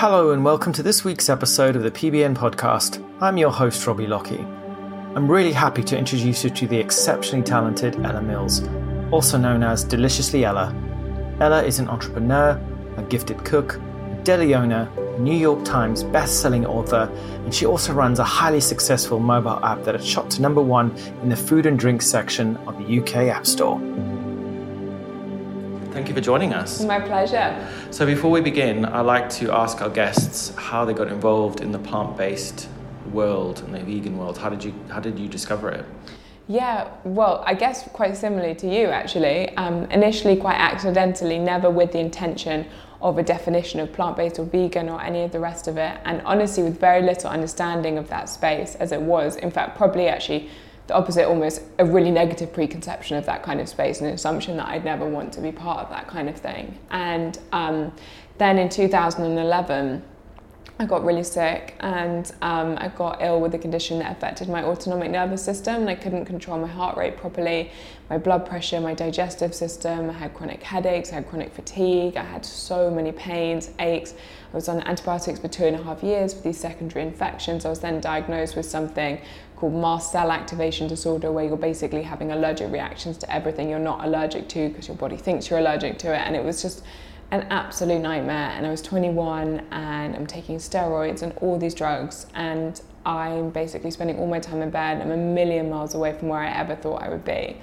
Hello, 0.00 0.30
and 0.30 0.44
welcome 0.44 0.72
to 0.74 0.82
this 0.84 1.02
week's 1.02 1.28
episode 1.28 1.74
of 1.74 1.82
the 1.82 1.90
PBN 1.90 2.36
podcast. 2.36 3.04
I'm 3.20 3.36
your 3.36 3.50
host, 3.50 3.84
Robbie 3.84 4.06
Lockie. 4.06 4.46
I'm 5.16 5.28
really 5.28 5.50
happy 5.50 5.82
to 5.82 5.98
introduce 5.98 6.44
you 6.44 6.50
to 6.50 6.68
the 6.68 6.78
exceptionally 6.78 7.42
talented 7.42 7.96
Ella 8.06 8.22
Mills, 8.22 8.62
also 9.10 9.36
known 9.36 9.64
as 9.64 9.82
Deliciously 9.82 10.44
Ella. 10.44 10.72
Ella 11.40 11.64
is 11.64 11.80
an 11.80 11.88
entrepreneur, 11.88 12.50
a 12.96 13.02
gifted 13.02 13.44
cook, 13.44 13.74
a 13.74 14.20
deli 14.22 14.54
owner, 14.54 14.88
New 15.18 15.36
York 15.36 15.64
Times 15.64 16.04
best-selling 16.04 16.64
author, 16.64 17.10
and 17.44 17.52
she 17.52 17.66
also 17.66 17.92
runs 17.92 18.20
a 18.20 18.24
highly 18.24 18.60
successful 18.60 19.18
mobile 19.18 19.58
app 19.64 19.82
that 19.82 19.96
has 19.96 20.06
shot 20.06 20.30
to 20.30 20.40
number 20.40 20.62
one 20.62 20.96
in 21.24 21.28
the 21.28 21.36
food 21.36 21.66
and 21.66 21.76
drink 21.76 22.02
section 22.02 22.56
of 22.68 22.78
the 22.78 23.00
UK 23.00 23.34
App 23.34 23.48
Store. 23.48 23.80
Thank 25.98 26.10
you 26.10 26.14
for 26.14 26.20
joining 26.20 26.54
us. 26.54 26.80
My 26.84 27.00
pleasure. 27.00 27.68
So, 27.90 28.06
before 28.06 28.30
we 28.30 28.40
begin, 28.40 28.84
I'd 28.84 29.00
like 29.00 29.28
to 29.30 29.50
ask 29.50 29.82
our 29.82 29.90
guests 29.90 30.54
how 30.54 30.84
they 30.84 30.92
got 30.92 31.08
involved 31.08 31.60
in 31.60 31.72
the 31.72 31.78
plant-based 31.80 32.68
world 33.10 33.62
and 33.62 33.74
the 33.74 33.80
vegan 33.80 34.16
world. 34.16 34.38
How 34.38 34.48
did 34.48 34.62
you 34.62 34.72
How 34.90 35.00
did 35.00 35.18
you 35.18 35.26
discover 35.26 35.70
it? 35.70 35.84
Yeah, 36.46 36.88
well, 37.02 37.42
I 37.44 37.54
guess 37.54 37.88
quite 37.92 38.16
similarly 38.16 38.54
to 38.54 38.72
you 38.72 38.86
actually. 38.86 39.48
Um, 39.56 39.90
initially, 39.90 40.36
quite 40.36 40.60
accidentally, 40.70 41.40
never 41.40 41.68
with 41.68 41.90
the 41.90 41.98
intention 41.98 42.68
of 43.02 43.18
a 43.18 43.24
definition 43.24 43.80
of 43.80 43.92
plant 43.92 44.16
based 44.16 44.38
or 44.38 44.44
vegan 44.44 44.88
or 44.88 45.02
any 45.02 45.24
of 45.24 45.32
the 45.32 45.40
rest 45.40 45.66
of 45.66 45.78
it, 45.78 45.98
and 46.04 46.22
honestly, 46.24 46.62
with 46.62 46.78
very 46.78 47.02
little 47.02 47.28
understanding 47.28 47.98
of 47.98 48.08
that 48.08 48.28
space 48.28 48.76
as 48.76 48.92
it 48.92 49.02
was. 49.02 49.34
In 49.34 49.50
fact, 49.50 49.76
probably 49.76 50.06
actually 50.06 50.48
the 50.88 50.94
opposite, 50.94 51.26
almost 51.26 51.62
a 51.78 51.84
really 51.84 52.10
negative 52.10 52.52
preconception 52.52 53.16
of 53.16 53.26
that 53.26 53.42
kind 53.42 53.60
of 53.60 53.68
space, 53.68 54.00
an 54.00 54.06
assumption 54.08 54.56
that 54.56 54.68
I'd 54.68 54.84
never 54.84 55.06
want 55.06 55.32
to 55.34 55.40
be 55.40 55.52
part 55.52 55.80
of 55.80 55.90
that 55.90 56.08
kind 56.08 56.28
of 56.28 56.36
thing. 56.36 56.78
And 56.90 57.38
um, 57.52 57.92
then 58.38 58.58
in 58.58 58.68
2011, 58.68 60.02
I 60.80 60.86
got 60.86 61.04
really 61.04 61.24
sick 61.24 61.74
and 61.80 62.30
um, 62.40 62.78
I 62.78 62.86
got 62.86 63.20
ill 63.20 63.40
with 63.40 63.52
a 63.52 63.58
condition 63.58 63.98
that 63.98 64.12
affected 64.12 64.48
my 64.48 64.62
autonomic 64.62 65.10
nervous 65.10 65.44
system 65.44 65.74
and 65.74 65.90
I 65.90 65.96
couldn't 65.96 66.24
control 66.24 66.56
my 66.56 66.68
heart 66.68 66.96
rate 66.96 67.16
properly, 67.16 67.72
my 68.08 68.16
blood 68.16 68.46
pressure, 68.46 68.80
my 68.80 68.94
digestive 68.94 69.56
system. 69.56 70.08
I 70.08 70.12
had 70.12 70.34
chronic 70.34 70.62
headaches, 70.62 71.10
I 71.10 71.16
had 71.16 71.28
chronic 71.28 71.52
fatigue, 71.52 72.16
I 72.16 72.22
had 72.22 72.46
so 72.46 72.92
many 72.92 73.10
pains, 73.10 73.70
aches. 73.80 74.14
I 74.52 74.54
was 74.54 74.68
on 74.68 74.80
antibiotics 74.82 75.40
for 75.40 75.48
two 75.48 75.64
and 75.64 75.74
a 75.74 75.82
half 75.82 76.04
years 76.04 76.32
for 76.32 76.42
these 76.42 76.60
secondary 76.60 77.04
infections. 77.04 77.64
I 77.66 77.70
was 77.70 77.80
then 77.80 78.00
diagnosed 78.00 78.54
with 78.54 78.66
something 78.66 79.20
called 79.56 79.74
mast 79.74 80.12
cell 80.12 80.30
activation 80.30 80.86
disorder, 80.86 81.32
where 81.32 81.44
you're 81.44 81.56
basically 81.56 82.04
having 82.04 82.30
allergic 82.30 82.70
reactions 82.70 83.18
to 83.18 83.34
everything 83.34 83.68
you're 83.68 83.80
not 83.80 84.04
allergic 84.04 84.48
to 84.50 84.68
because 84.68 84.86
your 84.86 84.96
body 84.96 85.16
thinks 85.16 85.50
you're 85.50 85.58
allergic 85.58 85.98
to 85.98 86.14
it. 86.14 86.18
And 86.18 86.36
it 86.36 86.44
was 86.44 86.62
just 86.62 86.84
an 87.30 87.42
absolute 87.50 88.00
nightmare. 88.00 88.50
And 88.56 88.66
I 88.66 88.70
was 88.70 88.82
21 88.82 89.66
and 89.70 90.16
I'm 90.16 90.26
taking 90.26 90.56
steroids 90.58 91.22
and 91.22 91.32
all 91.38 91.58
these 91.58 91.74
drugs. 91.74 92.26
And 92.34 92.80
I'm 93.04 93.50
basically 93.50 93.90
spending 93.90 94.18
all 94.18 94.26
my 94.26 94.40
time 94.40 94.62
in 94.62 94.70
bed. 94.70 95.00
I'm 95.00 95.10
a 95.10 95.16
million 95.16 95.70
miles 95.70 95.94
away 95.94 96.16
from 96.18 96.28
where 96.28 96.40
I 96.40 96.50
ever 96.50 96.74
thought 96.74 97.02
I 97.02 97.08
would 97.08 97.24
be. 97.24 97.60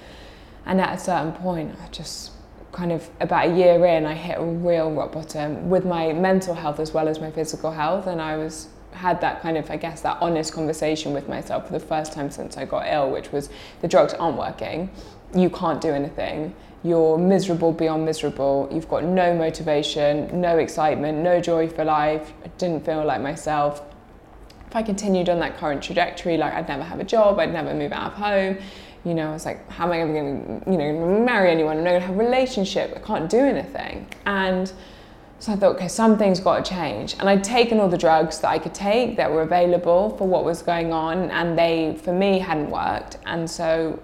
And 0.65 0.81
at 0.81 0.95
a 0.95 0.99
certain 0.99 1.33
point, 1.33 1.75
I 1.83 1.87
just 1.89 2.31
kind 2.71 2.91
of 2.91 3.09
about 3.21 3.47
a 3.47 3.55
year 3.55 3.85
in, 3.85 4.05
I 4.05 4.13
hit 4.13 4.37
a 4.37 4.43
real 4.43 4.91
rock 4.91 5.13
bottom 5.13 5.69
with 5.69 5.85
my 5.85 6.11
mental 6.13 6.53
health 6.53 6.79
as 6.79 6.91
well 6.91 7.07
as 7.07 7.19
my 7.19 7.31
physical 7.31 7.71
health. 7.71 8.07
And 8.07 8.21
I 8.21 8.37
was 8.37 8.69
had 8.91 9.21
that 9.21 9.41
kind 9.41 9.57
of, 9.57 9.69
I 9.69 9.77
guess, 9.77 10.01
that 10.01 10.17
honest 10.21 10.53
conversation 10.53 11.13
with 11.13 11.27
myself 11.27 11.67
for 11.67 11.73
the 11.73 11.79
first 11.79 12.13
time 12.13 12.31
since 12.31 12.57
I 12.57 12.65
got 12.65 12.87
ill, 12.87 13.11
which 13.11 13.31
was 13.31 13.49
the 13.81 13.87
drugs 13.87 14.13
aren't 14.13 14.37
working. 14.37 14.89
You 15.35 15.49
can't 15.49 15.81
do 15.81 15.89
anything. 15.89 16.55
You're 16.85 17.17
miserable 17.17 17.71
beyond 17.71 18.05
miserable. 18.05 18.69
You've 18.71 18.87
got 18.87 19.03
no 19.03 19.33
motivation, 19.33 20.39
no 20.39 20.59
excitement, 20.59 21.17
no 21.17 21.41
joy 21.41 21.67
for 21.67 21.83
life. 21.83 22.31
I 22.43 22.49
didn't 22.59 22.85
feel 22.85 23.03
like 23.03 23.21
myself. 23.21 23.81
If 24.67 24.75
I 24.75 24.83
continued 24.83 25.27
on 25.27 25.39
that 25.39 25.57
current 25.57 25.81
trajectory, 25.81 26.37
like 26.37 26.53
I'd 26.53 26.67
never 26.67 26.83
have 26.83 26.99
a 26.99 27.03
job, 27.03 27.39
I'd 27.39 27.51
never 27.51 27.73
move 27.73 27.91
out 27.91 28.11
of 28.11 28.13
home. 28.13 28.59
You 29.03 29.15
know, 29.15 29.29
I 29.29 29.33
was 29.33 29.47
like, 29.47 29.67
how 29.71 29.85
am 29.85 29.93
I 29.93 30.01
ever 30.01 30.13
going 30.13 30.61
to, 30.61 30.71
you 30.71 30.77
know, 30.77 31.25
marry 31.25 31.49
anyone? 31.49 31.77
I'm 31.77 31.83
not 31.83 31.89
going 31.89 32.01
to 32.01 32.07
have 32.07 32.15
a 32.15 32.19
relationship. 32.19 32.93
I 32.95 32.99
can't 32.99 33.31
do 33.31 33.39
anything. 33.39 34.07
And 34.27 34.71
so 35.39 35.53
I 35.53 35.55
thought, 35.55 35.77
okay, 35.77 35.87
something's 35.87 36.39
got 36.39 36.63
to 36.63 36.69
change. 36.71 37.15
And 37.19 37.27
I'd 37.27 37.43
taken 37.43 37.79
all 37.79 37.89
the 37.89 37.97
drugs 37.97 38.39
that 38.41 38.49
I 38.49 38.59
could 38.59 38.75
take 38.75 39.17
that 39.17 39.31
were 39.31 39.41
available 39.41 40.15
for 40.17 40.27
what 40.27 40.45
was 40.45 40.61
going 40.61 40.93
on, 40.93 41.31
and 41.31 41.57
they, 41.57 41.99
for 42.03 42.13
me, 42.13 42.37
hadn't 42.37 42.69
worked. 42.69 43.17
And 43.25 43.49
so 43.49 43.99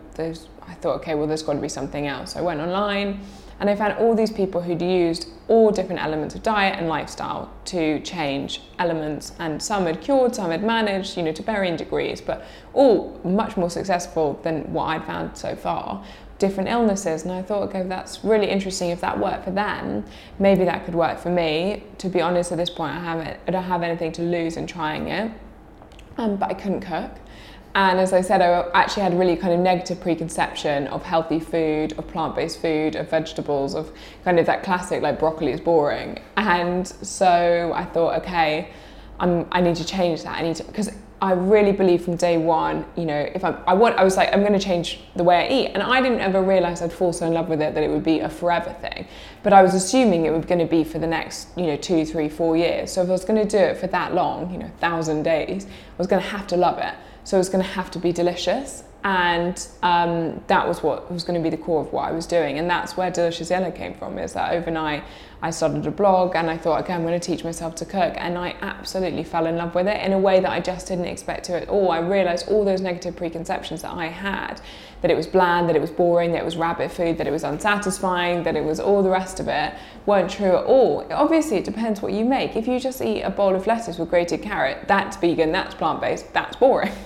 I 0.71 0.73
thought, 0.75 0.95
okay, 1.01 1.15
well, 1.15 1.27
there's 1.27 1.43
got 1.43 1.53
to 1.53 1.59
be 1.59 1.69
something 1.69 2.07
else. 2.07 2.33
So 2.33 2.39
I 2.39 2.43
went 2.43 2.61
online 2.61 3.19
and 3.59 3.69
I 3.69 3.75
found 3.75 3.93
all 3.99 4.15
these 4.15 4.31
people 4.31 4.61
who'd 4.61 4.81
used 4.81 5.27
all 5.47 5.69
different 5.69 6.01
elements 6.01 6.33
of 6.33 6.41
diet 6.41 6.79
and 6.79 6.87
lifestyle 6.87 7.51
to 7.65 7.99
change 7.99 8.61
elements. 8.79 9.33
And 9.37 9.61
some 9.61 9.85
had 9.85 10.01
cured, 10.01 10.33
some 10.33 10.49
had 10.49 10.63
managed, 10.63 11.17
you 11.17 11.23
know, 11.23 11.33
to 11.33 11.43
varying 11.43 11.75
degrees, 11.75 12.21
but 12.21 12.45
all 12.73 13.19
much 13.23 13.57
more 13.57 13.69
successful 13.69 14.39
than 14.43 14.71
what 14.73 14.85
I'd 14.85 15.05
found 15.05 15.37
so 15.37 15.55
far 15.55 16.03
different 16.39 16.69
illnesses. 16.69 17.21
And 17.21 17.31
I 17.31 17.43
thought, 17.43 17.69
okay, 17.69 17.83
that's 17.83 18.23
really 18.23 18.49
interesting. 18.49 18.89
If 18.89 18.99
that 19.01 19.19
worked 19.19 19.43
for 19.43 19.51
them, 19.51 20.03
maybe 20.39 20.65
that 20.65 20.85
could 20.85 20.95
work 20.95 21.19
for 21.19 21.29
me. 21.29 21.83
To 21.99 22.09
be 22.09 22.19
honest, 22.19 22.51
at 22.51 22.57
this 22.57 22.71
point, 22.71 22.95
I 22.95 22.99
haven't, 22.99 23.39
I 23.47 23.51
don't 23.51 23.63
have 23.63 23.83
anything 23.83 24.11
to 24.13 24.23
lose 24.23 24.57
in 24.57 24.65
trying 24.65 25.07
it. 25.09 25.31
Um, 26.17 26.38
but 26.38 26.49
I 26.49 26.55
couldn't 26.55 26.81
cook. 26.81 27.11
And 27.73 27.99
as 27.99 28.11
I 28.11 28.21
said, 28.21 28.41
I 28.41 28.69
actually 28.73 29.03
had 29.03 29.17
really 29.17 29.37
kind 29.37 29.53
of 29.53 29.59
negative 29.59 30.01
preconception 30.01 30.87
of 30.87 31.03
healthy 31.03 31.39
food, 31.39 31.93
of 31.97 32.07
plant 32.07 32.35
based 32.35 32.61
food, 32.61 32.95
of 32.95 33.09
vegetables, 33.09 33.75
of 33.75 33.91
kind 34.23 34.39
of 34.39 34.45
that 34.47 34.63
classic 34.63 35.01
like 35.01 35.19
broccoli 35.19 35.51
is 35.51 35.61
boring. 35.61 36.19
And 36.35 36.87
so 36.87 37.71
I 37.73 37.85
thought, 37.85 38.21
okay, 38.21 38.71
I'm, 39.19 39.47
I 39.51 39.61
need 39.61 39.77
to 39.77 39.85
change 39.85 40.23
that. 40.23 40.37
I 40.37 40.41
need 40.41 40.57
to, 40.57 40.63
because 40.63 40.91
I 41.21 41.33
really 41.33 41.71
believe 41.71 42.03
from 42.03 42.15
day 42.15 42.39
one, 42.39 42.83
you 42.97 43.05
know, 43.05 43.19
if 43.19 43.43
I'm, 43.43 43.55
I 43.67 43.75
want, 43.75 43.95
I 43.97 44.03
was 44.03 44.17
like, 44.17 44.33
I'm 44.33 44.41
going 44.41 44.53
to 44.53 44.59
change 44.59 45.01
the 45.15 45.23
way 45.23 45.47
I 45.47 45.53
eat. 45.53 45.71
And 45.75 45.83
I 45.83 46.01
didn't 46.01 46.19
ever 46.19 46.41
realize 46.41 46.81
I'd 46.81 46.91
fall 46.91 47.13
so 47.13 47.27
in 47.27 47.33
love 47.33 47.47
with 47.47 47.61
it 47.61 47.75
that 47.75 47.83
it 47.83 47.91
would 47.91 48.03
be 48.03 48.21
a 48.21 48.29
forever 48.29 48.73
thing. 48.81 49.07
But 49.43 49.53
I 49.53 49.61
was 49.61 49.75
assuming 49.75 50.25
it 50.25 50.31
was 50.31 50.45
going 50.45 50.59
to 50.59 50.65
be 50.65 50.83
for 50.83 50.97
the 50.97 51.05
next, 51.05 51.49
you 51.55 51.67
know, 51.67 51.77
two, 51.77 52.05
three, 52.05 52.27
four 52.27 52.57
years. 52.57 52.91
So 52.91 53.03
if 53.03 53.07
I 53.07 53.11
was 53.11 53.23
going 53.23 53.47
to 53.47 53.47
do 53.47 53.63
it 53.63 53.77
for 53.77 53.85
that 53.88 54.15
long, 54.15 54.51
you 54.51 54.57
know, 54.57 54.71
thousand 54.79 55.21
days, 55.21 55.67
I 55.67 55.97
was 55.99 56.07
going 56.07 56.21
to 56.21 56.27
have 56.27 56.47
to 56.47 56.57
love 56.57 56.79
it. 56.79 56.95
So 57.23 57.37
it 57.37 57.39
was 57.39 57.49
going 57.49 57.63
to 57.63 57.69
have 57.71 57.91
to 57.91 57.99
be 57.99 58.11
delicious. 58.11 58.83
And 59.03 59.67
um, 59.81 60.43
that 60.47 60.67
was 60.67 60.83
what 60.83 61.11
was 61.11 61.23
going 61.23 61.41
to 61.41 61.43
be 61.43 61.55
the 61.55 61.61
core 61.61 61.81
of 61.81 61.91
what 61.91 62.07
I 62.07 62.11
was 62.11 62.27
doing. 62.27 62.59
And 62.59 62.69
that's 62.69 62.95
where 62.95 63.09
Deliciously 63.09 63.55
Ella 63.55 63.71
came 63.71 63.95
from, 63.95 64.19
is 64.19 64.33
that 64.33 64.53
overnight 64.53 65.03
I 65.44 65.50
started 65.50 65.88
a 65.88 65.91
blog 65.91 66.35
and 66.35 66.50
I 66.50 66.57
thought, 66.57 66.81
okay, 66.81 66.94
I'm 66.94 67.02
going 67.02 67.19
to 67.19 67.25
teach 67.25 67.44
myself 67.44 67.74
to 67.75 67.85
cook. 67.85 68.13
And 68.18 68.38
I 68.38 68.56
absolutely 68.62 69.24
fell 69.24 69.47
in 69.47 69.57
love 69.57 69.74
with 69.74 69.88
it 69.88 70.00
in 70.06 70.13
a 70.13 70.19
way 70.19 70.40
that 70.40 70.52
I 70.52 70.59
just 70.59 70.88
didn't 70.88 71.06
expect 71.06 71.46
to 71.46 71.62
at 71.62 71.68
all. 71.68 71.90
I 71.91 72.00
realized 72.00 72.47
all 72.47 72.63
those 72.63 72.81
negative 72.81 73.16
preconceptions 73.16 73.81
that 73.81 73.91
I 73.91 74.06
had 74.06 74.62
that 75.01 75.09
it 75.09 75.18
was 75.18 75.25
bland, 75.25 75.68
that 75.68 75.75
it 75.75 75.81
was 75.81 75.90
boring, 75.90 76.31
that 76.34 76.41
it 76.41 76.46
was 76.46 76.56
rabbit 76.56 76.91
food, 76.91 77.18
that 77.18 77.25
it 77.25 77.31
was 77.31 77.44
unsatisfying, 77.44 78.44
that 78.44 78.56
it 78.56 78.63
was 78.63 78.80
all 78.80 79.01
the 79.01 79.09
rest 79.09 79.40
of 79.40 79.47
it 79.47 79.74
weren't 80.06 80.30
true 80.30 80.56
at 80.57 80.66
all. 80.66 81.07
Obviously, 81.12 81.57
it 81.57 81.66
depends 81.66 82.03
what 82.03 82.13
you 82.13 82.24
make. 82.24 82.56
If 82.56 82.68
you 82.68 82.80
just 82.80 83.01
eat 83.01 83.24
a 83.24 83.31
bowl 83.31 83.56
of 83.56 83.66
lettuce 83.66 83.97
with 83.97 84.12
grated 84.12 84.44
carrot, 84.44 84.88
that's 84.88 85.18
vegan, 85.18 85.51
that's 85.51 85.74
plant 85.74 86.01
based, 86.01 86.31
that's 86.34 86.56
boring. 86.57 86.94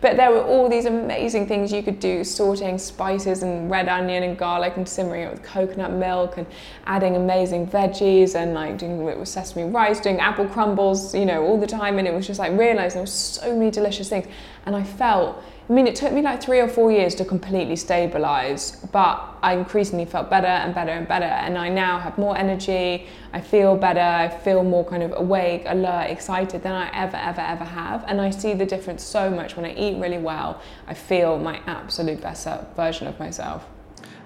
But 0.00 0.16
there 0.16 0.30
were 0.30 0.42
all 0.42 0.68
these 0.68 0.84
amazing 0.84 1.46
things 1.48 1.72
you 1.72 1.82
could 1.82 1.98
do, 1.98 2.22
sorting 2.22 2.78
spices 2.78 3.42
and 3.42 3.68
red 3.68 3.88
onion 3.88 4.22
and 4.22 4.38
garlic 4.38 4.76
and 4.76 4.88
simmering 4.88 5.22
it 5.22 5.32
with 5.32 5.42
coconut 5.42 5.92
milk 5.92 6.36
and 6.36 6.46
adding 6.86 7.16
amazing 7.16 7.66
veggies 7.66 8.36
and 8.36 8.54
like 8.54 8.78
doing 8.78 9.00
it 9.06 9.18
with 9.18 9.28
sesame 9.28 9.70
rice, 9.70 9.98
doing 10.00 10.20
apple 10.20 10.46
crumbles, 10.46 11.14
you 11.14 11.26
know, 11.26 11.42
all 11.44 11.58
the 11.58 11.66
time. 11.66 11.98
And 11.98 12.06
it 12.06 12.14
was 12.14 12.26
just 12.26 12.38
like 12.38 12.56
realizing 12.56 12.96
there 12.96 13.02
were 13.02 13.06
so 13.06 13.56
many 13.56 13.70
delicious 13.70 14.08
things. 14.08 14.26
And 14.66 14.76
I 14.76 14.84
felt 14.84 15.42
I 15.68 15.74
mean, 15.74 15.86
it 15.86 15.96
took 15.96 16.14
me 16.14 16.22
like 16.22 16.42
three 16.42 16.60
or 16.60 16.68
four 16.68 16.90
years 16.90 17.14
to 17.16 17.26
completely 17.26 17.76
stabilize, 17.76 18.76
but 18.90 19.22
I 19.42 19.52
increasingly 19.52 20.06
felt 20.06 20.30
better 20.30 20.46
and 20.46 20.74
better 20.74 20.92
and 20.92 21.06
better. 21.06 21.26
And 21.26 21.58
I 21.58 21.68
now 21.68 21.98
have 21.98 22.16
more 22.16 22.38
energy, 22.38 23.06
I 23.34 23.42
feel 23.42 23.76
better, 23.76 24.00
I 24.00 24.28
feel 24.28 24.64
more 24.64 24.82
kind 24.82 25.02
of 25.02 25.12
awake, 25.14 25.64
alert, 25.66 26.10
excited 26.10 26.62
than 26.62 26.72
I 26.72 26.88
ever, 26.94 27.18
ever, 27.18 27.42
ever 27.42 27.64
have. 27.64 28.02
And 28.08 28.18
I 28.18 28.30
see 28.30 28.54
the 28.54 28.64
difference 28.64 29.02
so 29.02 29.28
much 29.30 29.56
when 29.56 29.66
I 29.66 29.74
eat 29.74 30.00
really 30.00 30.16
well. 30.16 30.62
I 30.86 30.94
feel 30.94 31.38
my 31.38 31.60
absolute 31.66 32.22
best 32.22 32.48
version 32.74 33.06
of 33.06 33.18
myself. 33.18 33.66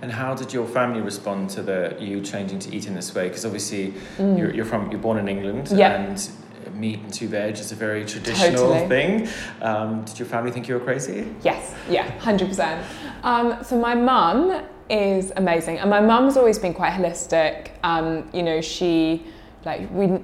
And 0.00 0.12
how 0.12 0.34
did 0.34 0.52
your 0.52 0.66
family 0.66 1.00
respond 1.00 1.50
to 1.50 1.62
the 1.62 1.96
you 1.98 2.20
changing 2.20 2.60
to 2.60 2.74
eat 2.74 2.86
in 2.86 2.94
this 2.94 3.14
way? 3.14 3.28
Because 3.28 3.44
obviously 3.44 3.94
mm. 4.16 4.38
you're, 4.38 4.52
you're 4.54 4.64
from 4.64 4.90
you're 4.90 5.00
born 5.00 5.18
in 5.18 5.28
England, 5.28 5.70
yep. 5.70 5.98
and 5.98 6.30
meat 6.70 7.00
and 7.00 7.12
two 7.12 7.28
veg 7.28 7.58
is 7.58 7.72
a 7.72 7.74
very 7.74 8.04
traditional 8.04 8.72
totally. 8.72 8.88
thing. 8.88 9.28
Um, 9.60 10.04
did 10.04 10.18
your 10.18 10.26
family 10.26 10.50
think 10.50 10.68
you 10.68 10.74
were 10.74 10.80
crazy? 10.80 11.32
Yes, 11.42 11.74
yeah, 11.88 12.16
100%. 12.18 12.84
Um, 13.22 13.62
so 13.62 13.78
my 13.78 13.94
mum 13.94 14.64
is 14.88 15.32
amazing. 15.36 15.78
And 15.78 15.90
my 15.90 16.00
mum's 16.00 16.36
always 16.36 16.58
been 16.58 16.74
quite 16.74 16.92
holistic. 16.92 17.70
Um, 17.82 18.28
you 18.32 18.42
know, 18.42 18.60
she, 18.60 19.24
like, 19.64 19.90
we, 19.90 20.18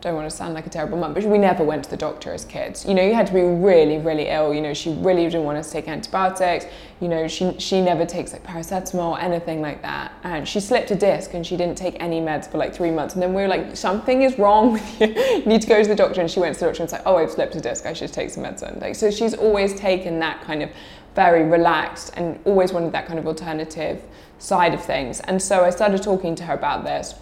don't 0.00 0.14
want 0.14 0.30
to 0.30 0.34
sound 0.34 0.54
like 0.54 0.66
a 0.66 0.70
terrible 0.70 0.96
mum, 0.96 1.14
but 1.14 1.24
we 1.24 1.38
never 1.38 1.64
went 1.64 1.84
to 1.84 1.90
the 1.90 1.96
doctor 1.96 2.32
as 2.32 2.44
kids. 2.44 2.84
You 2.84 2.94
know, 2.94 3.02
you 3.02 3.14
had 3.14 3.26
to 3.26 3.32
be 3.32 3.40
really, 3.40 3.98
really 3.98 4.28
ill. 4.28 4.54
You 4.54 4.60
know, 4.60 4.72
she 4.72 4.94
really 4.94 5.24
didn't 5.24 5.44
want 5.44 5.58
us 5.58 5.66
to 5.68 5.72
take 5.72 5.88
antibiotics. 5.88 6.66
You 7.04 7.10
know, 7.10 7.28
she 7.28 7.54
she 7.58 7.82
never 7.82 8.06
takes 8.06 8.32
like 8.32 8.42
paracetamol, 8.44 9.10
or 9.10 9.20
anything 9.20 9.60
like 9.60 9.82
that. 9.82 10.12
And 10.22 10.48
she 10.48 10.58
slipped 10.58 10.90
a 10.90 10.94
disc 10.94 11.34
and 11.34 11.46
she 11.46 11.54
didn't 11.54 11.76
take 11.76 11.98
any 12.00 12.18
meds 12.18 12.50
for 12.50 12.56
like 12.56 12.74
three 12.74 12.90
months. 12.90 13.12
And 13.12 13.22
then 13.22 13.34
we 13.34 13.42
were 13.42 13.48
like, 13.48 13.76
something 13.76 14.22
is 14.22 14.38
wrong 14.38 14.72
with 14.72 15.00
you. 15.00 15.08
you 15.38 15.44
need 15.44 15.60
to 15.60 15.68
go 15.68 15.82
to 15.82 15.86
the 15.86 15.94
doctor. 15.94 16.22
And 16.22 16.30
she 16.30 16.40
went 16.40 16.54
to 16.54 16.60
the 16.60 16.66
doctor 16.66 16.82
and 16.82 16.90
was 16.90 16.92
like, 16.92 17.02
oh, 17.04 17.18
I've 17.18 17.30
slipped 17.30 17.56
a 17.56 17.60
disc. 17.60 17.84
I 17.84 17.92
should 17.92 18.10
take 18.10 18.30
some 18.30 18.42
medicine. 18.42 18.78
Like, 18.80 18.94
so 18.94 19.10
she's 19.10 19.34
always 19.34 19.74
taken 19.74 20.18
that 20.20 20.40
kind 20.44 20.62
of 20.62 20.70
very 21.14 21.44
relaxed 21.44 22.12
and 22.16 22.40
always 22.46 22.72
wanted 22.72 22.92
that 22.92 23.04
kind 23.04 23.18
of 23.18 23.26
alternative 23.26 24.02
side 24.38 24.72
of 24.72 24.82
things. 24.82 25.20
And 25.20 25.42
so 25.42 25.62
I 25.62 25.68
started 25.68 26.02
talking 26.02 26.34
to 26.36 26.44
her 26.44 26.54
about 26.54 26.84
this 26.84 27.16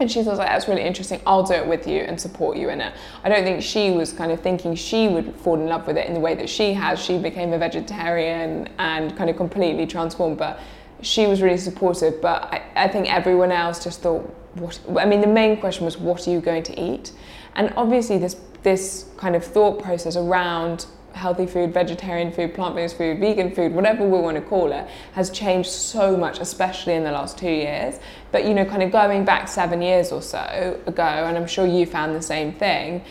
and 0.00 0.10
she 0.10 0.18
was 0.18 0.26
like, 0.26 0.48
that's 0.48 0.68
really 0.68 0.82
interesting. 0.82 1.20
I'll 1.26 1.42
do 1.42 1.54
it 1.54 1.66
with 1.66 1.86
you 1.86 2.00
and 2.00 2.20
support 2.20 2.56
you 2.56 2.70
in 2.70 2.80
it. 2.80 2.94
I 3.22 3.28
don't 3.28 3.44
think 3.44 3.62
she 3.62 3.90
was 3.90 4.12
kind 4.12 4.32
of 4.32 4.40
thinking 4.40 4.74
she 4.74 5.08
would 5.08 5.36
fall 5.36 5.54
in 5.54 5.66
love 5.66 5.86
with 5.86 5.96
it 5.96 6.06
in 6.06 6.14
the 6.14 6.20
way 6.20 6.34
that 6.34 6.48
she 6.48 6.72
has. 6.72 7.02
She 7.02 7.18
became 7.18 7.52
a 7.52 7.58
vegetarian 7.58 8.68
and 8.78 9.16
kind 9.16 9.30
of 9.30 9.36
completely 9.36 9.86
transformed, 9.86 10.38
but 10.38 10.58
she 11.02 11.26
was 11.26 11.42
really 11.42 11.58
supportive. 11.58 12.20
But 12.20 12.44
I, 12.44 12.62
I 12.74 12.88
think 12.88 13.12
everyone 13.12 13.52
else 13.52 13.84
just 13.84 14.00
thought, 14.00 14.22
what, 14.54 14.80
I 14.98 15.04
mean, 15.04 15.20
the 15.20 15.26
main 15.26 15.58
question 15.58 15.84
was, 15.84 15.98
what 15.98 16.26
are 16.26 16.30
you 16.30 16.40
going 16.40 16.62
to 16.64 16.80
eat? 16.80 17.12
And 17.54 17.72
obviously, 17.76 18.18
this, 18.18 18.36
this 18.62 19.06
kind 19.16 19.36
of 19.36 19.44
thought 19.44 19.82
process 19.82 20.16
around 20.16 20.86
healthy 21.14 21.46
food, 21.46 21.72
vegetarian 21.72 22.32
food, 22.32 22.54
plant 22.54 22.74
based 22.74 22.96
food, 22.96 23.18
vegan 23.18 23.54
food, 23.54 23.72
whatever 23.72 24.04
we 24.04 24.18
want 24.18 24.36
to 24.36 24.42
call 24.42 24.72
it, 24.72 24.86
has 25.12 25.30
changed 25.30 25.70
so 25.70 26.16
much, 26.16 26.38
especially 26.38 26.94
in 26.94 27.04
the 27.04 27.12
last 27.12 27.38
two 27.38 27.50
years. 27.50 27.98
But, 28.30 28.44
you 28.44 28.54
know, 28.54 28.64
kind 28.64 28.82
of 28.82 28.90
going 28.90 29.24
back 29.24 29.48
seven 29.48 29.82
years 29.82 30.12
or 30.12 30.22
so 30.22 30.80
ago, 30.86 31.02
and 31.02 31.36
I'm 31.36 31.46
sure 31.46 31.66
you 31.66 31.86
found 31.86 32.14
the 32.14 32.22
same 32.22 32.52
thing, 32.52 33.04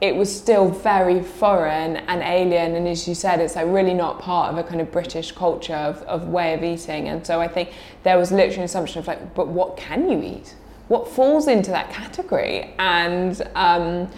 it 0.00 0.16
was 0.16 0.34
still 0.34 0.70
very 0.70 1.22
foreign 1.22 1.96
and 1.96 2.22
alien. 2.22 2.74
And 2.74 2.88
as 2.88 3.06
you 3.06 3.14
said, 3.14 3.40
it's 3.40 3.56
like 3.56 3.66
really 3.66 3.92
not 3.92 4.18
part 4.18 4.50
of 4.50 4.58
a 4.58 4.62
kind 4.62 4.80
of 4.80 4.90
British 4.90 5.32
culture 5.32 5.74
of, 5.74 6.02
of 6.04 6.28
way 6.28 6.54
of 6.54 6.64
eating. 6.64 7.08
And 7.08 7.26
so 7.26 7.40
I 7.40 7.48
think 7.48 7.72
there 8.02 8.16
was 8.16 8.32
literally 8.32 8.58
an 8.58 8.64
assumption 8.64 9.00
of 9.00 9.06
like, 9.06 9.34
but 9.34 9.48
what 9.48 9.76
can 9.76 10.10
you 10.10 10.22
eat? 10.22 10.54
What 10.88 11.06
falls 11.06 11.48
into 11.48 11.70
that 11.70 11.90
category? 11.90 12.74
And, 12.78 13.42
um, 13.54 14.10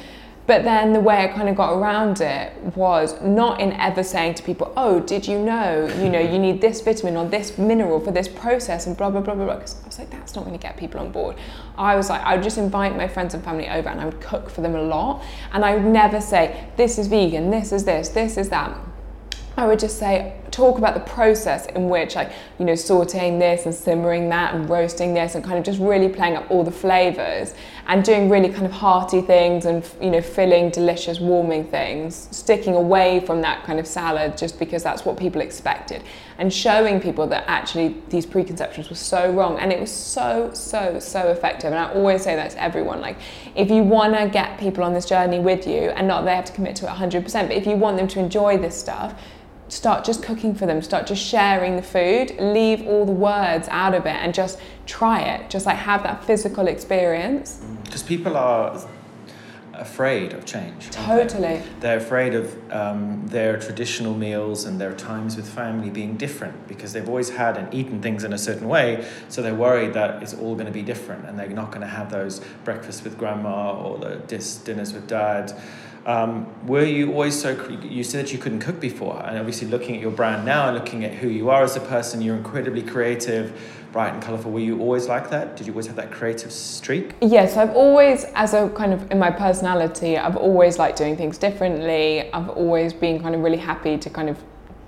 but 0.47 0.65
then 0.65 0.93
the 0.93 1.01
way 1.01 1.25
I 1.25 1.29
kind 1.29 1.49
of 1.49 1.55
got 1.55 1.73
around 1.73 2.21
it 2.21 2.53
was 2.77 3.21
not 3.23 3.61
in 3.61 3.73
ever 3.75 4.03
saying 4.03 4.35
to 4.35 4.43
people, 4.43 4.73
"Oh, 4.77 5.01
did 5.01 5.27
you 5.27 5.39
know? 5.39 5.87
You 5.99 6.09
know, 6.09 6.19
you 6.19 6.39
need 6.39 6.61
this 6.61 6.81
vitamin 6.81 7.17
or 7.17 7.27
this 7.27 7.59
mineral 7.59 8.01
for 8.01 8.11
this 8.11 8.29
process 8.29 8.87
and 8.87 8.97
blah 8.97 9.11
blah 9.11 9.21
blah 9.21 9.35
blah." 9.35 9.45
blah. 9.45 9.55
Because 9.55 9.77
I 9.83 9.87
was 9.87 9.99
like, 9.99 10.11
that's 10.11 10.35
not 10.35 10.45
going 10.45 10.59
to 10.59 10.63
get 10.63 10.77
people 10.77 11.01
on 11.01 11.13
board. 11.13 11.37
I 11.79 11.95
was 11.95 12.11
like, 12.11 12.23
I 12.23 12.35
would 12.35 12.43
just 12.43 12.59
invite 12.59 12.97
my 12.97 13.07
friends 13.07 13.35
and 13.35 13.45
family 13.45 13.69
over, 13.69 13.89
and 13.89 14.01
I 14.01 14.05
would 14.05 14.21
cook 14.21 14.51
for 14.51 14.61
them 14.61 14.75
a 14.75 14.83
lot, 14.83 15.23
and 15.53 15.65
I 15.65 15.75
would 15.75 15.85
never 15.85 16.21
say, 16.21 16.69
"This 16.77 16.99
is 16.99 17.07
vegan. 17.07 17.51
This 17.51 17.73
is 17.73 17.85
this. 17.85 18.09
This 18.09 18.37
is 18.37 18.49
that." 18.49 18.77
I 19.57 19.67
would 19.67 19.79
just 19.79 19.99
say, 19.99 20.35
talk 20.53 20.79
about 20.79 20.95
the 20.95 21.01
process 21.01 21.67
in 21.67 21.89
which, 21.89 22.15
like, 22.15 22.33
you 22.59 22.65
know, 22.65 22.75
sauteing 22.75 23.39
this 23.39 23.67
and 23.67 23.75
simmering 23.75 24.29
that 24.29 24.55
and 24.55 24.69
roasting 24.69 25.15
this 25.15 25.35
and 25.35 25.43
kind 25.43 25.59
of 25.59 25.65
just 25.65 25.81
really 25.81 26.09
playing 26.09 26.37
up 26.37 26.49
all 26.51 26.63
the 26.63 26.71
flavors 26.71 27.55
and 27.89 28.05
doing 28.05 28.29
really 28.29 28.49
kind 28.49 28.67
of 28.67 28.73
hearty 28.73 29.21
things 29.21 29.65
and, 29.65 29.89
you 30.01 30.11
know, 30.11 30.21
filling 30.21 30.71
delicious, 30.71 31.19
warming 31.19 31.65
things, 31.65 32.29
sticking 32.31 32.75
away 32.75 33.21
from 33.21 33.41
that 33.41 33.65
kind 33.65 33.81
of 33.81 33.87
salad 33.87 34.37
just 34.37 34.59
because 34.59 34.83
that's 34.83 35.05
what 35.05 35.17
people 35.17 35.41
expected 35.41 36.03
and 36.39 36.53
showing 36.53 37.01
people 37.01 37.27
that 37.27 37.45
actually 37.47 37.97
these 38.09 38.27
preconceptions 38.27 38.91
were 38.91 38.97
so 38.97 39.33
wrong. 39.33 39.59
And 39.59 39.73
it 39.73 39.81
was 39.81 39.91
so, 39.91 40.51
so, 40.53 40.99
so 40.99 41.29
effective. 41.29 41.73
And 41.73 41.79
I 41.79 41.93
always 41.93 42.23
say 42.23 42.37
that 42.37 42.51
to 42.51 42.63
everyone 42.63 43.01
like, 43.01 43.17
if 43.55 43.71
you 43.71 43.83
want 43.83 44.15
to 44.15 44.29
get 44.29 44.59
people 44.59 44.85
on 44.85 44.93
this 44.93 45.05
journey 45.05 45.39
with 45.39 45.67
you 45.67 45.91
and 45.91 46.07
not 46.07 46.25
they 46.25 46.35
have 46.35 46.45
to 46.47 46.53
commit 46.53 46.77
to 46.77 46.87
it 46.87 46.91
100%, 46.91 47.49
but 47.49 47.53
if 47.53 47.67
you 47.67 47.77
want 47.77 47.97
them 47.97 48.09
to 48.09 48.19
enjoy 48.19 48.59
this 48.59 48.79
stuff, 48.79 49.15
start 49.73 50.05
just 50.05 50.23
cooking 50.23 50.55
for 50.55 50.67
them, 50.67 50.83
start 50.83 51.07
just 51.07 51.25
sharing 51.25 51.77
the 51.77 51.83
food, 51.83 52.37
leave 52.39 52.87
all 52.87 53.07
the 53.07 53.13
words 53.13 53.67
out 53.71 53.95
of 53.95 54.05
it 54.05 54.17
and 54.17 54.35
just 54.35 54.59
try 54.85 55.21
it. 55.21 55.49
Just 55.49 55.65
like 55.65 55.77
have 55.77 56.03
that 56.03 56.23
physical 56.25 56.69
experience. 56.69 57.63
Because 57.85 58.03
people 58.03 58.37
are 58.37 58.79
afraid 59.73 60.35
of 60.35 60.45
change. 60.45 60.91
Totally. 60.91 61.57
They? 61.57 61.65
They're 61.81 61.97
afraid 61.97 62.35
of 62.35 62.73
um, 62.73 63.27
their 63.29 63.59
traditional 63.59 64.15
meals 64.15 64.67
and 64.67 64.79
their 64.79 64.93
times 64.93 65.37
with 65.37 65.49
family 65.49 65.89
being 65.89 66.19
different 66.19 66.69
because 66.69 66.93
they've 66.93 67.09
always 67.09 67.31
had 67.31 67.57
and 67.57 67.73
eaten 67.73 68.03
things 68.03 68.25
in 68.25 68.35
a 68.35 68.39
certain 68.39 68.69
way. 68.69 69.09
So 69.31 69.41
they're 69.41 69.55
worried 69.55 69.95
that 69.95 70.23
it's 70.23 70.35
all 70.35 70.55
going 70.55 70.67
to 70.67 70.73
be 70.73 70.83
different 70.83 71.25
and 71.27 71.39
they're 71.39 71.49
not 71.49 71.71
going 71.71 71.81
to 71.81 71.87
have 71.87 72.11
those 72.11 72.43
breakfasts 72.65 73.03
with 73.03 73.17
grandma 73.17 73.75
or 73.75 73.97
the 73.97 74.17
dis- 74.27 74.57
dinners 74.59 74.93
with 74.93 75.09
dad. 75.09 75.59
Um, 76.05 76.67
were 76.67 76.85
you 76.85 77.13
always 77.13 77.41
so? 77.41 77.51
You 77.83 78.03
said 78.03 78.25
that 78.25 78.33
you 78.33 78.39
couldn't 78.39 78.61
cook 78.61 78.81
before, 78.81 79.23
and 79.25 79.39
obviously 79.39 79.69
looking 79.69 79.95
at 79.95 80.01
your 80.01 80.11
brand 80.11 80.45
now 80.45 80.69
and 80.69 80.77
looking 80.77 81.05
at 81.05 81.15
who 81.15 81.29
you 81.29 81.51
are 81.51 81.63
as 81.63 81.77
a 81.77 81.81
person, 81.81 82.21
you're 82.21 82.37
incredibly 82.37 82.83
creative, 82.83 83.53
bright 83.93 84.13
and 84.13 84.23
colourful. 84.23 84.51
Were 84.51 84.59
you 84.59 84.81
always 84.81 85.07
like 85.07 85.31
that? 85.31 85.57
Did 85.57 85.67
you 85.67 85.73
always 85.73 85.87
have 85.87 85.97
that 85.97 86.11
creative 86.11 86.51
streak? 86.51 87.15
Yes, 87.21 87.57
I've 87.57 87.71
always, 87.77 88.25
as 88.35 88.53
a 88.53 88.69
kind 88.71 88.93
of 88.93 89.09
in 89.13 89.19
my 89.19 89.31
personality, 89.31 90.19
I've 90.19 90.37
always 90.37 90.79
liked 90.79 90.99
doing 90.99 91.17
things 91.17 91.39
differently. 91.39 92.33
I've 92.33 92.49
always 92.49 92.93
been 92.93 93.23
kind 93.23 93.37
of 93.37 93.43
really 93.43 93.59
happy 93.59 93.97
to 93.99 94.11
kind 94.11 94.29
of 94.29 94.43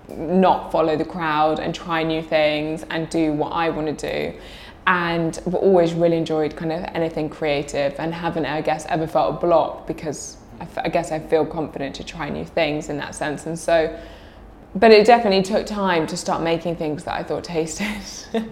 not 0.09 0.73
follow 0.73 0.97
the 0.97 1.05
crowd 1.05 1.61
and 1.61 1.75
try 1.75 2.03
new 2.03 2.23
things 2.23 2.85
and 2.91 3.09
do 3.09 3.33
what 3.33 3.51
I 3.51 3.71
want 3.71 3.99
to 3.99 4.33
do 4.33 4.39
and 4.87 5.41
I've 5.47 5.55
always 5.55 5.95
really 5.95 6.17
enjoyed 6.17 6.57
kind 6.57 6.71
of 6.71 6.85
anything 6.95 7.31
creative 7.31 7.95
and 7.99 8.13
haven't 8.13 8.45
I 8.45 8.61
guess 8.61 8.85
ever 8.91 9.07
felt 9.07 9.37
a 9.37 9.47
block 9.47 9.87
because 9.87 10.37
I, 10.77 10.89
guess 10.89 11.13
I 11.13 11.19
feel 11.19 11.47
confident 11.47 11.95
to 11.97 12.05
try 12.05 12.29
new 12.29 12.45
things 12.45 12.89
in 12.89 12.97
that 12.99 13.15
sense. 13.15 13.47
And 13.47 13.59
so, 13.59 13.99
but 14.75 14.91
it 14.91 15.07
definitely 15.07 15.43
took 15.43 15.67
time 15.67 16.07
to 16.09 16.17
start 16.17 16.43
making 16.43 16.77
things 16.77 17.05
that 17.05 17.15
I 17.15 17.23
thought 17.23 17.45
tasted. 17.45 17.87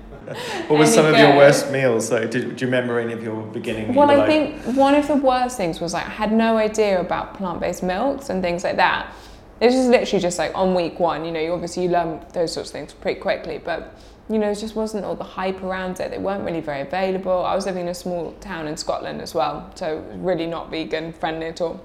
what 0.68 0.78
were 0.78 0.86
some 0.86 1.06
of 1.06 1.18
your 1.18 1.36
worst 1.36 1.70
meals? 1.70 2.10
Like, 2.10 2.30
did, 2.30 2.56
do 2.56 2.64
you 2.64 2.70
remember 2.70 3.00
any 3.00 3.12
of 3.12 3.22
your 3.22 3.42
beginning? 3.42 3.94
Well, 3.94 4.10
I 4.10 4.26
think 4.26 4.62
one 4.76 4.94
of 4.94 5.08
the 5.08 5.16
worst 5.16 5.56
things 5.56 5.80
was 5.80 5.92
like 5.92 6.06
I 6.06 6.10
had 6.10 6.32
no 6.32 6.56
idea 6.56 7.00
about 7.00 7.34
plant-based 7.34 7.82
milks 7.82 8.30
and 8.30 8.42
things 8.42 8.62
like 8.64 8.76
that. 8.76 9.12
It 9.60 9.66
was 9.66 9.74
just 9.74 9.88
literally 9.90 10.20
just 10.20 10.38
like 10.38 10.52
on 10.54 10.74
week 10.74 10.98
one, 10.98 11.24
you 11.24 11.30
know, 11.30 11.40
you 11.40 11.52
obviously 11.52 11.84
you 11.84 11.88
learn 11.88 12.20
those 12.32 12.52
sorts 12.52 12.70
of 12.70 12.72
things 12.72 12.92
pretty 12.92 13.20
quickly, 13.20 13.58
but 13.58 13.94
you 14.28 14.38
know, 14.38 14.50
it 14.50 14.58
just 14.58 14.76
wasn't 14.76 15.04
all 15.04 15.14
the 15.14 15.24
hype 15.24 15.62
around 15.62 16.00
it. 16.00 16.10
They 16.10 16.18
weren't 16.18 16.44
really 16.44 16.60
very 16.60 16.80
available. 16.80 17.44
I 17.44 17.54
was 17.54 17.66
living 17.66 17.82
in 17.82 17.88
a 17.88 17.94
small 17.94 18.32
town 18.40 18.66
in 18.66 18.76
Scotland 18.76 19.20
as 19.20 19.34
well, 19.34 19.70
so 19.74 20.04
really 20.16 20.46
not 20.46 20.70
vegan 20.70 21.12
friendly 21.12 21.46
at 21.46 21.60
all. 21.60 21.80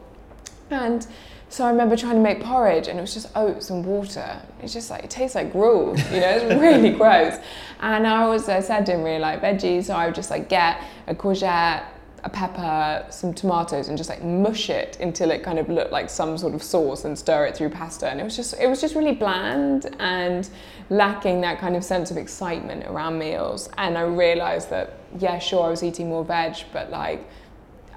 And 0.70 1.08
so 1.50 1.66
I 1.66 1.70
remember 1.70 1.96
trying 1.96 2.16
to 2.16 2.22
make 2.22 2.44
porridge 2.44 2.88
and 2.88 3.00
it 3.00 3.02
was 3.02 3.14
just 3.14 3.28
oats 3.36 3.70
and 3.70 3.86
water. 3.86 4.42
It's 4.62 4.74
just 4.74 4.90
like, 4.90 5.04
it 5.04 5.10
tastes 5.10 5.36
like 5.36 5.52
gruel, 5.52 5.98
you 6.12 6.20
know, 6.20 6.30
it's 6.30 6.56
really 6.62 6.92
gross. 6.92 7.38
And 7.80 8.06
I 8.06 8.28
was, 8.28 8.50
uh, 8.50 8.54
I 8.54 8.60
said, 8.60 8.84
didn't 8.84 9.04
really 9.04 9.20
like 9.20 9.42
veggies, 9.42 9.86
so 9.86 9.96
I 9.96 10.06
would 10.06 10.16
just 10.16 10.30
like 10.30 10.50
get 10.50 10.84
a 11.08 11.16
courgette, 11.16 11.84
a 12.24 12.30
pepper, 12.30 13.06
some 13.10 13.34
tomatoes, 13.34 13.88
and 13.88 13.98
just 13.98 14.10
like 14.10 14.22
mush 14.24 14.70
it 14.70 14.98
until 15.00 15.32
it 15.32 15.42
kind 15.44 15.58
of 15.58 15.70
looked 15.70 15.94
like 15.94 16.10
some 16.10 16.38
sort 16.38 16.54
of 16.54 16.62
sauce 16.62 17.06
and 17.06 17.18
stir 17.18 17.46
it 17.46 17.56
through 17.56 17.70
pasta. 17.70 18.10
And 18.10 18.20
it 18.20 18.24
was 18.24 18.36
just, 18.36 18.54
it 18.60 18.68
was 18.68 18.82
just 18.82 18.96
really 18.96 19.16
bland 19.16 19.96
and 20.00 20.50
lacking 20.90 21.40
that 21.42 21.60
kind 21.60 21.78
of 21.78 21.84
sense 21.84 22.12
of 22.12 22.18
excitement 22.18 22.86
around 22.88 23.18
meals. 23.18 23.70
And 23.78 23.98
I 23.98 24.02
realized 24.02 24.70
that, 24.72 24.94
yeah, 25.18 25.40
sure, 25.40 25.66
I 25.66 25.70
was 25.70 25.84
eating 25.84 26.10
more 26.10 26.26
veg, 26.26 26.58
but 26.74 26.90
like, 26.90 27.26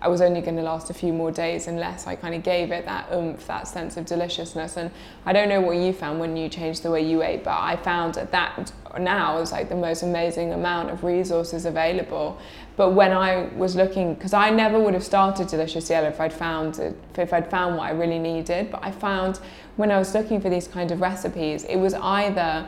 I 0.03 0.09
was 0.09 0.21
only 0.23 0.41
going 0.41 0.57
to 0.57 0.63
last 0.63 0.89
a 0.89 0.95
few 0.95 1.13
more 1.13 1.31
days 1.31 1.67
unless 1.67 2.07
I 2.07 2.17
kind 2.17 2.35
of 2.35 2.43
gave 2.43 2.71
it 2.71 2.87
that 2.87 3.13
oomph, 3.13 3.47
that 3.47 3.69
sense 3.69 3.97
of 3.99 4.07
deliciousness. 4.07 4.77
And 4.77 4.91
I 5.27 5.33
don't 5.33 5.49
know 5.49 5.61
what 5.61 5.77
you 5.77 5.93
found 5.93 6.21
when 6.21 6.37
you 6.37 6.49
changed 6.49 6.83
the 6.83 6.91
way 6.91 7.03
you 7.03 7.23
ate, 7.23 7.45
but 7.45 7.59
I 7.61 7.77
found 7.77 8.15
that 8.15 8.73
now 8.99 9.39
is 9.39 9.53
like 9.53 9.69
the 9.69 9.77
most 9.77 10.03
amazing 10.03 10.53
amount 10.53 10.91
of 10.91 11.05
resources 11.05 11.67
available. 11.67 12.39
But 12.77 12.93
when 12.93 13.13
I 13.13 13.49
was 13.57 13.77
looking, 13.77 14.15
because 14.15 14.33
I 14.33 14.49
never 14.49 14.81
would 14.81 14.95
have 14.95 15.05
started 15.05 15.49
Deliciously 15.49 15.95
Ella 15.95 16.09
if 16.09 16.21
I'd 16.21 16.33
found 16.33 16.79
it, 16.79 16.97
if 17.19 17.35
I'd 17.35 17.51
found 17.51 17.77
what 17.77 17.85
I 17.85 17.91
really 17.91 18.19
needed. 18.19 18.71
But 18.71 18.83
I 18.83 18.91
found 18.91 19.39
when 19.77 19.91
I 19.91 19.99
was 19.99 20.15
looking 20.15 20.41
for 20.41 20.49
these 20.49 20.67
kind 20.67 20.91
of 20.91 21.03
recipes, 21.03 21.65
it 21.65 21.77
was 21.77 21.93
either 21.93 22.67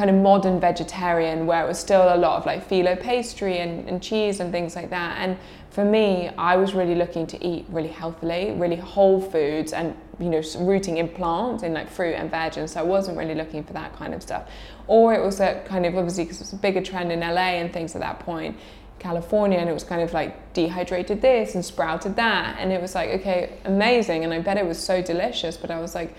kind 0.00 0.08
of 0.08 0.16
modern 0.16 0.58
vegetarian 0.58 1.44
where 1.44 1.62
it 1.62 1.68
was 1.68 1.78
still 1.78 2.14
a 2.14 2.16
lot 2.16 2.38
of 2.38 2.46
like 2.46 2.66
phyllo 2.66 2.98
pastry 2.98 3.58
and, 3.58 3.86
and 3.86 4.02
cheese 4.02 4.40
and 4.40 4.50
things 4.50 4.74
like 4.74 4.88
that. 4.88 5.18
And 5.18 5.36
for 5.68 5.84
me, 5.84 6.30
I 6.38 6.56
was 6.56 6.72
really 6.72 6.94
looking 6.94 7.26
to 7.26 7.46
eat 7.46 7.66
really 7.68 7.90
healthily, 7.90 8.52
really 8.52 8.76
whole 8.76 9.20
foods, 9.20 9.74
and 9.74 9.94
you 10.18 10.30
know, 10.30 10.42
rooting 10.60 10.96
in 10.96 11.06
plants, 11.06 11.62
in 11.64 11.74
like 11.74 11.90
fruit 11.90 12.14
and 12.14 12.30
veg. 12.30 12.56
And 12.56 12.70
so 12.70 12.80
I 12.80 12.82
wasn't 12.82 13.18
really 13.18 13.34
looking 13.34 13.62
for 13.62 13.74
that 13.74 13.94
kind 13.94 14.14
of 14.14 14.22
stuff. 14.22 14.48
Or 14.86 15.12
it 15.12 15.22
was 15.22 15.38
a 15.38 15.62
kind 15.66 15.84
of 15.84 15.94
obviously 15.94 16.24
because 16.24 16.38
it 16.38 16.44
was 16.44 16.54
a 16.54 16.56
bigger 16.56 16.80
trend 16.80 17.12
in 17.12 17.20
LA 17.20 17.60
and 17.60 17.70
things 17.70 17.94
at 17.94 18.00
that 18.00 18.20
point, 18.20 18.56
California, 19.00 19.58
and 19.58 19.68
it 19.68 19.74
was 19.74 19.84
kind 19.84 20.00
of 20.00 20.14
like 20.14 20.54
dehydrated 20.54 21.20
this 21.20 21.54
and 21.54 21.62
sprouted 21.62 22.16
that, 22.16 22.56
and 22.58 22.72
it 22.72 22.80
was 22.80 22.94
like 22.94 23.10
okay, 23.20 23.58
amazing, 23.66 24.24
and 24.24 24.32
I 24.32 24.38
bet 24.38 24.56
it 24.56 24.64
was 24.64 24.78
so 24.78 25.02
delicious. 25.02 25.58
But 25.58 25.70
I 25.70 25.78
was 25.78 25.94
like, 25.94 26.14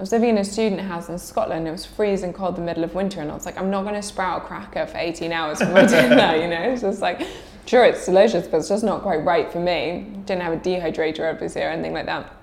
I 0.00 0.02
was 0.02 0.12
living 0.12 0.30
in 0.30 0.38
a 0.38 0.44
student 0.46 0.80
house 0.80 1.10
in 1.10 1.18
Scotland. 1.18 1.68
It 1.68 1.72
was 1.72 1.84
freezing 1.84 2.32
cold, 2.32 2.56
the 2.56 2.62
middle 2.62 2.84
of 2.84 2.94
winter, 2.94 3.20
and 3.20 3.30
I 3.30 3.34
was 3.34 3.44
like, 3.44 3.58
I'm 3.58 3.70
not 3.70 3.82
going 3.82 3.96
to 3.96 4.00
sprout 4.00 4.42
a 4.42 4.46
cracker 4.46 4.86
for 4.86 4.96
18 4.96 5.30
hours 5.30 5.58
for 5.58 5.66
my 5.66 5.84
dinner. 5.84 6.36
You 6.36 6.48
know, 6.48 6.72
it's 6.72 6.80
just 6.80 7.02
like 7.02 7.26
sure 7.66 7.84
it's 7.84 8.06
delicious, 8.06 8.48
but 8.48 8.60
it's 8.60 8.70
just 8.70 8.82
not 8.82 9.02
quite 9.02 9.22
right 9.26 9.52
for 9.52 9.60
me. 9.60 10.06
Didn't 10.24 10.40
have 10.40 10.54
a 10.54 10.56
dehydrator 10.56 11.30
obviously 11.30 11.60
or 11.60 11.68
anything 11.68 11.92
like 11.92 12.06
that. 12.06 12.34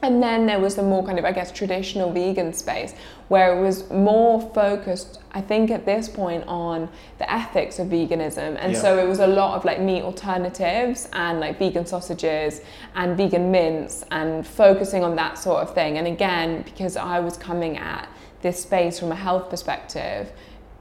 And 0.00 0.22
then 0.22 0.46
there 0.46 0.60
was 0.60 0.76
the 0.76 0.82
more 0.82 1.04
kind 1.04 1.18
of, 1.18 1.24
I 1.24 1.32
guess, 1.32 1.50
traditional 1.50 2.12
vegan 2.12 2.52
space 2.52 2.94
where 3.26 3.56
it 3.56 3.60
was 3.60 3.90
more 3.90 4.40
focused, 4.54 5.20
I 5.32 5.40
think, 5.40 5.70
at 5.70 5.84
this 5.84 6.08
point 6.08 6.44
on 6.46 6.88
the 7.18 7.30
ethics 7.30 7.78
of 7.78 7.88
veganism. 7.88 8.56
And 8.60 8.72
yeah. 8.72 8.80
so 8.80 8.98
it 8.98 9.08
was 9.08 9.18
a 9.18 9.26
lot 9.26 9.56
of 9.56 9.64
like 9.64 9.80
meat 9.80 10.02
alternatives 10.02 11.08
and 11.12 11.40
like 11.40 11.58
vegan 11.58 11.84
sausages 11.84 12.60
and 12.94 13.16
vegan 13.16 13.50
mince 13.50 14.04
and 14.12 14.46
focusing 14.46 15.02
on 15.02 15.16
that 15.16 15.36
sort 15.36 15.62
of 15.62 15.74
thing. 15.74 15.98
And 15.98 16.06
again, 16.06 16.62
because 16.62 16.96
I 16.96 17.18
was 17.18 17.36
coming 17.36 17.76
at 17.76 18.08
this 18.40 18.62
space 18.62 19.00
from 19.00 19.10
a 19.10 19.16
health 19.16 19.50
perspective, 19.50 20.30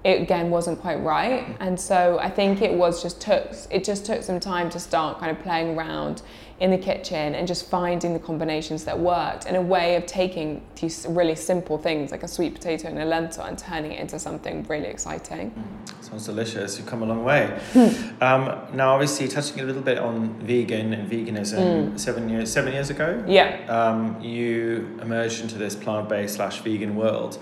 it 0.04 0.22
again 0.22 0.52
wasn't 0.52 0.80
quite 0.80 1.02
right. 1.02 1.46
Mm. 1.46 1.58
And 1.60 1.80
so 1.80 2.20
I 2.20 2.30
think 2.30 2.62
it 2.62 2.74
was 2.74 3.02
just 3.02 3.20
took, 3.20 3.52
it 3.72 3.84
just 3.84 4.06
took 4.06 4.22
some 4.24 4.40
time 4.40 4.70
to 4.70 4.80
start 4.80 5.20
kind 5.20 5.36
of 5.36 5.44
playing 5.44 5.76
around 5.76 6.22
in 6.60 6.72
the 6.72 6.78
kitchen 6.78 7.36
and 7.36 7.48
just 7.48 7.70
finding 7.70 8.14
the 8.14 8.20
combinations 8.20 8.84
that 8.84 8.98
worked 8.98 9.46
and 9.46 9.56
a 9.56 9.62
way 9.62 9.96
of 9.96 10.08
taking 10.08 10.60
these 10.80 11.06
really 11.08 11.36
simple 11.36 11.78
things 11.78 12.10
like 12.10 12.24
a 12.24 12.28
sweet 12.28 12.56
potato 12.56 12.88
and 12.88 12.98
a 12.98 13.06
lentil 13.06 13.44
and 13.44 13.60
turning 13.60 13.92
it 13.92 14.00
into 14.00 14.18
something 14.18 14.64
really 14.64 14.88
exciting. 14.88 15.52
Mm, 15.52 16.04
sounds 16.04 16.26
delicious. 16.26 16.78
You've 16.78 16.88
come 16.88 17.04
a 17.04 17.06
long 17.06 17.24
way. 17.24 17.60
Hmm. 17.74 18.24
um, 18.24 18.60
now, 18.74 18.94
obviously, 18.94 19.28
touching 19.28 19.60
a 19.60 19.66
little 19.66 19.84
bit 19.84 20.00
on 20.00 20.34
vegan 20.40 20.94
and 20.94 21.10
veganism. 21.10 21.92
Mm. 21.94 22.00
Seven 22.00 22.28
years, 22.28 22.52
seven 22.52 22.74
years 22.74 22.90
ago, 22.90 23.24
yeah, 23.28 23.66
um, 23.68 24.20
you 24.22 24.98
emerged 25.02 25.42
into 25.42 25.58
this 25.58 25.76
plant-based 25.76 26.36
slash 26.36 26.62
vegan 26.62 26.96
world. 26.96 27.38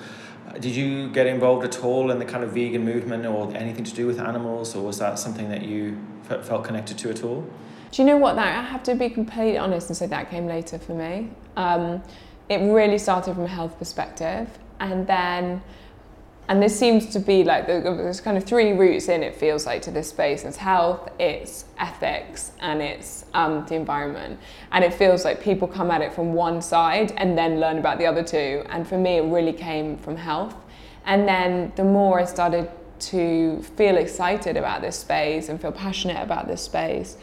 Did 0.59 0.75
you 0.75 1.09
get 1.09 1.27
involved 1.27 1.65
at 1.65 1.83
all 1.83 2.11
in 2.11 2.19
the 2.19 2.25
kind 2.25 2.43
of 2.43 2.51
vegan 2.51 2.83
movement 2.83 3.25
or 3.25 3.53
anything 3.55 3.83
to 3.85 3.93
do 3.93 4.07
with 4.07 4.19
animals, 4.19 4.75
or 4.75 4.85
was 4.85 4.99
that 4.99 5.19
something 5.19 5.49
that 5.49 5.63
you 5.63 5.97
felt 6.23 6.63
connected 6.63 6.97
to 6.99 7.09
at 7.09 7.23
all? 7.23 7.45
Do 7.95 8.01
you 8.01 8.09
know 8.09 8.17
what? 8.17 8.35
That 8.35 8.45
I 8.45 8.61
have 8.61 8.83
to 8.83 8.95
be 8.95 9.09
completely 9.09 9.57
honest 9.57 9.87
and 9.87 9.95
say 9.95 10.05
that 10.07 10.29
came 10.29 10.47
later 10.47 10.77
for 10.77 10.91
me. 10.91 11.29
Um, 11.55 12.03
it 12.49 12.57
really 12.57 12.97
started 12.97 13.35
from 13.35 13.45
a 13.45 13.47
health 13.47 13.79
perspective, 13.79 14.49
and 14.81 15.07
then, 15.07 15.61
and 16.49 16.61
this 16.61 16.77
seems 16.77 17.05
to 17.13 17.19
be 17.19 17.45
like 17.45 17.67
there's 17.67 18.19
kind 18.19 18.35
of 18.35 18.43
three 18.43 18.73
routes 18.73 19.07
in. 19.07 19.23
It 19.23 19.33
feels 19.33 19.65
like 19.65 19.81
to 19.83 19.91
this 19.91 20.09
space: 20.09 20.43
it's 20.43 20.57
health, 20.57 21.09
it's 21.19 21.63
ethics, 21.77 22.51
and 22.59 22.81
it's 22.81 23.27
um, 23.33 23.65
the 23.65 23.75
environment. 23.75 24.41
And 24.73 24.83
it 24.83 24.93
feels 24.93 25.23
like 25.23 25.41
people 25.41 25.65
come 25.65 25.89
at 25.89 26.01
it 26.01 26.13
from 26.13 26.33
one 26.33 26.61
side 26.61 27.13
and 27.15 27.37
then 27.37 27.61
learn 27.61 27.77
about 27.77 27.97
the 27.97 28.07
other 28.07 28.23
two. 28.23 28.65
And 28.71 28.85
for 28.85 28.97
me, 28.97 29.19
it 29.19 29.31
really 29.31 29.53
came 29.53 29.95
from 29.95 30.17
health. 30.17 30.53
And 31.05 31.25
then 31.25 31.71
the 31.77 31.85
more 31.85 32.19
I 32.19 32.25
started 32.25 32.69
to 32.97 33.61
feel 33.77 33.95
excited 33.95 34.57
about 34.57 34.81
this 34.81 34.97
space 34.97 35.47
and 35.47 35.61
feel 35.61 35.71
passionate 35.71 36.21
about 36.21 36.47
this 36.49 36.61
space, 36.61 37.15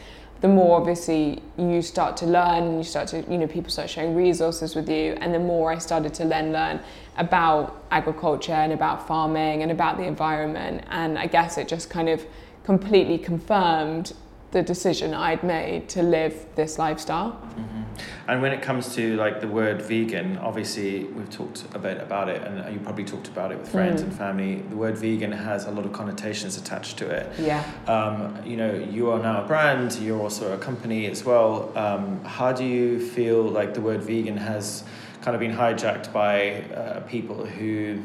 the 0.43 0.49
more 0.49 0.75
obviously 0.75 1.41
you 1.57 1.81
start 1.81 2.17
to 2.17 2.25
learn 2.25 2.63
and 2.63 2.77
you 2.77 2.83
start 2.83 3.07
to 3.07 3.21
you 3.31 3.37
know 3.37 3.47
people 3.47 3.71
start 3.71 3.89
sharing 3.89 4.13
resources 4.13 4.75
with 4.75 4.89
you 4.89 5.13
and 5.21 5.33
the 5.33 5.39
more 5.39 5.71
i 5.71 5.77
started 5.77 6.13
to 6.13 6.25
then 6.25 6.51
learn 6.51 6.81
about 7.15 7.85
agriculture 7.91 8.51
and 8.51 8.73
about 8.73 9.07
farming 9.07 9.61
and 9.61 9.71
about 9.71 9.95
the 9.95 10.03
environment. 10.03 10.83
And 10.89 11.17
i 11.17 11.27
guess 11.27 11.57
it 11.57 11.69
just 11.69 11.89
kind 11.89 12.09
of 12.09 12.25
completely 12.65 13.17
confirmed 13.17 14.11
the 14.53 14.61
decision 14.61 15.15
I'd 15.15 15.43
made 15.43 15.89
to 15.89 16.03
live 16.03 16.45
this 16.55 16.77
lifestyle. 16.77 17.31
Mm-hmm. 17.31 17.81
And 18.27 18.41
when 18.41 18.53
it 18.53 18.61
comes 18.61 18.93
to 18.95 19.15
like 19.17 19.41
the 19.41 19.47
word 19.47 19.81
vegan, 19.81 20.37
obviously 20.37 21.05
we've 21.05 21.29
talked 21.29 21.65
a 21.73 21.79
bit 21.79 21.99
about 21.99 22.29
it, 22.29 22.41
and 22.43 22.73
you 22.73 22.79
probably 22.79 23.03
talked 23.03 23.27
about 23.27 23.51
it 23.51 23.57
with 23.57 23.69
friends 23.69 24.01
mm. 24.01 24.05
and 24.05 24.15
family. 24.15 24.55
The 24.69 24.75
word 24.75 24.95
vegan 24.97 25.31
has 25.31 25.65
a 25.65 25.71
lot 25.71 25.85
of 25.85 25.91
connotations 25.91 26.55
attached 26.55 26.97
to 26.99 27.09
it. 27.09 27.27
Yeah. 27.39 27.63
Um, 27.87 28.37
you 28.45 28.55
know, 28.55 28.73
you 28.73 29.09
are 29.11 29.19
now 29.19 29.43
a 29.43 29.47
brand. 29.47 29.95
You're 29.95 30.21
also 30.21 30.53
a 30.53 30.57
company 30.57 31.07
as 31.07 31.25
well. 31.25 31.75
Um, 31.75 32.23
how 32.23 32.53
do 32.53 32.63
you 32.63 32.99
feel 32.99 33.41
like 33.43 33.73
the 33.73 33.81
word 33.81 34.03
vegan 34.03 34.37
has 34.37 34.83
kind 35.21 35.35
of 35.35 35.39
been 35.39 35.55
hijacked 35.55 36.13
by 36.13 36.61
uh, 36.75 36.99
people 37.01 37.43
who? 37.43 38.01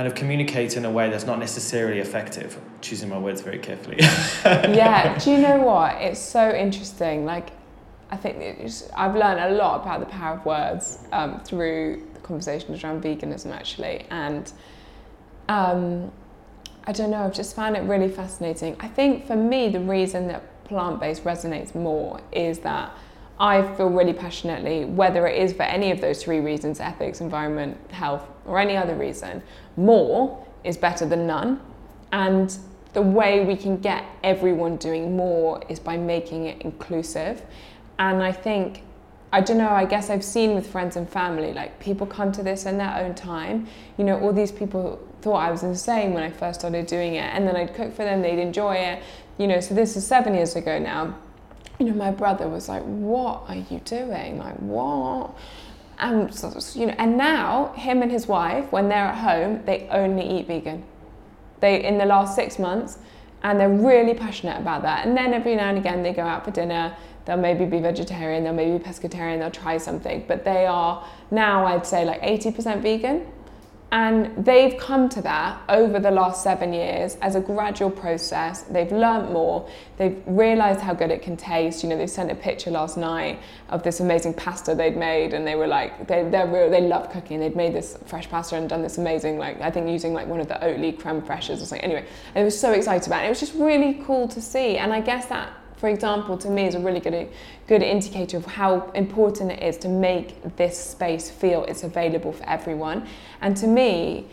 Kind 0.00 0.08
of 0.08 0.14
communicate 0.14 0.78
in 0.78 0.86
a 0.86 0.90
way 0.90 1.10
that's 1.10 1.26
not 1.26 1.38
necessarily 1.38 1.98
effective. 1.98 2.58
Choosing 2.80 3.10
my 3.10 3.18
words 3.18 3.42
very 3.42 3.58
carefully. 3.58 3.98
yeah, 4.46 5.18
do 5.18 5.30
you 5.30 5.36
know 5.36 5.58
what? 5.58 6.00
It's 6.00 6.18
so 6.18 6.50
interesting. 6.54 7.26
Like, 7.26 7.50
I 8.10 8.16
think 8.16 8.38
I've 8.96 9.14
learned 9.14 9.40
a 9.40 9.50
lot 9.50 9.82
about 9.82 10.00
the 10.00 10.06
power 10.06 10.38
of 10.38 10.46
words 10.46 11.00
um, 11.12 11.40
through 11.40 12.08
the 12.14 12.20
conversations 12.20 12.82
around 12.82 13.02
veganism, 13.02 13.52
actually. 13.52 14.06
And 14.08 14.50
um, 15.50 16.10
I 16.86 16.92
don't 16.92 17.10
know, 17.10 17.22
I've 17.22 17.34
just 17.34 17.54
found 17.54 17.76
it 17.76 17.80
really 17.80 18.08
fascinating. 18.08 18.78
I 18.80 18.88
think 18.88 19.26
for 19.26 19.36
me, 19.36 19.68
the 19.68 19.80
reason 19.80 20.28
that 20.28 20.64
plant 20.64 20.98
based 20.98 21.24
resonates 21.24 21.74
more 21.74 22.22
is 22.32 22.60
that 22.60 22.90
I 23.40 23.62
feel 23.74 23.88
really 23.88 24.12
passionately, 24.12 24.84
whether 24.84 25.26
it 25.26 25.42
is 25.42 25.54
for 25.54 25.62
any 25.62 25.90
of 25.90 26.02
those 26.02 26.22
three 26.22 26.40
reasons 26.40 26.78
ethics, 26.78 27.22
environment, 27.22 27.78
health, 27.90 28.28
or 28.44 28.58
any 28.58 28.76
other 28.76 28.94
reason 28.94 29.42
more 29.78 30.46
is 30.62 30.76
better 30.76 31.06
than 31.06 31.26
none. 31.26 31.58
And 32.12 32.54
the 32.92 33.00
way 33.00 33.46
we 33.46 33.56
can 33.56 33.78
get 33.78 34.04
everyone 34.22 34.76
doing 34.76 35.16
more 35.16 35.62
is 35.70 35.80
by 35.80 35.96
making 35.96 36.46
it 36.46 36.60
inclusive. 36.60 37.42
And 37.98 38.22
I 38.22 38.30
think, 38.30 38.82
I 39.32 39.40
don't 39.40 39.56
know, 39.56 39.70
I 39.70 39.86
guess 39.86 40.10
I've 40.10 40.24
seen 40.24 40.54
with 40.54 40.66
friends 40.66 40.96
and 40.96 41.08
family, 41.08 41.54
like 41.54 41.80
people 41.80 42.06
come 42.06 42.32
to 42.32 42.42
this 42.42 42.66
in 42.66 42.76
their 42.76 42.94
own 42.94 43.14
time. 43.14 43.66
You 43.96 44.04
know, 44.04 44.20
all 44.20 44.34
these 44.34 44.52
people 44.52 45.00
thought 45.22 45.36
I 45.36 45.50
was 45.50 45.62
insane 45.62 46.12
when 46.12 46.22
I 46.22 46.30
first 46.30 46.60
started 46.60 46.86
doing 46.86 47.14
it, 47.14 47.32
and 47.34 47.48
then 47.48 47.56
I'd 47.56 47.72
cook 47.72 47.94
for 47.94 48.04
them, 48.04 48.20
they'd 48.20 48.38
enjoy 48.38 48.74
it. 48.74 49.02
You 49.38 49.46
know, 49.46 49.60
so 49.60 49.74
this 49.74 49.96
is 49.96 50.06
seven 50.06 50.34
years 50.34 50.56
ago 50.56 50.78
now 50.78 51.16
you 51.80 51.86
know, 51.86 51.94
my 51.94 52.10
brother 52.10 52.46
was 52.48 52.68
like, 52.68 52.82
"What 52.82 53.44
are 53.48 53.56
you 53.56 53.80
doing? 53.84 54.38
Like, 54.38 54.56
what?" 54.56 55.30
And 55.98 56.30
you 56.74 56.86
know, 56.86 56.94
and 56.98 57.16
now 57.16 57.72
him 57.74 58.02
and 58.02 58.10
his 58.10 58.28
wife, 58.28 58.70
when 58.70 58.88
they're 58.88 59.06
at 59.06 59.18
home, 59.18 59.62
they 59.64 59.88
only 59.90 60.28
eat 60.38 60.46
vegan. 60.46 60.84
They 61.60 61.82
in 61.82 61.98
the 61.98 62.06
last 62.06 62.34
six 62.34 62.58
months, 62.58 62.98
and 63.42 63.58
they're 63.58 63.68
really 63.68 64.14
passionate 64.14 64.60
about 64.60 64.82
that. 64.82 65.06
And 65.06 65.16
then 65.16 65.32
every 65.32 65.56
now 65.56 65.70
and 65.70 65.78
again, 65.78 66.02
they 66.02 66.12
go 66.12 66.22
out 66.22 66.44
for 66.44 66.50
dinner. 66.50 66.94
They'll 67.24 67.36
maybe 67.36 67.64
be 67.64 67.80
vegetarian, 67.80 68.44
they'll 68.44 68.52
maybe 68.52 68.78
be 68.78 68.84
pescatarian, 68.84 69.38
they'll 69.38 69.50
try 69.50 69.78
something. 69.78 70.24
But 70.26 70.44
they 70.44 70.66
are 70.66 71.06
now, 71.30 71.66
I'd 71.66 71.86
say, 71.86 72.04
like 72.04 72.22
80% 72.22 72.80
vegan. 72.80 73.26
And 73.92 74.44
they've 74.44 74.78
come 74.78 75.08
to 75.08 75.22
that 75.22 75.60
over 75.68 75.98
the 75.98 76.12
last 76.12 76.44
seven 76.44 76.72
years 76.72 77.16
as 77.22 77.34
a 77.34 77.40
gradual 77.40 77.90
process. 77.90 78.62
They've 78.62 78.90
learnt 78.92 79.32
more. 79.32 79.68
They've 79.96 80.22
realised 80.26 80.80
how 80.80 80.94
good 80.94 81.10
it 81.10 81.22
can 81.22 81.36
taste. 81.36 81.82
You 81.82 81.88
know, 81.88 81.98
they 81.98 82.06
sent 82.06 82.30
a 82.30 82.36
picture 82.36 82.70
last 82.70 82.96
night 82.96 83.40
of 83.68 83.82
this 83.82 83.98
amazing 83.98 84.34
pasta 84.34 84.76
they'd 84.76 84.96
made, 84.96 85.34
and 85.34 85.44
they 85.44 85.56
were 85.56 85.66
like, 85.66 86.06
they 86.06 86.22
they're 86.28 86.70
they 86.70 86.82
love 86.82 87.10
cooking. 87.10 87.40
They'd 87.40 87.56
made 87.56 87.74
this 87.74 87.98
fresh 88.06 88.30
pasta 88.30 88.54
and 88.54 88.68
done 88.68 88.82
this 88.82 88.98
amazing, 88.98 89.38
like 89.38 89.60
I 89.60 89.72
think 89.72 89.88
using 89.88 90.14
like 90.14 90.28
one 90.28 90.40
of 90.40 90.46
the 90.46 90.54
Oatly 90.54 90.96
creme 90.96 91.20
fraiches 91.20 91.60
or 91.60 91.66
something. 91.66 91.80
Anyway, 91.80 92.06
they 92.34 92.44
were 92.44 92.50
so 92.50 92.72
excited 92.72 93.08
about 93.08 93.24
it. 93.24 93.26
It 93.26 93.30
was 93.30 93.40
just 93.40 93.54
really 93.54 93.94
cool 94.04 94.28
to 94.28 94.40
see, 94.40 94.76
and 94.76 94.92
I 94.92 95.00
guess 95.00 95.26
that 95.26 95.52
for 95.80 95.88
example, 95.88 96.36
to 96.36 96.50
me 96.50 96.66
is 96.66 96.74
a 96.74 96.78
really 96.78 97.00
good, 97.00 97.30
good 97.66 97.82
indicator 97.82 98.36
of 98.36 98.44
how 98.44 98.90
important 98.90 99.50
it 99.50 99.62
is 99.62 99.78
to 99.78 99.88
make 99.88 100.56
this 100.56 100.78
space 100.78 101.30
feel 101.30 101.64
it's 101.64 101.84
available 101.84 102.32
for 102.32 102.44
everyone. 102.44 103.08
And 103.40 103.56
to 103.56 103.66
me, 103.66 104.26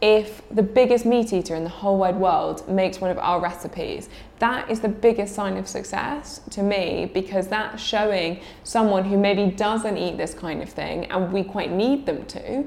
if 0.00 0.42
the 0.50 0.62
biggest 0.62 1.04
meat 1.04 1.32
eater 1.34 1.54
in 1.54 1.62
the 1.62 1.70
whole 1.70 1.98
wide 1.98 2.16
world 2.16 2.66
makes 2.68 3.02
one 3.02 3.10
of 3.10 3.18
our 3.18 3.38
recipes, 3.38 4.08
that 4.38 4.70
is 4.70 4.80
the 4.80 4.88
biggest 4.88 5.34
sign 5.34 5.58
of 5.58 5.68
success 5.68 6.40
to 6.50 6.62
me 6.62 7.10
because 7.12 7.48
that's 7.48 7.82
showing 7.82 8.40
someone 8.62 9.04
who 9.04 9.18
maybe 9.18 9.54
doesn't 9.54 9.98
eat 9.98 10.16
this 10.16 10.32
kind 10.32 10.62
of 10.62 10.70
thing 10.70 11.04
and 11.06 11.30
we 11.30 11.44
quite 11.44 11.70
need 11.70 12.06
them 12.06 12.24
to, 12.26 12.66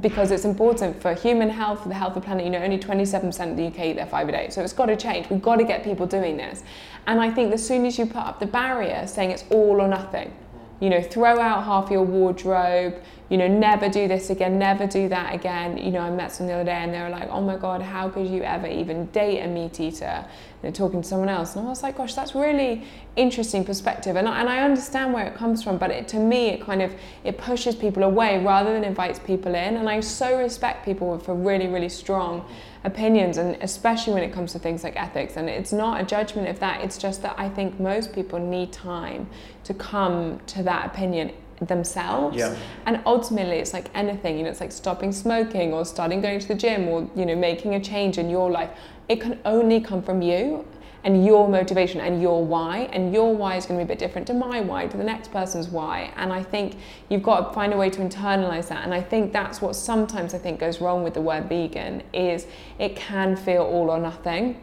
because 0.00 0.30
it's 0.30 0.44
important 0.44 1.00
for 1.00 1.14
human 1.14 1.48
health, 1.48 1.82
for 1.82 1.88
the 1.88 1.94
health 1.94 2.16
of 2.16 2.22
the 2.22 2.26
planet. 2.26 2.44
You 2.44 2.50
know, 2.50 2.58
only 2.58 2.78
27% 2.78 3.50
of 3.50 3.56
the 3.56 3.66
UK 3.66 3.78
eat 3.86 3.92
their 3.94 4.06
five 4.06 4.28
a 4.28 4.32
day. 4.32 4.48
So 4.50 4.62
it's 4.62 4.72
got 4.72 4.86
to 4.86 4.96
change. 4.96 5.30
We've 5.30 5.40
got 5.40 5.56
to 5.56 5.64
get 5.64 5.84
people 5.84 6.06
doing 6.06 6.36
this. 6.36 6.62
And 7.06 7.20
I 7.20 7.30
think 7.30 7.52
as 7.52 7.66
soon 7.66 7.86
as 7.86 7.98
you 7.98 8.06
put 8.06 8.16
up 8.16 8.40
the 8.40 8.46
barrier 8.46 9.06
saying 9.06 9.30
it's 9.30 9.44
all 9.50 9.80
or 9.80 9.88
nothing, 9.88 10.32
you 10.80 10.90
know, 10.90 11.00
throw 11.00 11.40
out 11.40 11.64
half 11.64 11.90
your 11.90 12.02
wardrobe, 12.02 13.00
you 13.28 13.36
know, 13.38 13.48
never 13.48 13.88
do 13.88 14.06
this 14.06 14.30
again, 14.30 14.58
never 14.58 14.86
do 14.86 15.08
that 15.08 15.34
again. 15.34 15.78
You 15.78 15.90
know, 15.90 16.00
I 16.00 16.10
met 16.10 16.32
someone 16.32 16.54
the 16.54 16.60
other 16.60 16.70
day 16.70 16.76
and 16.76 16.92
they 16.92 17.00
were 17.00 17.08
like, 17.08 17.28
oh 17.30 17.40
my 17.40 17.56
God, 17.56 17.82
how 17.82 18.08
could 18.08 18.26
you 18.26 18.42
ever 18.42 18.66
even 18.66 19.06
date 19.06 19.40
a 19.40 19.48
meat 19.48 19.80
eater? 19.80 20.24
They're 20.62 20.70
talking 20.72 21.02
to 21.02 21.08
someone 21.08 21.28
else. 21.28 21.56
And 21.56 21.66
I 21.66 21.68
was 21.68 21.82
like, 21.82 21.96
gosh, 21.96 22.14
that's 22.14 22.34
really 22.34 22.84
interesting 23.16 23.64
perspective. 23.64 24.16
And 24.16 24.28
I, 24.28 24.40
and 24.40 24.48
I 24.48 24.62
understand 24.62 25.12
where 25.12 25.26
it 25.26 25.34
comes 25.34 25.62
from, 25.62 25.78
but 25.78 25.90
it, 25.90 26.08
to 26.08 26.18
me, 26.18 26.48
it 26.48 26.60
kind 26.60 26.82
of, 26.82 26.92
it 27.24 27.38
pushes 27.38 27.74
people 27.74 28.02
away 28.02 28.44
rather 28.44 28.72
than 28.72 28.84
invites 28.84 29.18
people 29.18 29.54
in. 29.54 29.76
And 29.76 29.88
I 29.88 30.00
so 30.00 30.38
respect 30.38 30.84
people 30.84 31.18
for 31.18 31.34
really, 31.34 31.68
really 31.68 31.88
strong 31.88 32.46
opinions 32.86 33.36
and 33.36 33.56
especially 33.60 34.14
when 34.14 34.22
it 34.22 34.32
comes 34.32 34.52
to 34.52 34.58
things 34.58 34.82
like 34.84 34.96
ethics. 34.96 35.36
And 35.36 35.48
it's 35.48 35.72
not 35.72 36.00
a 36.00 36.04
judgment 36.04 36.48
of 36.48 36.58
that. 36.60 36.82
It's 36.82 36.96
just 36.96 37.20
that 37.22 37.34
i 37.38 37.48
think 37.48 37.78
most 37.80 38.12
people 38.12 38.38
need 38.38 38.72
time 38.72 39.28
to 39.64 39.74
come 39.74 40.40
to 40.46 40.62
that 40.62 40.86
opinion 40.86 41.32
themselves. 41.60 42.36
Yeah. 42.36 42.54
and 42.86 43.00
ultimately 43.06 43.56
it's 43.56 43.72
like 43.72 43.88
anything 43.94 44.36
you 44.36 44.44
know 44.44 44.50
it's 44.50 44.60
like 44.60 44.72
stopping 44.72 45.10
smoking 45.10 45.72
or 45.72 45.84
starting 45.86 46.20
going 46.20 46.38
to 46.38 46.48
the 46.48 46.54
gym 46.54 46.86
or 46.88 47.08
you 47.16 47.24
know 47.24 47.34
making 47.34 47.74
a 47.74 47.80
change 47.80 48.18
in 48.18 48.28
your 48.30 48.50
life. 48.50 48.70
It 49.08 49.20
can 49.20 49.38
only 49.44 49.80
come 49.80 50.02
from 50.02 50.20
you 50.22 50.64
and 51.06 51.24
your 51.24 51.48
motivation 51.48 52.00
and 52.00 52.20
your 52.20 52.44
why. 52.44 52.90
And 52.92 53.14
your 53.14 53.34
why 53.34 53.54
is 53.54 53.64
going 53.64 53.78
to 53.78 53.86
be 53.86 53.92
a 53.92 53.94
bit 53.94 54.00
different 54.00 54.26
to 54.26 54.34
my 54.34 54.60
why, 54.60 54.88
to 54.88 54.96
the 54.96 55.04
next 55.04 55.30
person's 55.30 55.68
why. 55.68 56.12
And 56.16 56.32
I 56.32 56.42
think 56.42 56.78
you've 57.08 57.22
got 57.22 57.48
to 57.48 57.54
find 57.54 57.72
a 57.72 57.76
way 57.76 57.88
to 57.90 58.00
internalize 58.00 58.66
that. 58.68 58.84
And 58.84 58.92
I 58.92 59.00
think 59.00 59.32
that's 59.32 59.62
what 59.62 59.76
sometimes 59.76 60.34
I 60.34 60.38
think 60.38 60.58
goes 60.58 60.80
wrong 60.80 61.04
with 61.04 61.14
the 61.14 61.20
word 61.20 61.48
vegan 61.48 62.02
is 62.12 62.48
it 62.80 62.96
can 62.96 63.36
feel 63.36 63.62
all 63.62 63.88
or 63.88 64.00
nothing. 64.00 64.60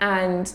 And 0.00 0.52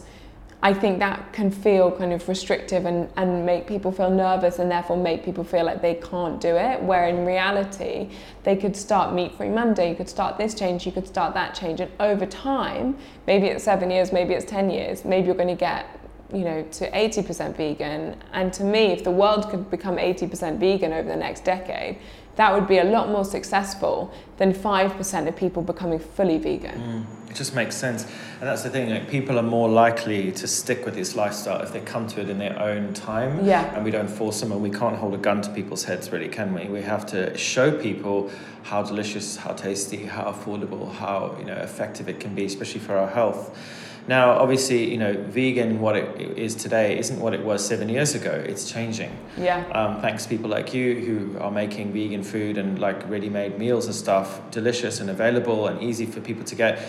I 0.64 0.74
think 0.74 0.98
that 1.00 1.34
can 1.34 1.52
feel 1.52 1.92
kind 1.92 2.12
of 2.12 2.28
restrictive 2.28 2.86
and, 2.86 3.10
and 3.16 3.46
make 3.46 3.68
people 3.68 3.92
feel 3.92 4.10
nervous 4.10 4.58
and 4.58 4.72
therefore 4.72 4.98
make 4.98 5.24
people 5.24 5.44
feel 5.44 5.64
like 5.64 5.84
they 5.84 5.96
can't 5.96 6.42
do 6.42 6.56
it. 6.56 6.82
Where 6.82 7.08
in 7.08 7.26
reality, 7.26 8.10
they 8.44 8.56
could 8.56 8.76
start 8.76 9.14
Meat 9.14 9.36
Free 9.36 9.50
Monday, 9.50 9.90
you 9.90 9.96
could 9.96 10.10
start 10.10 10.38
this 10.38 10.56
change, 10.56 10.86
you 10.86 10.92
could 10.92 11.08
start 11.08 11.36
that 11.36 11.54
change. 11.54 11.80
And 11.80 11.92
over 12.00 12.26
time, 12.26 12.98
maybe 13.28 13.48
it's 13.48 13.64
seven 13.64 13.92
years, 13.92 14.12
maybe 14.12 14.34
it's 14.34 14.46
10 14.46 14.72
years, 14.72 15.06
maybe 15.06 15.28
you're 15.28 15.36
going 15.36 15.48
to 15.48 15.56
get 15.56 15.86
you 16.34 16.44
know 16.44 16.62
to 16.72 16.92
80% 16.92 17.56
vegan 17.56 18.22
and 18.34 18.52
to 18.52 18.66
me 18.66 18.88
if 18.88 19.06
the 19.06 19.12
world 19.12 19.50
could 19.50 19.72
become 19.72 19.96
80% 19.96 20.58
vegan 20.58 20.92
over 20.92 21.08
the 21.08 21.16
next 21.16 21.46
decade 21.46 22.00
that 22.38 22.54
would 22.54 22.68
be 22.68 22.78
a 22.78 22.84
lot 22.84 23.10
more 23.10 23.26
successful 23.26 24.14
than 24.38 24.54
5% 24.54 25.28
of 25.28 25.36
people 25.36 25.64
becoming 25.64 25.98
fully 25.98 26.38
vegan. 26.38 27.06
Mm, 27.28 27.32
it 27.32 27.36
just 27.36 27.56
makes 27.56 27.76
sense. 27.76 28.04
And 28.40 28.48
that's 28.48 28.62
the 28.62 28.70
thing, 28.70 28.92
like 28.92 29.10
people 29.10 29.40
are 29.40 29.44
more 29.44 29.68
likely 29.68 30.32
to 30.32 30.48
stick 30.48 30.86
with 30.86 30.94
this 30.94 31.16
lifestyle 31.16 31.62
if 31.62 31.74
they 31.74 31.80
come 31.80 32.06
to 32.08 32.22
it 32.22 32.30
in 32.30 32.38
their 32.38 32.58
own 32.60 32.94
time. 32.94 33.44
Yeah. 33.44 33.76
And 33.76 33.84
we 33.84 33.90
don't 33.90 34.08
force 34.08 34.40
them 34.40 34.52
and 34.52 34.62
we 34.62 34.70
can't 34.70 34.96
hold 34.96 35.16
a 35.16 35.18
gun 35.18 35.42
to 35.42 35.50
people's 35.52 35.84
heads 35.84 36.12
really, 36.12 36.30
can 36.30 36.54
we? 36.54 36.66
We 36.68 36.84
have 36.84 37.08
to 37.08 37.36
show 37.36 37.72
people 37.72 38.30
how 38.62 38.84
delicious, 38.84 39.36
how 39.38 39.54
tasty, 39.54 40.06
how 40.06 40.32
affordable, 40.32 40.92
how, 40.94 41.36
you 41.40 41.46
know, 41.46 41.56
effective 41.56 42.08
it 42.08 42.20
can 42.20 42.36
be, 42.36 42.46
especially 42.46 42.82
for 42.82 42.96
our 42.96 43.08
health. 43.10 43.58
Now, 44.08 44.32
obviously, 44.32 44.90
you 44.90 44.98
know, 44.98 45.14
vegan, 45.14 45.82
what 45.82 45.98
it 45.98 46.38
is 46.38 46.56
today, 46.56 46.98
isn't 46.98 47.20
what 47.20 47.34
it 47.34 47.44
was 47.44 47.66
seven 47.66 47.90
years 47.90 48.16
ago. 48.16 48.32
It's 48.32 48.72
changing. 48.72 49.12
Yeah. 49.38 49.66
Um, 49.74 50.00
thanks 50.00 50.24
to 50.24 50.30
people 50.30 50.50
like 50.50 50.74
you 50.74 50.96
who 50.96 51.38
are 51.40 51.52
making 51.52 51.92
vegan 51.92 52.24
food 52.24 52.58
and 52.58 52.80
like 52.80 53.08
ready-made 53.10 53.60
meals 53.60 53.86
and 53.86 53.94
stuff 53.94 54.50
delicious 54.50 55.02
and 55.02 55.10
available 55.10 55.68
and 55.68 55.84
easy 55.84 56.06
for 56.06 56.22
people 56.22 56.46
to 56.46 56.56
get. 56.56 56.80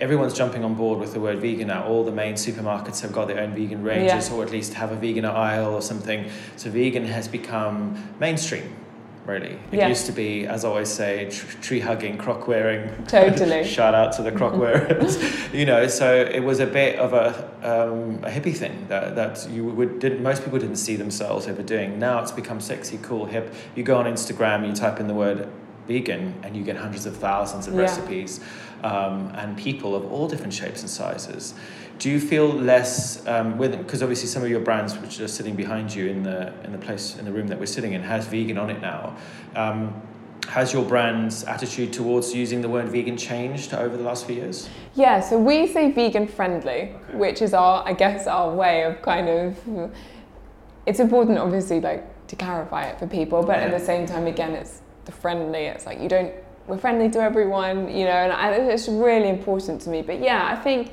Everyone's 0.00 0.34
jumping 0.34 0.64
on 0.64 0.74
board 0.74 0.98
with 0.98 1.12
the 1.12 1.20
word 1.20 1.38
vegan 1.38 1.68
now. 1.68 1.84
All 1.84 2.04
the 2.04 2.10
main 2.10 2.34
supermarkets 2.34 3.00
have 3.02 3.12
got 3.12 3.28
their 3.28 3.38
own 3.38 3.54
vegan 3.54 3.84
ranges, 3.84 4.28
yeah. 4.28 4.34
or 4.34 4.42
at 4.42 4.50
least 4.50 4.74
have 4.74 4.90
a 4.90 4.96
vegan 4.96 5.24
aisle 5.24 5.72
or 5.72 5.82
something. 5.82 6.28
So 6.56 6.68
vegan 6.68 7.04
has 7.04 7.28
become 7.28 8.12
mainstream 8.18 8.74
really. 9.26 9.58
It 9.72 9.78
yeah. 9.78 9.88
used 9.88 10.06
to 10.06 10.12
be, 10.12 10.46
as 10.46 10.64
I 10.64 10.68
always 10.68 10.88
say, 10.88 11.30
tr- 11.30 11.60
tree 11.60 11.80
hugging, 11.80 12.18
croc 12.18 12.46
wearing. 12.46 13.04
Totally. 13.06 13.64
Shout 13.78 13.94
out 13.94 14.12
to 14.14 14.22
the 14.22 14.32
croc 14.32 14.56
wearers. 14.56 15.18
you 15.52 15.66
know, 15.66 15.86
so 15.86 16.14
it 16.14 16.40
was 16.40 16.60
a 16.60 16.66
bit 16.66 16.98
of 16.98 17.12
a, 17.12 17.28
um, 17.62 18.16
a 18.24 18.30
hippie 18.30 18.56
thing 18.56 18.86
that, 18.88 19.14
that 19.16 19.48
you 19.50 19.64
would 19.64 19.98
did 19.98 20.20
most 20.20 20.44
people 20.44 20.58
didn't 20.58 20.76
see 20.76 20.96
themselves 20.96 21.46
ever 21.46 21.62
doing. 21.62 21.98
Now 21.98 22.20
it's 22.20 22.32
become 22.32 22.60
sexy, 22.60 22.98
cool, 23.02 23.26
hip. 23.26 23.52
You 23.74 23.82
go 23.82 23.96
on 23.96 24.06
Instagram, 24.06 24.66
you 24.66 24.74
type 24.74 25.00
in 25.00 25.06
the 25.06 25.14
word 25.14 25.48
vegan, 25.86 26.34
and 26.42 26.56
you 26.56 26.62
get 26.62 26.76
hundreds 26.76 27.06
of 27.06 27.16
thousands 27.16 27.66
of 27.66 27.74
yeah. 27.74 27.80
recipes 27.80 28.40
um, 28.82 29.32
and 29.36 29.56
people 29.56 29.94
of 29.94 30.10
all 30.10 30.28
different 30.28 30.52
shapes 30.52 30.80
and 30.80 30.90
sizes. 30.90 31.54
Do 31.98 32.10
you 32.10 32.18
feel 32.18 32.48
less 32.48 33.24
um, 33.26 33.56
with 33.56 33.78
because 33.78 34.02
obviously 34.02 34.26
some 34.26 34.42
of 34.42 34.50
your 34.50 34.60
brands 34.60 34.98
which 34.98 35.20
are 35.20 35.28
sitting 35.28 35.54
behind 35.54 35.94
you 35.94 36.06
in 36.06 36.22
the 36.24 36.52
in 36.64 36.72
the 36.72 36.78
place 36.78 37.16
in 37.16 37.24
the 37.24 37.32
room 37.32 37.46
that 37.48 37.58
we're 37.58 37.66
sitting 37.66 37.92
in 37.92 38.02
has 38.02 38.26
vegan 38.26 38.58
on 38.58 38.70
it 38.70 38.80
now. 38.80 39.16
Um, 39.54 40.02
has 40.48 40.72
your 40.72 40.84
brand's 40.84 41.44
attitude 41.44 41.92
towards 41.92 42.34
using 42.34 42.60
the 42.60 42.68
word 42.68 42.88
vegan 42.88 43.16
changed 43.16 43.72
over 43.72 43.96
the 43.96 44.02
last 44.02 44.26
few 44.26 44.36
years? 44.36 44.68
Yeah, 44.94 45.20
so 45.20 45.38
we 45.38 45.66
say 45.66 45.90
vegan 45.90 46.28
friendly, 46.28 46.92
okay. 46.92 47.16
which 47.16 47.42
is 47.42 47.54
our, 47.54 47.82
I 47.86 47.92
guess, 47.92 48.26
our 48.26 48.52
way 48.54 48.82
of 48.82 49.00
kind 49.02 49.28
of. 49.28 49.92
It's 50.86 51.00
important, 51.00 51.38
obviously, 51.38 51.80
like 51.80 52.26
to 52.26 52.36
clarify 52.36 52.84
it 52.84 52.98
for 52.98 53.06
people, 53.06 53.42
but 53.42 53.56
yeah. 53.56 53.64
at 53.64 53.70
the 53.70 53.84
same 53.84 54.06
time, 54.06 54.26
again, 54.26 54.52
it's 54.52 54.82
the 55.06 55.12
friendly. 55.12 55.64
It's 55.64 55.86
like 55.86 56.00
you 56.00 56.08
don't. 56.08 56.32
We're 56.66 56.78
friendly 56.78 57.10
to 57.10 57.20
everyone, 57.20 57.94
you 57.94 58.04
know, 58.04 58.10
and 58.10 58.32
I, 58.32 58.52
it's 58.52 58.88
really 58.88 59.28
important 59.28 59.80
to 59.82 59.90
me. 59.90 60.02
But 60.02 60.20
yeah, 60.20 60.46
I 60.46 60.56
think 60.56 60.92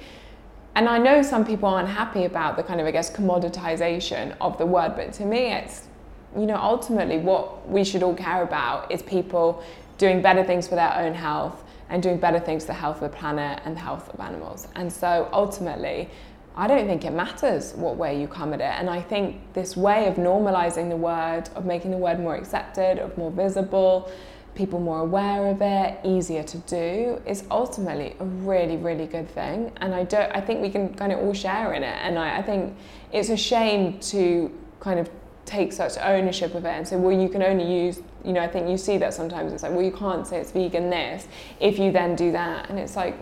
and 0.74 0.88
I 0.88 0.98
know 0.98 1.22
some 1.22 1.46
people 1.46 1.68
aren't 1.68 1.90
happy 1.90 2.24
about 2.24 2.56
the 2.56 2.64
kind 2.64 2.80
of, 2.80 2.88
I 2.88 2.92
guess, 2.92 3.12
commoditization 3.12 4.36
of 4.40 4.58
the 4.58 4.66
word, 4.66 4.94
but 4.96 5.12
to 5.14 5.26
me, 5.26 5.52
it's, 5.52 5.88
you 6.36 6.46
know, 6.46 6.56
ultimately 6.56 7.18
what 7.18 7.68
we 7.68 7.84
should 7.84 8.04
all 8.04 8.16
care 8.16 8.42
about 8.42 8.90
is 8.90 9.02
people 9.02 9.64
doing 9.98 10.22
better 10.22 10.44
things 10.44 10.68
for 10.68 10.76
their 10.76 10.96
own 10.96 11.14
health 11.14 11.64
and 11.90 12.02
doing 12.02 12.18
better 12.18 12.40
things 12.40 12.64
for 12.64 12.68
the 12.68 12.74
health 12.74 13.02
of 13.02 13.12
the 13.12 13.18
planet 13.18 13.62
and 13.66 13.76
the 13.76 13.82
health 13.82 14.14
of 14.14 14.20
animals. 14.22 14.70
And 14.76 14.92
so 14.92 15.30
ultimately, 15.34 16.10
I 16.56 16.68
don't 16.68 16.88
think 16.88 17.04
it 17.04 17.12
matters 17.12 17.74
what 17.74 17.98
way 17.98 18.20
you 18.20 18.28
come 18.28 18.54
at 18.54 18.62
it. 18.62 18.64
And 18.64 18.90
I 18.90 19.02
think 19.02 19.54
this 19.54 19.76
way 19.76 20.08
of 20.08 20.16
normalizing 20.16 20.90
the 20.90 20.96
word, 20.96 21.50
of 21.56 21.66
making 21.66 21.92
the 21.92 21.98
word 21.98 22.18
more 22.18 22.36
accepted, 22.36 22.98
of 22.98 23.18
more 23.18 23.32
visible, 23.32 24.10
people 24.56 24.80
more 24.80 25.00
aware 25.00 25.48
of 25.48 25.62
it, 25.62 26.00
easier 26.04 26.44
to 26.44 26.58
do, 26.60 27.22
is 27.26 27.44
ultimately 27.50 28.16
a 28.20 28.26
really, 28.26 28.78
really 28.78 29.06
good 29.06 29.30
thing. 29.30 29.72
And 29.78 29.94
I 29.94 30.04
don't 30.04 30.32
I 30.36 30.42
think 30.42 30.62
we 30.62 30.70
can 30.70 30.94
kind 30.96 31.12
of 31.12 31.20
all 31.20 31.34
share 31.34 31.74
in 31.74 31.84
it. 31.84 31.98
And 32.02 32.18
I, 32.20 32.38
I 32.40 32.42
think 32.42 32.76
it's 33.12 33.30
a 33.30 33.38
shame 33.38 34.00
to 34.00 34.52
kind 34.80 35.00
of 35.00 35.10
take 35.46 35.74
such 35.74 35.98
ownership 35.98 36.54
of 36.56 36.66
it 36.66 36.70
and 36.70 36.88
say, 36.88 36.96
well, 36.96 37.18
you 37.18 37.28
can 37.28 37.44
only 37.44 37.66
use, 37.86 38.00
you 38.24 38.34
know, 38.34 38.42
I 38.42 38.48
think 38.48 38.70
you 38.70 38.78
see 38.78 38.98
that 38.98 39.14
sometimes. 39.14 39.54
It's 39.54 39.64
like, 39.64 39.72
well, 39.72 39.82
you 39.82 39.92
can't 39.92 40.26
say 40.26 40.40
it's 40.40 40.52
vegan 40.52 40.90
this 40.90 41.28
if 41.60 41.80
you 41.80 41.92
then 41.92 42.16
do 42.16 42.32
that. 42.32 42.70
And 42.70 42.80
it's 42.80 42.96
like, 42.96 43.16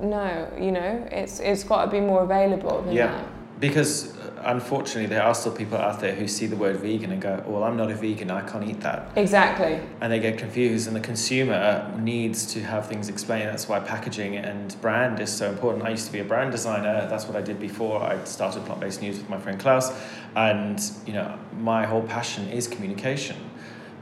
no, 0.00 0.48
you 0.58 0.72
know, 0.72 1.06
it's 1.10 1.40
it's 1.40 1.64
got 1.64 1.84
to 1.86 1.90
be 1.90 2.00
more 2.00 2.22
available 2.22 2.82
than 2.82 2.94
yeah. 2.94 3.06
that. 3.06 3.26
Because 3.60 4.13
unfortunately, 4.44 5.06
there 5.06 5.22
are 5.22 5.34
still 5.34 5.52
people 5.52 5.78
out 5.78 6.00
there 6.00 6.14
who 6.14 6.28
see 6.28 6.46
the 6.46 6.56
word 6.56 6.76
vegan 6.76 7.12
and 7.12 7.20
go, 7.20 7.42
well, 7.46 7.64
I'm 7.64 7.76
not 7.76 7.90
a 7.90 7.94
vegan, 7.94 8.30
I 8.30 8.42
can't 8.48 8.64
eat 8.64 8.80
that. 8.80 9.10
Exactly. 9.16 9.80
And 10.00 10.12
they 10.12 10.18
get 10.18 10.38
confused, 10.38 10.86
and 10.86 10.94
the 10.94 11.00
consumer 11.00 11.92
needs 11.98 12.46
to 12.54 12.62
have 12.62 12.86
things 12.86 13.08
explained. 13.08 13.48
That's 13.48 13.68
why 13.68 13.80
packaging 13.80 14.36
and 14.36 14.80
brand 14.80 15.20
is 15.20 15.32
so 15.32 15.48
important. 15.48 15.84
I 15.84 15.90
used 15.90 16.06
to 16.06 16.12
be 16.12 16.20
a 16.20 16.24
brand 16.24 16.52
designer, 16.52 17.06
that's 17.08 17.26
what 17.26 17.36
I 17.36 17.42
did 17.42 17.58
before 17.60 18.02
I 18.02 18.22
started 18.24 18.64
Plant 18.64 18.80
Based 18.80 19.02
News 19.02 19.18
with 19.18 19.28
my 19.28 19.38
friend 19.38 19.58
Klaus. 19.58 19.92
And, 20.36 20.80
you 21.06 21.12
know, 21.12 21.38
my 21.58 21.86
whole 21.86 22.02
passion 22.02 22.48
is 22.48 22.66
communication 22.66 23.36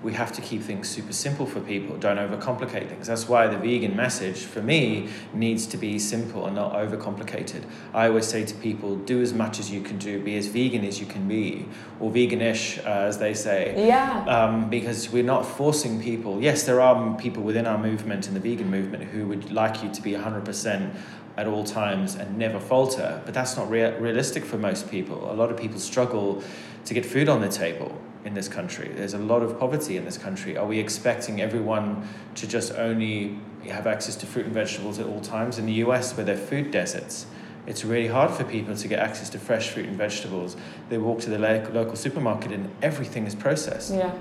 we 0.02 0.12
have 0.14 0.32
to 0.32 0.40
keep 0.40 0.62
things 0.62 0.88
super 0.88 1.12
simple 1.12 1.46
for 1.46 1.60
people. 1.60 1.96
Don't 1.96 2.16
overcomplicate 2.16 2.88
things. 2.88 3.06
That's 3.06 3.28
why 3.28 3.46
the 3.46 3.56
vegan 3.56 3.96
message 3.96 4.40
for 4.44 4.60
me 4.60 5.08
needs 5.32 5.66
to 5.66 5.76
be 5.76 5.98
simple 5.98 6.46
and 6.46 6.56
not 6.56 6.72
overcomplicated. 6.72 7.62
I 7.94 8.08
always 8.08 8.26
say 8.26 8.44
to 8.44 8.54
people, 8.56 8.96
do 8.96 9.20
as 9.22 9.32
much 9.32 9.58
as 9.60 9.70
you 9.70 9.80
can 9.80 9.98
do, 9.98 10.20
be 10.20 10.36
as 10.36 10.48
vegan 10.48 10.84
as 10.84 10.98
you 10.98 11.06
can 11.06 11.28
be, 11.28 11.66
or 12.00 12.10
veganish, 12.10 12.84
uh, 12.84 13.06
as 13.06 13.18
they 13.18 13.34
say. 13.34 13.86
Yeah. 13.86 14.24
Um, 14.26 14.68
because 14.68 15.10
we're 15.10 15.22
not 15.22 15.46
forcing 15.46 16.02
people. 16.02 16.42
Yes, 16.42 16.64
there 16.64 16.80
are 16.80 17.16
people 17.16 17.42
within 17.42 17.66
our 17.66 17.78
movement 17.78 18.26
and 18.26 18.34
the 18.34 18.40
vegan 18.40 18.70
movement 18.70 19.04
who 19.04 19.26
would 19.28 19.52
like 19.52 19.82
you 19.82 19.90
to 19.90 20.02
be 20.02 20.12
100% 20.12 20.94
at 21.36 21.46
all 21.46 21.64
times 21.64 22.14
and 22.14 22.36
never 22.36 22.60
falter, 22.60 23.22
but 23.24 23.32
that's 23.32 23.56
not 23.56 23.70
rea- 23.70 23.96
realistic 23.98 24.44
for 24.44 24.58
most 24.58 24.90
people. 24.90 25.30
A 25.30 25.34
lot 25.34 25.50
of 25.50 25.56
people 25.56 25.78
struggle 25.78 26.42
to 26.84 26.94
get 26.94 27.06
food 27.06 27.28
on 27.28 27.40
the 27.40 27.48
table 27.48 27.96
in 28.24 28.34
this 28.34 28.48
country. 28.48 28.88
There's 28.88 29.14
a 29.14 29.18
lot 29.18 29.42
of 29.42 29.58
poverty 29.58 29.96
in 29.96 30.04
this 30.04 30.18
country. 30.18 30.56
Are 30.56 30.66
we 30.66 30.78
expecting 30.78 31.40
everyone 31.40 32.08
to 32.36 32.46
just 32.46 32.72
only 32.74 33.38
have 33.68 33.86
access 33.86 34.16
to 34.16 34.26
fruit 34.26 34.46
and 34.46 34.54
vegetables 34.54 34.98
at 34.98 35.06
all 35.06 35.20
times? 35.20 35.58
In 35.58 35.66
the 35.66 35.74
US, 35.84 36.16
where 36.16 36.24
they're 36.24 36.36
food 36.36 36.70
deserts, 36.70 37.26
it's 37.66 37.84
really 37.84 38.08
hard 38.08 38.30
for 38.30 38.44
people 38.44 38.76
to 38.76 38.88
get 38.88 38.98
access 38.98 39.30
to 39.30 39.38
fresh 39.38 39.70
fruit 39.70 39.86
and 39.86 39.96
vegetables. 39.96 40.56
They 40.88 40.98
walk 40.98 41.20
to 41.20 41.30
the 41.30 41.38
local 41.38 41.96
supermarket 41.96 42.52
and 42.52 42.70
everything 42.82 43.26
is 43.26 43.34
processed. 43.34 43.92
Yeah. 43.92 44.12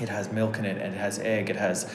It 0.00 0.08
has 0.10 0.30
milk 0.30 0.58
in 0.58 0.66
it, 0.66 0.80
and 0.80 0.94
it 0.94 0.98
has 0.98 1.18
egg, 1.20 1.48
it 1.48 1.56
has, 1.56 1.90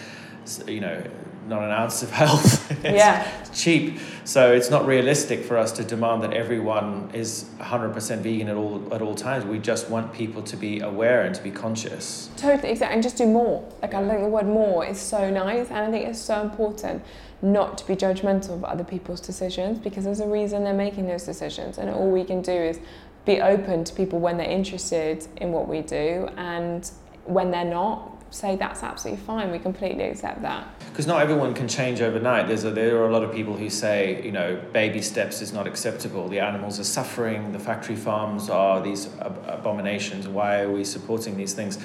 you 0.68 0.80
know, 0.80 1.04
not 1.48 1.64
an 1.64 1.72
ounce 1.72 2.04
of 2.04 2.12
health. 2.12 2.70
it's 2.86 2.96
yeah. 2.96 3.28
cheap. 3.54 4.00
So 4.24 4.52
it's 4.54 4.70
not 4.70 4.86
realistic 4.86 5.44
for 5.44 5.58
us 5.58 5.72
to 5.74 5.84
demand 5.84 6.24
that 6.24 6.34
everyone 6.34 7.10
is 7.14 7.46
100% 7.60 8.20
vegan 8.20 8.48
at 8.48 8.56
all 8.56 8.94
at 8.94 9.02
all 9.02 9.16
times. 9.16 9.46
We 9.46 9.60
just 9.60 9.90
want 9.90 10.14
people 10.14 10.42
to 10.44 10.56
be 10.56 10.80
aware 10.80 11.24
and 11.24 11.34
to 11.36 11.42
be 11.42 11.52
conscious. 11.52 12.30
Totally, 12.38 12.72
exactly. 12.72 12.94
And 12.94 13.04
just 13.04 13.18
do 13.18 13.26
more. 13.26 13.68
Like 13.82 13.94
I 13.94 14.08
think 14.08 14.22
the 14.22 14.28
word 14.28 14.48
more 14.48 14.86
is 14.86 15.00
so 15.00 15.30
nice 15.30 15.70
and 15.70 15.80
I 15.80 15.92
think 15.92 16.08
it's 16.08 16.20
so 16.20 16.42
important 16.42 17.04
not 17.42 17.78
to 17.80 17.88
be 17.88 17.96
judgmental 17.96 18.52
of 18.52 18.64
other 18.64 18.84
people's 18.84 19.20
decisions 19.20 19.80
because 19.80 20.04
there's 20.04 20.20
a 20.20 20.28
reason 20.28 20.64
they're 20.64 20.74
making 20.74 21.08
those 21.08 21.24
decisions 21.24 21.80
and 21.80 21.90
all 21.90 22.12
we 22.12 22.24
can 22.24 22.42
do 22.42 22.52
is 22.52 22.80
be 23.26 23.42
open 23.42 23.84
to 23.84 23.94
people 23.94 24.20
when 24.20 24.38
they're 24.38 24.50
interested 24.50 25.28
in 25.38 25.52
what 25.52 25.68
we 25.68 25.82
do 25.82 26.30
and 26.38 26.92
when 27.26 27.52
they're 27.52 27.66
not 27.66 28.21
say 28.32 28.56
that's 28.56 28.82
absolutely 28.82 29.24
fine. 29.24 29.52
We 29.52 29.60
completely 29.60 30.06
accept 30.06 30.42
that. 30.42 30.68
Because 30.90 31.06
not 31.06 31.22
everyone 31.22 31.54
can 31.54 31.68
change 31.68 32.02
overnight. 32.02 32.48
There's 32.48 32.64
a, 32.64 32.72
there 32.72 32.98
are 32.98 33.08
a 33.08 33.12
lot 33.12 33.24
of 33.24 33.32
people 33.32 33.56
who 33.56 33.70
say, 33.70 34.24
you 34.24 34.32
know, 34.32 34.60
baby 34.74 35.02
steps 35.02 35.42
is 35.42 35.54
not 35.54 35.68
acceptable. 35.68 36.28
The 36.28 36.40
animals 36.40 36.80
are 36.80 36.86
suffering. 36.86 37.52
The 37.52 37.60
factory 37.60 37.96
farms 37.96 38.50
are 38.50 38.82
these 38.82 39.08
ab- 39.20 39.44
abominations. 39.48 40.28
Why 40.28 40.62
are 40.62 40.72
we 40.72 40.84
supporting 40.84 41.38
these 41.38 41.54
things? 41.54 41.78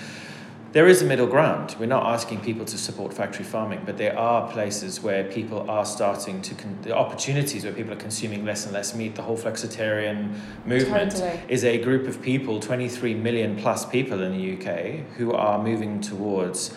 There 0.76 0.86
is 0.86 1.00
a 1.00 1.06
middle 1.06 1.26
ground. 1.26 1.74
We're 1.80 1.86
not 1.86 2.04
asking 2.04 2.40
people 2.40 2.66
to 2.66 2.76
support 2.76 3.14
factory 3.14 3.46
farming, 3.46 3.84
but 3.86 3.96
there 3.96 4.14
are 4.18 4.46
places 4.52 5.00
where 5.00 5.24
people 5.24 5.70
are 5.70 5.86
starting 5.86 6.42
to, 6.42 6.54
con- 6.54 6.78
the 6.82 6.94
opportunities 6.94 7.64
where 7.64 7.72
people 7.72 7.94
are 7.94 8.02
consuming 8.08 8.44
less 8.44 8.66
and 8.66 8.74
less 8.74 8.94
meat. 8.94 9.14
The 9.14 9.22
whole 9.22 9.38
flexitarian 9.38 10.34
movement 10.66 11.12
Totally. 11.12 11.40
is 11.48 11.64
a 11.64 11.78
group 11.78 12.06
of 12.06 12.20
people, 12.20 12.60
23 12.60 13.14
million 13.14 13.56
plus 13.56 13.86
people 13.86 14.22
in 14.22 14.36
the 14.36 14.52
UK, 14.52 15.16
who 15.16 15.32
are 15.32 15.58
moving 15.62 16.02
towards 16.02 16.74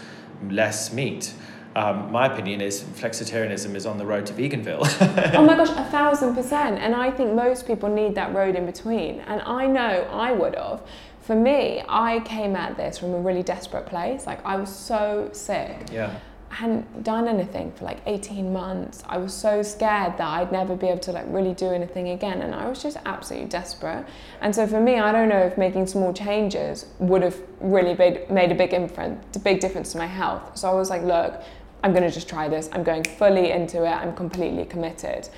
less 0.49 0.93
meat. 0.93 1.33
Um, 1.79 2.11
my 2.11 2.25
opinion 2.25 2.59
is 2.59 2.81
flexitarianism 2.81 3.73
is 3.73 3.85
on 3.85 3.97
the 3.97 4.05
road 4.05 4.25
to 4.25 4.33
veganville. 4.33 4.81
oh 5.33 5.45
my 5.45 5.55
gosh, 5.55 5.69
a 5.69 5.85
thousand 5.89 6.35
percent. 6.35 6.77
And 6.77 6.93
I 6.93 7.09
think 7.09 7.33
most 7.33 7.65
people 7.65 7.87
need 7.87 8.15
that 8.15 8.35
road 8.35 8.57
in 8.57 8.65
between. 8.65 9.21
And 9.21 9.41
I 9.43 9.65
know 9.65 10.05
I 10.11 10.33
would 10.33 10.55
have. 10.55 10.81
For 11.21 11.35
me, 11.35 11.81
I 11.87 12.19
came 12.25 12.57
at 12.57 12.75
this 12.75 12.97
from 12.97 13.13
a 13.13 13.19
really 13.19 13.43
desperate 13.43 13.85
place. 13.85 14.27
Like 14.27 14.45
I 14.45 14.57
was 14.57 14.75
so 14.75 15.29
sick. 15.31 15.87
yeah. 15.89 16.19
I 16.51 16.55
hadn't 16.55 17.03
done 17.03 17.27
anything 17.27 17.71
for 17.73 17.85
like 17.85 17.99
18 18.07 18.51
months. 18.51 19.03
I 19.07 19.19
was 19.19 19.33
so 19.33 19.61
scared 19.61 20.17
that 20.17 20.27
I'd 20.27 20.51
never 20.51 20.75
be 20.75 20.87
able 20.87 20.99
to 21.01 21.11
like 21.11 21.25
really 21.27 21.53
do 21.53 21.67
anything 21.67 22.09
again. 22.09 22.41
And 22.41 22.55
I 22.55 22.67
was 22.67 22.81
just 22.81 22.97
absolutely 23.05 23.49
desperate. 23.49 24.05
And 24.41 24.53
so 24.53 24.65
for 24.65 24.81
me, 24.81 24.97
I 24.97 25.11
don't 25.11 25.29
know 25.29 25.41
if 25.41 25.57
making 25.59 25.85
small 25.85 26.11
changes 26.11 26.87
would 26.97 27.21
have 27.21 27.39
really 27.59 27.93
made, 27.93 28.31
made 28.31 28.51
a 28.51 28.55
big 28.55 28.71
difference, 28.71 29.37
a 29.37 29.39
big 29.39 29.59
difference 29.59 29.91
to 29.91 29.99
my 29.99 30.07
health. 30.07 30.57
So 30.57 30.69
I 30.69 30.73
was 30.73 30.89
like, 30.89 31.03
look, 31.03 31.39
I'm 31.83 31.91
going 31.91 32.03
to 32.03 32.11
just 32.11 32.27
try 32.27 32.47
this. 32.49 32.69
I'm 32.73 32.83
going 32.83 33.03
fully 33.03 33.51
into 33.51 33.85
it. 33.85 33.91
I'm 33.91 34.15
completely 34.15 34.65
committed. 34.65 35.29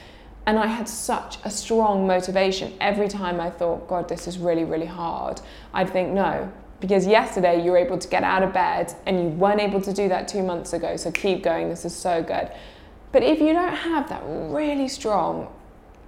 And 0.45 0.57
I 0.57 0.65
had 0.65 0.87
such 0.89 1.37
a 1.43 1.49
strong 1.49 2.07
motivation. 2.07 2.73
Every 2.81 3.07
time 3.07 3.39
I 3.39 3.49
thought, 3.49 3.87
God, 3.87 4.09
this 4.09 4.27
is 4.27 4.39
really, 4.39 4.63
really 4.63 4.87
hard, 4.87 5.39
I'd 5.73 5.89
think, 5.89 6.09
no. 6.13 6.51
Because 6.79 7.05
yesterday 7.05 7.63
you 7.63 7.71
were 7.71 7.77
able 7.77 7.99
to 7.99 8.07
get 8.07 8.23
out 8.23 8.41
of 8.41 8.53
bed 8.53 8.91
and 9.05 9.19
you 9.19 9.25
weren't 9.29 9.61
able 9.61 9.81
to 9.81 9.93
do 9.93 10.09
that 10.09 10.27
two 10.27 10.41
months 10.41 10.73
ago. 10.73 10.97
So 10.97 11.11
keep 11.11 11.43
going. 11.43 11.69
This 11.69 11.85
is 11.85 11.95
so 11.95 12.23
good. 12.23 12.51
But 13.11 13.21
if 13.21 13.39
you 13.39 13.53
don't 13.53 13.75
have 13.75 14.09
that 14.09 14.23
really 14.25 14.87
strong 14.87 15.53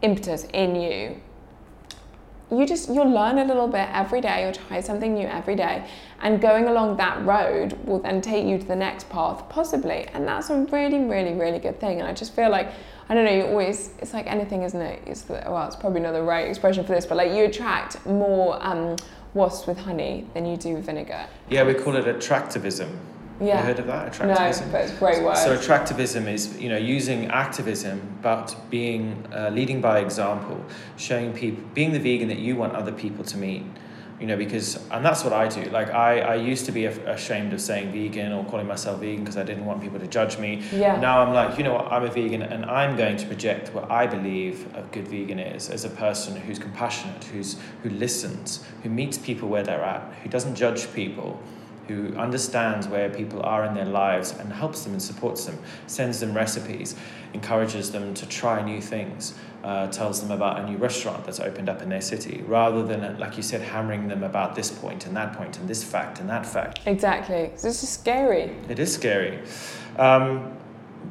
impetus 0.01 0.45
in 0.53 0.75
you, 0.75 1.21
you 2.51 2.65
just 2.65 2.89
you'll 2.89 3.09
learn 3.09 3.39
a 3.39 3.45
little 3.45 3.67
bit 3.67 3.87
every 3.91 4.21
day 4.21 4.43
you'll 4.43 4.53
try 4.67 4.79
something 4.81 5.13
new 5.13 5.27
every 5.27 5.55
day. 5.55 5.87
And 6.21 6.39
going 6.39 6.65
along 6.65 6.97
that 6.97 7.23
road 7.25 7.73
will 7.85 7.99
then 7.99 8.21
take 8.21 8.45
you 8.45 8.57
to 8.57 8.65
the 8.65 8.75
next 8.75 9.09
path 9.09 9.47
possibly. 9.49 10.07
And 10.13 10.27
that's 10.27 10.49
a 10.49 10.65
really 10.71 10.99
really 10.99 11.33
really 11.33 11.59
good 11.59 11.79
thing. 11.79 11.99
And 11.99 12.07
i 12.07 12.13
just 12.13 12.35
feel 12.35 12.49
like 12.49 12.71
i 13.09 13.13
don't 13.13 13.25
know 13.25 13.31
you 13.31 13.45
always 13.45 13.91
it's 13.99 14.13
like 14.13 14.27
anything 14.27 14.63
isn't 14.63 14.81
it? 14.81 15.01
It's 15.05 15.21
the, 15.21 15.43
well 15.45 15.67
it's 15.67 15.75
probably 15.75 16.01
not 16.01 16.13
the 16.13 16.23
right 16.23 16.47
expression 16.47 16.85
for 16.85 16.93
this 16.93 17.05
but 17.05 17.17
like 17.17 17.31
you 17.31 17.45
attract 17.45 18.05
more 18.05 18.57
um, 18.65 18.95
wasps 19.33 19.67
with 19.67 19.79
honey 19.79 20.27
than 20.33 20.45
you 20.45 20.57
do 20.57 20.75
with 20.75 20.85
vinegar. 20.85 21.25
Yeah, 21.49 21.63
we 21.63 21.73
call 21.73 21.95
it 21.95 22.05
attractivism. 22.05 22.95
Yeah 23.41 23.59
You 23.59 23.65
heard 23.65 23.79
of 23.79 23.87
that? 23.87 24.19
no 24.19 24.33
Attractivism? 24.33 24.71
but 24.71 24.81
it's 24.81 24.93
a 24.93 24.95
great 24.97 25.23
word 25.23 25.37
So 25.37 25.55
attractivism 25.57 26.27
is, 26.27 26.59
you 26.59 26.69
know, 26.69 26.77
using 26.77 27.27
activism, 27.27 28.17
but 28.21 28.55
being 28.69 29.25
uh, 29.33 29.49
leading 29.53 29.81
by 29.81 29.99
example, 29.99 30.63
showing 30.97 31.33
people, 31.33 31.63
being 31.73 31.91
the 31.91 31.99
vegan 31.99 32.27
that 32.29 32.39
you 32.39 32.55
want 32.55 32.73
other 32.73 32.91
people 32.91 33.23
to 33.25 33.37
meet. 33.37 33.63
You 34.19 34.27
know, 34.27 34.37
because 34.37 34.79
and 34.91 35.03
that's 35.03 35.23
what 35.25 35.33
I 35.33 35.49
do. 35.49 35.63
Like 35.71 35.89
I, 35.89 36.19
I 36.21 36.35
used 36.35 36.65
to 36.67 36.71
be 36.71 36.85
ashamed 36.85 37.51
of 37.51 37.59
saying 37.59 37.91
vegan 37.91 38.31
or 38.31 38.45
calling 38.45 38.67
myself 38.67 39.01
vegan 39.01 39.21
because 39.23 39.35
I 39.35 39.43
didn't 39.43 39.65
want 39.65 39.81
people 39.81 39.99
to 39.99 40.07
judge 40.07 40.37
me. 40.37 40.61
yeah 40.71 40.97
Now 40.97 41.21
I'm 41.23 41.33
like, 41.33 41.57
you 41.57 41.63
know 41.65 41.73
what, 41.73 41.91
I'm 41.91 42.03
a 42.03 42.07
vegan 42.09 42.41
and 42.41 42.63
I'm 42.65 42.95
going 42.95 43.17
to 43.17 43.25
project 43.25 43.73
what 43.73 43.91
I 43.91 44.07
believe 44.07 44.67
a 44.75 44.83
good 44.93 45.07
vegan 45.09 45.39
is 45.39 45.69
as 45.69 45.83
a 45.83 45.89
person 45.89 46.37
who's 46.37 46.57
compassionate, 46.59 47.21
who's 47.25 47.57
who 47.81 47.89
listens, 47.89 48.63
who 48.83 48.89
meets 48.89 49.17
people 49.17 49.49
where 49.49 49.63
they're 49.63 49.83
at, 49.83 50.03
who 50.21 50.29
doesn't 50.29 50.55
judge 50.55 50.93
people, 50.93 51.41
who 51.87 52.15
understands 52.15 52.87
where 52.87 53.09
people 53.09 53.41
are 53.43 53.65
in 53.65 53.73
their 53.73 53.85
lives 53.85 54.31
and 54.39 54.51
helps 54.53 54.83
them 54.83 54.93
and 54.93 55.01
supports 55.01 55.45
them, 55.45 55.57
sends 55.87 56.19
them 56.19 56.33
recipes, 56.33 56.95
encourages 57.33 57.91
them 57.91 58.13
to 58.13 58.25
try 58.27 58.61
new 58.63 58.79
things, 58.81 59.33
uh, 59.63 59.87
tells 59.87 60.21
them 60.21 60.31
about 60.31 60.59
a 60.59 60.69
new 60.69 60.77
restaurant 60.77 61.25
that's 61.25 61.39
opened 61.39 61.67
up 61.69 61.81
in 61.81 61.89
their 61.89 62.01
city, 62.01 62.43
rather 62.47 62.83
than, 62.83 63.17
like 63.19 63.35
you 63.37 63.43
said, 63.43 63.61
hammering 63.61 64.07
them 64.07 64.23
about 64.23 64.55
this 64.55 64.71
point 64.71 65.05
and 65.05 65.15
that 65.15 65.33
point 65.33 65.57
and 65.59 65.67
this 65.67 65.83
fact 65.83 66.19
and 66.19 66.29
that 66.29 66.45
fact. 66.45 66.79
exactly 66.85 67.35
it's 67.53 67.63
just 67.63 67.93
scary 67.93 68.55
It 68.69 68.79
is 68.79 68.93
scary. 68.93 69.39
Um, 69.97 70.53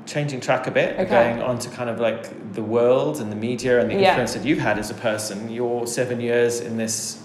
changing 0.06 0.40
track 0.40 0.66
a 0.66 0.70
bit, 0.70 0.98
Okay. 0.98 1.04
going 1.11 1.42
on 1.42 1.58
to 1.58 1.68
kind 1.68 1.88
of 1.90 2.00
like 2.00 2.54
the 2.54 2.62
world 2.62 3.20
and 3.20 3.30
the 3.30 3.37
media 3.37 3.78
and 3.80 3.90
the 3.90 3.94
Yeah. 3.94 4.08
influence 4.08 4.32
that 4.35 4.44
you've 4.44 4.58
had 4.58 4.78
as 4.78 4.90
a 4.90 4.94
person. 4.94 5.50
Your 5.50 5.87
seven 5.87 6.18
years 6.20 6.61
in 6.61 6.76
this, 6.78 7.21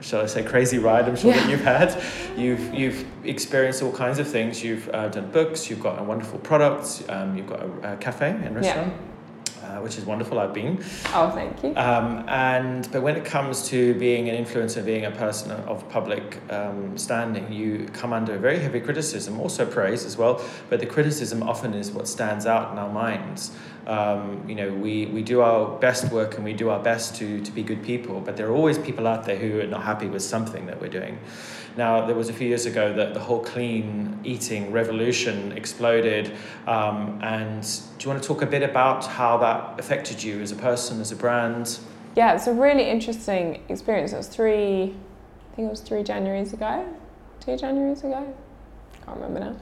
shall 0.00 0.22
I 0.22 0.26
say, 0.26 0.42
crazy 0.42 0.78
ride? 0.78 1.08
I'm 1.08 1.16
sure 1.16 1.32
that 1.32 1.48
you've 1.50 1.64
had. 1.64 2.02
You've 2.36 2.74
you've 2.74 3.04
experienced 3.24 3.82
all 3.82 3.92
kinds 3.92 4.18
of 4.18 4.28
things. 4.28 4.62
You've 4.62 4.88
uh, 4.90 5.08
done 5.08 5.30
books. 5.30 5.70
You've 5.70 5.82
got 5.82 5.98
a 5.98 6.04
wonderful 6.04 6.38
product. 6.40 7.04
Um, 7.08 7.36
you've 7.36 7.48
got 7.48 7.62
a, 7.62 7.94
a 7.94 7.96
cafe 7.96 8.30
and 8.30 8.54
restaurant. 8.54 8.92
Uh, 9.66 9.80
which 9.80 9.98
is 9.98 10.04
wonderful. 10.04 10.38
I've 10.38 10.54
been, 10.54 10.78
oh 11.12 11.28
thank 11.30 11.60
you 11.64 11.74
um, 11.74 12.24
and 12.28 12.88
but 12.92 13.02
when 13.02 13.16
it 13.16 13.24
comes 13.24 13.66
to 13.70 13.94
being 13.94 14.28
an 14.28 14.44
influencer, 14.44 14.84
being 14.84 15.06
a 15.06 15.10
person 15.10 15.50
of 15.50 15.88
public 15.88 16.38
um, 16.52 16.96
standing, 16.96 17.52
you 17.52 17.88
come 17.92 18.12
under 18.12 18.38
very 18.38 18.60
heavy 18.60 18.78
criticism, 18.78 19.40
also 19.40 19.66
praise 19.66 20.04
as 20.04 20.16
well. 20.16 20.40
But 20.70 20.78
the 20.78 20.86
criticism 20.86 21.42
often 21.42 21.74
is 21.74 21.90
what 21.90 22.06
stands 22.06 22.46
out 22.46 22.70
in 22.70 22.78
our 22.78 22.92
minds. 22.92 23.50
Um, 23.86 24.44
you 24.48 24.56
know, 24.56 24.72
we, 24.72 25.06
we 25.06 25.22
do 25.22 25.42
our 25.42 25.78
best 25.78 26.10
work 26.12 26.34
and 26.34 26.44
we 26.44 26.52
do 26.52 26.70
our 26.70 26.82
best 26.82 27.14
to, 27.16 27.40
to 27.40 27.52
be 27.52 27.62
good 27.62 27.84
people, 27.84 28.20
but 28.20 28.36
there 28.36 28.48
are 28.48 28.54
always 28.54 28.78
people 28.78 29.06
out 29.06 29.24
there 29.24 29.36
who 29.36 29.60
are 29.60 29.66
not 29.66 29.84
happy 29.84 30.08
with 30.08 30.22
something 30.22 30.66
that 30.66 30.80
we're 30.80 30.88
doing. 30.88 31.18
Now, 31.76 32.06
there 32.06 32.16
was 32.16 32.28
a 32.28 32.32
few 32.32 32.48
years 32.48 32.66
ago 32.66 32.92
that 32.94 33.14
the 33.14 33.20
whole 33.20 33.44
clean 33.44 34.18
eating 34.24 34.72
revolution 34.72 35.52
exploded. 35.52 36.34
Um, 36.66 37.20
and 37.22 37.62
do 37.62 38.04
you 38.04 38.10
want 38.10 38.22
to 38.22 38.26
talk 38.26 38.42
a 38.42 38.46
bit 38.46 38.62
about 38.62 39.06
how 39.06 39.36
that 39.38 39.78
affected 39.78 40.22
you 40.22 40.40
as 40.40 40.52
a 40.52 40.56
person, 40.56 41.00
as 41.00 41.12
a 41.12 41.16
brand? 41.16 41.78
Yeah, 42.16 42.34
it's 42.34 42.46
a 42.46 42.54
really 42.54 42.88
interesting 42.88 43.62
experience. 43.68 44.12
It 44.14 44.16
was 44.16 44.28
three, 44.28 44.94
I 45.52 45.54
think 45.54 45.66
it 45.66 45.70
was 45.70 45.80
three 45.80 46.02
Januaries 46.02 46.54
ago, 46.54 46.88
two 47.40 47.52
Januaries 47.52 48.02
ago. 48.02 48.34
Can't 49.04 49.20
remember 49.20 49.40
now. 49.40 49.56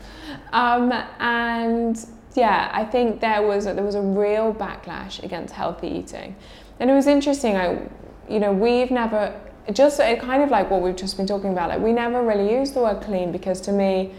Um, 0.52 0.92
and 1.18 2.06
yeah, 2.34 2.70
I 2.72 2.84
think 2.84 3.20
there 3.20 3.42
was 3.42 3.64
there 3.64 3.82
was 3.82 3.94
a 3.94 4.00
real 4.00 4.52
backlash 4.52 5.22
against 5.22 5.54
healthy 5.54 5.88
eating, 5.88 6.36
and 6.80 6.90
it 6.90 6.94
was 6.94 7.06
interesting. 7.06 7.56
I, 7.56 7.88
you 8.28 8.40
know, 8.40 8.52
we've 8.52 8.90
never 8.90 9.40
just 9.72 9.98
kind 9.98 10.42
of 10.42 10.50
like 10.50 10.70
what 10.70 10.82
we've 10.82 10.96
just 10.96 11.16
been 11.16 11.26
talking 11.26 11.52
about. 11.52 11.68
Like 11.68 11.80
we 11.80 11.92
never 11.92 12.22
really 12.22 12.52
used 12.52 12.74
the 12.74 12.80
word 12.80 13.00
clean 13.02 13.32
because 13.32 13.60
to 13.62 13.72
me. 13.72 14.12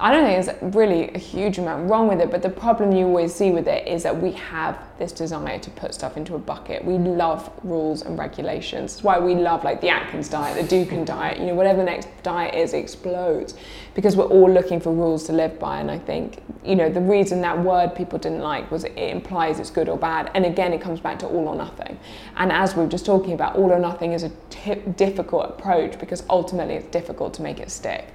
I 0.00 0.10
don't 0.10 0.24
think 0.24 0.44
there's 0.44 0.74
really 0.74 1.08
a 1.14 1.18
huge 1.18 1.58
amount 1.58 1.88
wrong 1.88 2.08
with 2.08 2.20
it, 2.20 2.28
but 2.28 2.42
the 2.42 2.50
problem 2.50 2.90
you 2.90 3.06
always 3.06 3.32
see 3.32 3.52
with 3.52 3.68
it 3.68 3.86
is 3.86 4.02
that 4.02 4.20
we 4.20 4.32
have 4.32 4.76
this 4.98 5.12
desire 5.12 5.60
to 5.60 5.70
put 5.70 5.94
stuff 5.94 6.16
into 6.16 6.34
a 6.34 6.38
bucket. 6.38 6.84
We 6.84 6.98
love 6.98 7.48
rules 7.62 8.02
and 8.02 8.18
regulations. 8.18 8.94
It's 8.94 9.04
why 9.04 9.20
we 9.20 9.36
love 9.36 9.62
like 9.62 9.80
the 9.80 9.90
Atkins 9.90 10.28
diet, 10.28 10.68
the 10.68 10.76
Dukan 10.76 11.06
diet, 11.06 11.38
you 11.38 11.46
know, 11.46 11.54
whatever 11.54 11.78
the 11.78 11.84
next 11.84 12.08
diet 12.24 12.56
is, 12.56 12.74
explodes 12.74 13.54
because 13.94 14.16
we're 14.16 14.24
all 14.24 14.50
looking 14.50 14.80
for 14.80 14.92
rules 14.92 15.24
to 15.24 15.32
live 15.32 15.60
by. 15.60 15.78
And 15.78 15.88
I 15.88 16.00
think, 16.00 16.42
you 16.64 16.74
know, 16.74 16.90
the 16.90 17.00
reason 17.00 17.40
that 17.42 17.56
word 17.62 17.94
people 17.94 18.18
didn't 18.18 18.40
like 18.40 18.68
was 18.72 18.82
it 18.82 18.98
implies 18.98 19.60
it's 19.60 19.70
good 19.70 19.88
or 19.88 19.96
bad. 19.96 20.28
And 20.34 20.44
again, 20.44 20.72
it 20.72 20.80
comes 20.80 20.98
back 20.98 21.20
to 21.20 21.26
all 21.28 21.46
or 21.46 21.54
nothing. 21.54 22.00
And 22.36 22.50
as 22.50 22.74
we 22.74 22.82
were 22.82 22.90
just 22.90 23.06
talking 23.06 23.32
about, 23.32 23.54
all 23.54 23.70
or 23.70 23.78
nothing 23.78 24.12
is 24.12 24.24
a 24.24 24.32
t- 24.50 24.74
difficult 24.96 25.50
approach 25.50 26.00
because 26.00 26.24
ultimately 26.28 26.74
it's 26.74 26.88
difficult 26.88 27.32
to 27.34 27.42
make 27.42 27.60
it 27.60 27.70
stick 27.70 28.08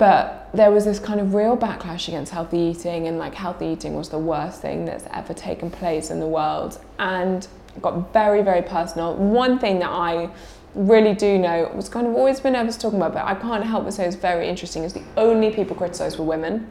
but 0.00 0.48
there 0.54 0.70
was 0.70 0.86
this 0.86 0.98
kind 0.98 1.20
of 1.20 1.34
real 1.34 1.58
backlash 1.58 2.08
against 2.08 2.32
healthy 2.32 2.56
eating 2.58 3.06
and 3.06 3.18
like 3.18 3.34
healthy 3.34 3.66
eating 3.66 3.92
was 3.94 4.08
the 4.08 4.18
worst 4.18 4.62
thing 4.62 4.86
that's 4.86 5.04
ever 5.12 5.34
taken 5.34 5.70
place 5.70 6.10
in 6.10 6.18
the 6.18 6.26
world 6.26 6.80
and 6.98 7.46
got 7.82 8.10
very 8.10 8.40
very 8.40 8.62
personal. 8.62 9.14
One 9.14 9.58
thing 9.58 9.78
that 9.80 9.90
i 9.90 10.30
really 10.74 11.14
do 11.14 11.36
know 11.38 11.70
was 11.74 11.88
kind 11.88 12.06
of 12.06 12.14
always 12.14 12.40
been 12.40 12.54
nervous 12.54 12.76
talking 12.76 12.98
about 12.98 13.12
but 13.12 13.24
i 13.24 13.34
can't 13.34 13.64
help 13.64 13.84
but 13.84 13.92
say 13.92 14.06
it's 14.06 14.16
very 14.16 14.48
interesting 14.48 14.84
is 14.84 14.92
the 14.92 15.02
only 15.16 15.50
people 15.50 15.74
criticized 15.74 16.16
were 16.16 16.24
women 16.24 16.70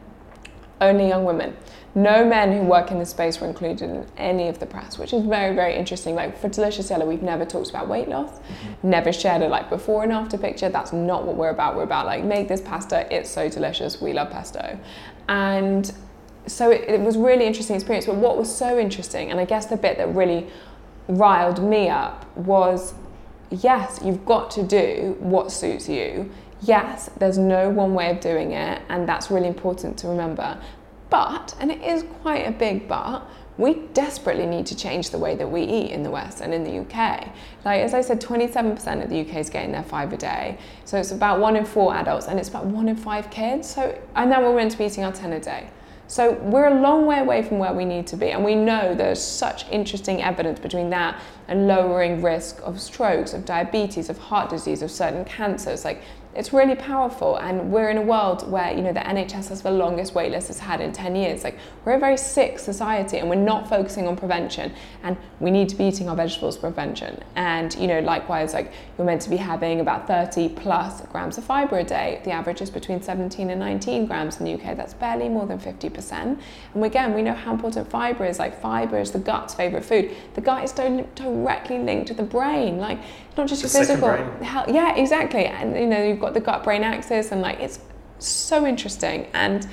only 0.80 1.08
young 1.08 1.24
women 1.24 1.56
no 1.94 2.24
men 2.24 2.52
who 2.52 2.62
work 2.62 2.92
in 2.92 2.98
this 3.00 3.10
space 3.10 3.40
were 3.40 3.48
included 3.48 3.90
in 3.90 4.06
any 4.16 4.48
of 4.48 4.60
the 4.60 4.66
press, 4.66 4.96
which 4.96 5.12
is 5.12 5.24
very, 5.24 5.54
very 5.54 5.74
interesting. 5.74 6.14
Like 6.14 6.38
for 6.38 6.48
Deliciously 6.48 6.94
Ella, 6.94 7.04
we've 7.04 7.22
never 7.22 7.44
talked 7.44 7.70
about 7.70 7.88
weight 7.88 8.08
loss, 8.08 8.30
mm-hmm. 8.30 8.90
never 8.90 9.12
shared 9.12 9.42
a 9.42 9.48
like 9.48 9.68
before 9.68 10.04
and 10.04 10.12
after 10.12 10.38
picture. 10.38 10.68
That's 10.68 10.92
not 10.92 11.24
what 11.24 11.34
we're 11.36 11.50
about. 11.50 11.74
We're 11.74 11.82
about 11.82 12.06
like 12.06 12.22
make 12.22 12.46
this 12.46 12.60
pasta. 12.60 13.12
It's 13.14 13.28
so 13.28 13.48
delicious. 13.48 14.00
We 14.00 14.12
love 14.12 14.30
pesto, 14.30 14.78
and 15.28 15.92
so 16.46 16.70
it, 16.70 16.82
it 16.88 17.00
was 17.00 17.16
really 17.16 17.44
interesting 17.44 17.74
experience. 17.74 18.06
But 18.06 18.16
what 18.16 18.36
was 18.36 18.54
so 18.54 18.78
interesting, 18.78 19.32
and 19.32 19.40
I 19.40 19.44
guess 19.44 19.66
the 19.66 19.76
bit 19.76 19.98
that 19.98 20.14
really 20.14 20.46
riled 21.08 21.60
me 21.60 21.88
up 21.88 22.24
was, 22.36 22.94
yes, 23.50 23.98
you've 24.04 24.24
got 24.24 24.52
to 24.52 24.62
do 24.62 25.16
what 25.18 25.50
suits 25.50 25.88
you. 25.88 26.30
Yes, 26.62 27.10
there's 27.18 27.38
no 27.38 27.70
one 27.70 27.94
way 27.94 28.10
of 28.10 28.20
doing 28.20 28.52
it, 28.52 28.82
and 28.88 29.08
that's 29.08 29.30
really 29.30 29.48
important 29.48 29.96
to 29.98 30.08
remember. 30.08 30.60
But, 31.08 31.54
and 31.58 31.70
it 31.70 31.82
is 31.82 32.04
quite 32.22 32.46
a 32.46 32.52
big 32.52 32.86
but, 32.86 33.28
we 33.60 33.74
desperately 33.92 34.46
need 34.46 34.64
to 34.66 34.74
change 34.74 35.10
the 35.10 35.18
way 35.18 35.36
that 35.36 35.46
we 35.46 35.62
eat 35.62 35.90
in 35.90 36.02
the 36.02 36.10
West 36.10 36.40
and 36.40 36.54
in 36.54 36.64
the 36.64 36.80
UK. 36.80 37.28
Like, 37.64 37.82
as 37.82 37.92
I 37.92 38.00
said, 38.00 38.18
27% 38.18 39.04
of 39.04 39.10
the 39.10 39.20
UK 39.20 39.36
is 39.36 39.50
getting 39.50 39.70
their 39.70 39.82
five 39.82 40.12
a 40.14 40.16
day. 40.16 40.56
So 40.86 40.96
it's 40.96 41.10
about 41.10 41.40
one 41.40 41.56
in 41.56 41.66
four 41.66 41.94
adults 41.94 42.26
and 42.26 42.38
it's 42.38 42.48
about 42.48 42.64
one 42.64 42.88
in 42.88 42.96
five 42.96 43.30
kids. 43.30 43.68
So, 43.68 43.98
and 44.16 44.30
now 44.30 44.40
we're 44.40 44.56
meant 44.56 44.70
to 44.70 44.78
be 44.78 44.86
eating 44.86 45.04
our 45.04 45.12
10 45.12 45.34
a 45.34 45.40
day. 45.40 45.68
So 46.06 46.32
we're 46.42 46.68
a 46.68 46.80
long 46.80 47.06
way 47.06 47.20
away 47.20 47.42
from 47.42 47.58
where 47.58 47.74
we 47.74 47.84
need 47.84 48.06
to 48.08 48.16
be. 48.16 48.30
And 48.30 48.42
we 48.44 48.54
know 48.54 48.94
there's 48.94 49.22
such 49.22 49.68
interesting 49.68 50.22
evidence 50.22 50.58
between 50.58 50.88
that 50.90 51.20
and 51.46 51.68
lowering 51.68 52.22
risk 52.22 52.60
of 52.64 52.80
strokes, 52.80 53.34
of 53.34 53.44
diabetes, 53.44 54.08
of 54.08 54.16
heart 54.16 54.48
disease, 54.48 54.80
of 54.80 54.90
certain 54.90 55.24
cancers. 55.26 55.84
Like 55.84 56.02
it's 56.34 56.52
really 56.52 56.76
powerful 56.76 57.36
and 57.36 57.72
we're 57.72 57.90
in 57.90 57.98
a 57.98 58.02
world 58.02 58.48
where 58.48 58.72
you 58.72 58.82
know 58.82 58.92
the 58.92 59.00
NHS 59.00 59.48
has 59.48 59.62
the 59.62 59.70
longest 59.70 60.14
wait 60.14 60.30
list 60.30 60.48
it's 60.48 60.60
had 60.60 60.80
in 60.80 60.92
10 60.92 61.16
years. 61.16 61.42
Like 61.42 61.58
we're 61.84 61.94
a 61.94 61.98
very 61.98 62.16
sick 62.16 62.60
society 62.60 63.18
and 63.18 63.28
we're 63.28 63.34
not 63.34 63.68
focusing 63.68 64.06
on 64.06 64.16
prevention 64.16 64.72
and 65.02 65.16
we 65.40 65.50
need 65.50 65.68
to 65.70 65.76
be 65.76 65.84
eating 65.84 66.08
our 66.08 66.14
vegetables 66.14 66.56
for 66.56 66.70
prevention. 66.70 67.20
And 67.34 67.74
you 67.74 67.88
know 67.88 67.98
likewise 67.98 68.54
like 68.54 68.72
you're 68.96 69.06
meant 69.06 69.22
to 69.22 69.30
be 69.30 69.36
having 69.36 69.80
about 69.80 70.06
30 70.06 70.50
plus 70.50 71.00
grams 71.06 71.36
of 71.36 71.44
fiber 71.44 71.78
a 71.78 71.84
day. 71.84 72.20
The 72.24 72.30
average 72.30 72.60
is 72.60 72.70
between 72.70 73.02
17 73.02 73.50
and 73.50 73.58
19 73.58 74.06
grams 74.06 74.38
in 74.38 74.44
the 74.44 74.54
UK 74.54 74.76
that's 74.76 74.94
barely 74.94 75.28
more 75.28 75.46
than 75.46 75.58
50% 75.58 76.38
and 76.74 76.84
again 76.84 77.12
we 77.12 77.22
know 77.22 77.34
how 77.34 77.52
important 77.52 77.90
fiber 77.90 78.24
is. 78.24 78.38
Like 78.38 78.60
fiber 78.60 79.00
is 79.00 79.10
the 79.10 79.18
gut's 79.18 79.54
favorite 79.54 79.84
food. 79.84 80.14
The 80.34 80.40
gut 80.40 80.62
is 80.62 80.72
directly 80.72 81.78
linked 81.80 82.06
to 82.06 82.14
the 82.14 82.22
brain. 82.22 82.78
Like 82.78 83.00
not 83.36 83.48
just 83.48 83.62
your 83.62 83.70
physical. 83.70 84.08
health 84.42 84.68
yeah 84.68 84.94
exactly. 84.96 85.46
And 85.46 85.76
you 85.76 85.86
know 85.86 86.02
you've 86.02 86.20
got 86.20 86.34
the 86.34 86.40
gut 86.40 86.64
brain 86.64 86.82
axis 86.82 87.32
and 87.32 87.40
like 87.40 87.60
it's 87.60 87.80
so 88.18 88.66
interesting. 88.66 89.28
And 89.34 89.66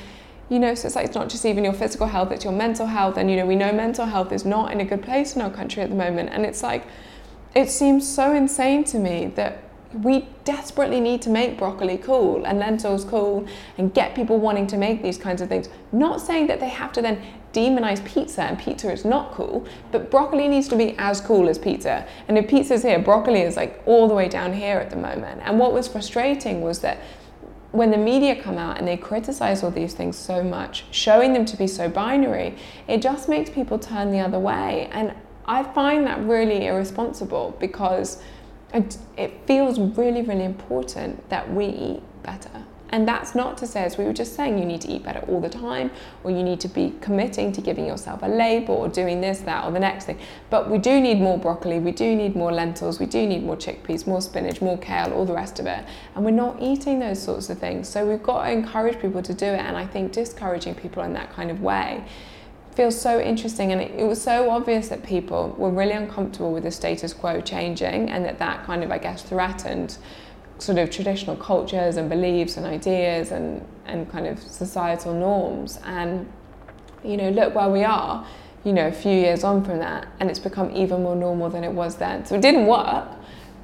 you 0.50 0.60
know 0.60 0.76
so 0.76 0.88
it's 0.88 0.96
like 0.96 1.06
it's 1.06 1.16
not 1.16 1.30
just 1.30 1.46
even 1.46 1.64
your 1.64 1.74
physical 1.74 2.08
health 2.08 2.32
it's 2.32 2.44
your 2.44 2.54
mental 2.54 2.88
health. 2.88 3.18
And 3.18 3.30
you 3.30 3.38
know 3.38 3.46
we 3.46 3.56
know 3.56 3.72
mental 3.72 4.06
health 4.06 4.32
is 4.32 4.46
not 4.46 4.72
in 4.72 4.80
a 4.80 4.86
good 4.86 5.04
place 5.04 5.36
in 5.36 5.42
our 5.42 5.52
country 5.52 5.84
at 5.84 5.90
the 5.90 5.96
moment. 5.96 6.30
And 6.32 6.46
it's 6.46 6.64
like 6.64 6.86
it 7.56 7.70
seems 7.70 8.08
so 8.08 8.34
insane 8.34 8.84
to 8.86 9.00
me 9.00 9.28
that 9.36 9.64
we 9.94 10.28
desperately 10.44 11.00
need 11.00 11.22
to 11.22 11.30
make 11.30 11.58
broccoli 11.58 11.98
cool 11.98 12.46
and 12.46 12.60
lentils 12.60 13.06
cool 13.06 13.48
and 13.78 13.94
get 13.94 14.16
people 14.16 14.38
wanting 14.38 14.68
to 14.68 14.78
make 14.78 15.02
these 15.02 15.18
kinds 15.18 15.42
of 15.42 15.50
things. 15.50 15.70
Not 15.92 16.22
saying 16.22 16.48
that 16.48 16.60
they 16.60 16.70
have 16.70 16.92
to 16.94 17.02
then 17.02 17.22
demonize 17.54 18.04
pizza 18.06 18.44
and 18.44 18.60
pizza 18.60 18.92
is 18.92 19.06
not 19.06 19.32
cool, 19.32 19.66
but 19.92 20.12
broccoli 20.12 20.48
needs 20.48 20.68
to 20.68 20.76
be 20.76 20.96
as 20.98 21.22
cool 21.22 21.50
as 21.50 21.58
pizza. 21.58 22.08
And 22.28 22.38
if 22.38 22.48
pizza's 22.48 22.84
here, 22.84 23.00
broccoli 23.00 23.42
is 23.42 23.56
like 23.56 23.82
all 23.86 24.08
the 24.08 24.14
way 24.14 24.28
down 24.28 24.54
here 24.54 24.78
at 24.78 24.90
the 24.90 24.96
moment. 24.96 25.42
And 25.44 25.60
what 25.60 25.74
was 25.74 25.88
frustrating 25.88 26.62
was 26.62 26.80
that 26.80 27.00
when 27.72 27.92
the 27.92 27.98
media 27.98 28.42
come 28.42 28.58
out 28.58 28.78
and 28.78 28.88
they 28.88 28.98
criticize 28.98 29.64
all 29.64 29.72
these 29.72 29.94
things 29.94 30.18
so 30.18 30.44
much, 30.44 30.86
showing 30.92 31.34
them 31.34 31.46
to 31.46 31.58
be 31.58 31.68
so 31.68 31.90
binary, 31.90 32.56
it 32.88 33.02
just 33.02 33.28
makes 33.28 33.50
people 33.50 33.78
turn 33.78 34.12
the 34.12 34.20
other 34.20 34.40
way. 34.40 34.90
And 34.92 35.14
I 35.46 35.64
find 35.64 36.06
that 36.08 36.20
really 36.24 36.68
irresponsible 36.68 37.56
because 37.60 38.22
it, 38.74 38.98
feels 39.46 39.80
really, 39.80 40.22
really 40.22 40.44
important 40.44 41.28
that 41.30 41.54
we 41.54 41.66
eat 41.66 42.02
better. 42.24 42.64
And 42.90 43.08
that's 43.08 43.36
not 43.36 43.58
to 43.58 43.68
say, 43.68 43.84
as 43.84 43.98
we 43.98 44.06
were 44.06 44.14
just 44.14 44.36
saying, 44.36 44.58
you 44.58 44.66
need 44.66 44.82
to 44.82 44.88
eat 44.88 45.04
better 45.04 45.20
all 45.28 45.42
the 45.42 45.50
time, 45.50 45.92
or 46.24 46.32
you 46.32 46.42
need 46.42 46.60
to 46.62 46.68
be 46.68 46.94
committing 47.02 47.52
to 47.52 47.62
giving 47.62 47.86
yourself 47.86 48.22
a 48.24 48.28
label 48.28 48.76
or 48.76 48.88
doing 48.88 49.20
this, 49.20 49.40
that, 49.40 49.66
or 49.66 49.72
the 49.72 49.80
next 49.80 50.06
thing. 50.06 50.18
But 50.50 50.70
we 50.70 50.78
do 50.78 51.02
need 51.02 51.20
more 51.20 51.38
broccoli, 51.38 51.80
we 51.80 51.92
do 51.92 52.16
need 52.16 52.36
more 52.36 52.52
lentils, 52.52 53.00
we 53.00 53.06
do 53.06 53.28
need 53.28 53.44
more 53.44 53.58
chickpeas, 53.58 54.08
more 54.08 54.22
spinach, 54.22 54.62
more 54.62 54.78
kale, 54.78 55.12
all 55.12 55.26
the 55.26 55.34
rest 55.34 55.60
of 55.60 55.66
it. 55.66 55.86
And 56.16 56.24
we're 56.24 56.32
not 56.32 56.62
eating 56.62 57.00
those 57.00 57.22
sorts 57.22 57.50
of 57.50 57.60
things. 57.60 57.90
So 57.90 58.08
we've 58.08 58.24
got 58.24 58.46
to 58.46 58.52
encourage 58.52 59.00
people 59.00 59.22
to 59.22 59.34
do 59.34 59.48
it. 59.48 59.60
And 59.60 59.76
I 59.76 59.86
think 59.86 60.14
discouraging 60.14 60.76
people 60.76 61.04
in 61.04 61.14
that 61.14 61.34
kind 61.34 61.52
of 61.52 61.62
way 61.62 62.06
feels 62.78 63.00
so 63.02 63.20
interesting 63.20 63.72
and 63.72 63.82
it, 63.82 64.06
was 64.06 64.22
so 64.22 64.52
obvious 64.52 64.88
that 64.90 65.04
people 65.04 65.56
were 65.58 65.72
really 65.72 65.94
uncomfortable 65.94 66.54
with 66.54 66.62
the 66.62 66.70
status 66.70 67.12
quo 67.12 67.42
changing 67.42 68.08
and 68.12 68.24
that 68.24 68.38
that 68.38 68.64
kind 68.66 68.84
of 68.84 68.92
i 68.92 69.00
guess 69.00 69.24
threatened 69.24 69.98
sort 70.60 70.78
of 70.78 70.90
traditional 70.90 71.36
cultures 71.36 71.98
and 71.98 72.10
beliefs 72.10 72.58
and 72.58 72.66
ideas 72.66 73.32
and, 73.32 73.66
and 73.86 74.10
kind 74.10 74.28
of 74.28 74.40
societal 74.40 75.14
norms. 75.14 75.80
And 75.86 76.32
you 77.04 77.16
know 77.16 77.30
look 77.30 77.54
where 77.54 77.70
we 77.70 77.84
are 77.84 78.26
you 78.64 78.74
know 78.74 78.88
a 78.88 78.92
few 78.92 79.12
years 79.12 79.44
on 79.44 79.64
from 79.64 79.78
that 79.78 80.08
and 80.20 80.32
it's 80.32 80.40
become 80.40 80.76
even 80.76 81.04
more 81.04 81.16
normal 81.16 81.50
than 81.50 81.64
it 81.64 81.72
was 81.72 81.96
then. 81.96 82.26
So 82.26 82.36
it 82.36 82.42
didn't 82.42 82.66
work 82.66 83.08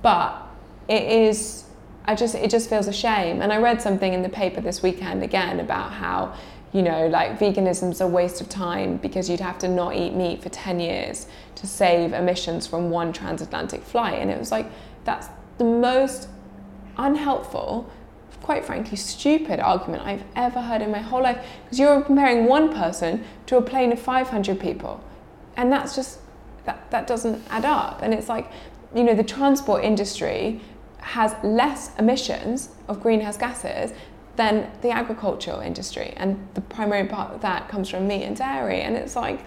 but 0.02 0.42
it 0.88 1.04
is 1.04 1.66
I 2.06 2.16
just 2.16 2.36
it 2.36 2.50
just 2.50 2.70
feels 2.70 2.88
a 2.88 2.94
shame. 2.94 3.42
And 3.42 3.52
I 3.52 3.58
read 3.58 3.82
something 3.82 4.14
in 4.14 4.22
the 4.22 4.30
paper 4.30 4.62
this 4.62 4.84
weekend 4.84 5.24
again 5.24 5.60
about 5.60 5.92
how 5.92 6.36
you 6.74 6.82
know, 6.82 7.08
like 7.08 7.38
veganism's 7.38 8.02
a 8.02 8.08
waste 8.08 8.42
of 8.42 8.50
time 8.50 8.98
because 8.98 9.30
you'd 9.30 9.40
have 9.40 9.60
to 9.60 9.68
not 9.68 9.96
eat 9.96 10.14
meat 10.14 10.42
for 10.42 10.50
10 10.50 10.80
years 10.80 11.28
to 11.54 11.68
save 11.68 12.14
emissions 12.14 12.66
from 12.66 12.90
one 12.90 13.14
transatlantic 13.14 13.84
flight. 13.84 14.20
And 14.20 14.32
it 14.32 14.40
was 14.40 14.52
like, 14.52 14.66
that's 15.06 15.30
the 15.60 15.66
most 15.66 16.28
unhelpful, 16.98 17.90
quite 18.42 18.66
frankly, 18.66 18.98
stupid 18.98 19.60
argument 19.60 20.04
I've 20.04 20.24
ever 20.36 20.62
heard 20.62 20.82
in 20.82 20.92
my 20.92 21.00
whole 21.00 21.24
life 21.24 21.46
because 21.64 21.80
you're 21.80 22.02
comparing 22.02 22.46
one 22.46 22.74
person 22.74 23.24
to 23.48 23.58
a 23.58 23.62
plane 23.62 23.92
of 23.92 24.00
500 24.00 24.60
people. 24.60 25.04
And 25.56 25.72
that's 25.72 25.96
just, 25.96 26.20
that, 26.66 26.90
that 26.92 27.08
doesn't 27.08 27.42
add 27.50 27.66
up. 27.66 28.02
And 28.02 28.14
it's 28.14 28.30
like, 28.30 28.52
you 28.96 29.04
know, 29.04 29.16
the 29.16 29.24
transport 29.24 29.84
industry 29.84 30.62
has 31.00 31.36
less 31.44 31.92
emissions 31.98 32.70
of 32.88 33.02
greenhouse 33.02 33.38
gases 33.38 33.94
than 34.36 34.70
the 34.82 34.90
agricultural 34.90 35.60
industry. 35.60 36.14
And 36.18 36.48
the 36.54 36.62
primary 36.62 37.08
part 37.08 37.34
of 37.34 37.42
that 37.42 37.70
comes 37.70 37.90
from 37.90 38.08
meat 38.08 38.24
and 38.24 38.36
dairy. 38.36 38.82
And 38.82 38.96
it's 38.96 39.16
like, 39.16 39.42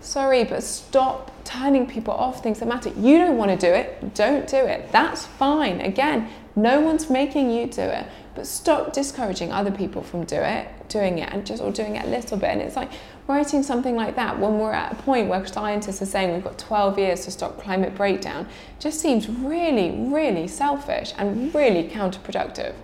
sorry, 0.00 0.44
but 0.44 0.62
stop 0.62 1.30
turning 1.44 1.86
people 1.86 2.14
off 2.14 2.42
things 2.42 2.58
that 2.60 2.68
matter. 2.68 2.90
You 2.90 3.18
don't 3.18 3.36
want 3.36 3.50
to 3.50 3.56
do 3.56 3.72
it, 3.72 4.14
don't 4.14 4.48
do 4.48 4.56
it. 4.56 4.90
That's 4.90 5.26
fine. 5.26 5.80
Again, 5.80 6.28
no 6.56 6.80
one's 6.80 7.08
making 7.10 7.50
you 7.50 7.66
do 7.66 7.82
it. 7.82 8.06
But 8.34 8.46
stop 8.46 8.92
discouraging 8.92 9.52
other 9.52 9.70
people 9.70 10.02
from 10.02 10.24
do 10.24 10.36
it, 10.36 10.68
doing 10.88 11.18
it 11.18 11.32
and 11.32 11.44
just 11.44 11.62
or 11.62 11.72
doing 11.72 11.96
it 11.96 12.04
a 12.04 12.08
little 12.08 12.38
bit. 12.38 12.50
And 12.50 12.60
it's 12.60 12.76
like 12.76 12.90
writing 13.26 13.62
something 13.62 13.96
like 13.96 14.16
that 14.16 14.38
when 14.38 14.58
we're 14.58 14.72
at 14.72 14.92
a 14.92 14.94
point 14.96 15.28
where 15.28 15.44
scientists 15.46 16.00
are 16.00 16.06
saying 16.06 16.32
we've 16.32 16.44
got 16.44 16.58
12 16.58 16.98
years 16.98 17.24
to 17.24 17.30
stop 17.30 17.60
climate 17.60 17.94
breakdown 17.94 18.46
just 18.78 19.00
seems 19.00 19.28
really, 19.28 19.90
really 19.90 20.46
selfish 20.46 21.12
and 21.18 21.54
really 21.54 21.88
counterproductive 21.88 22.74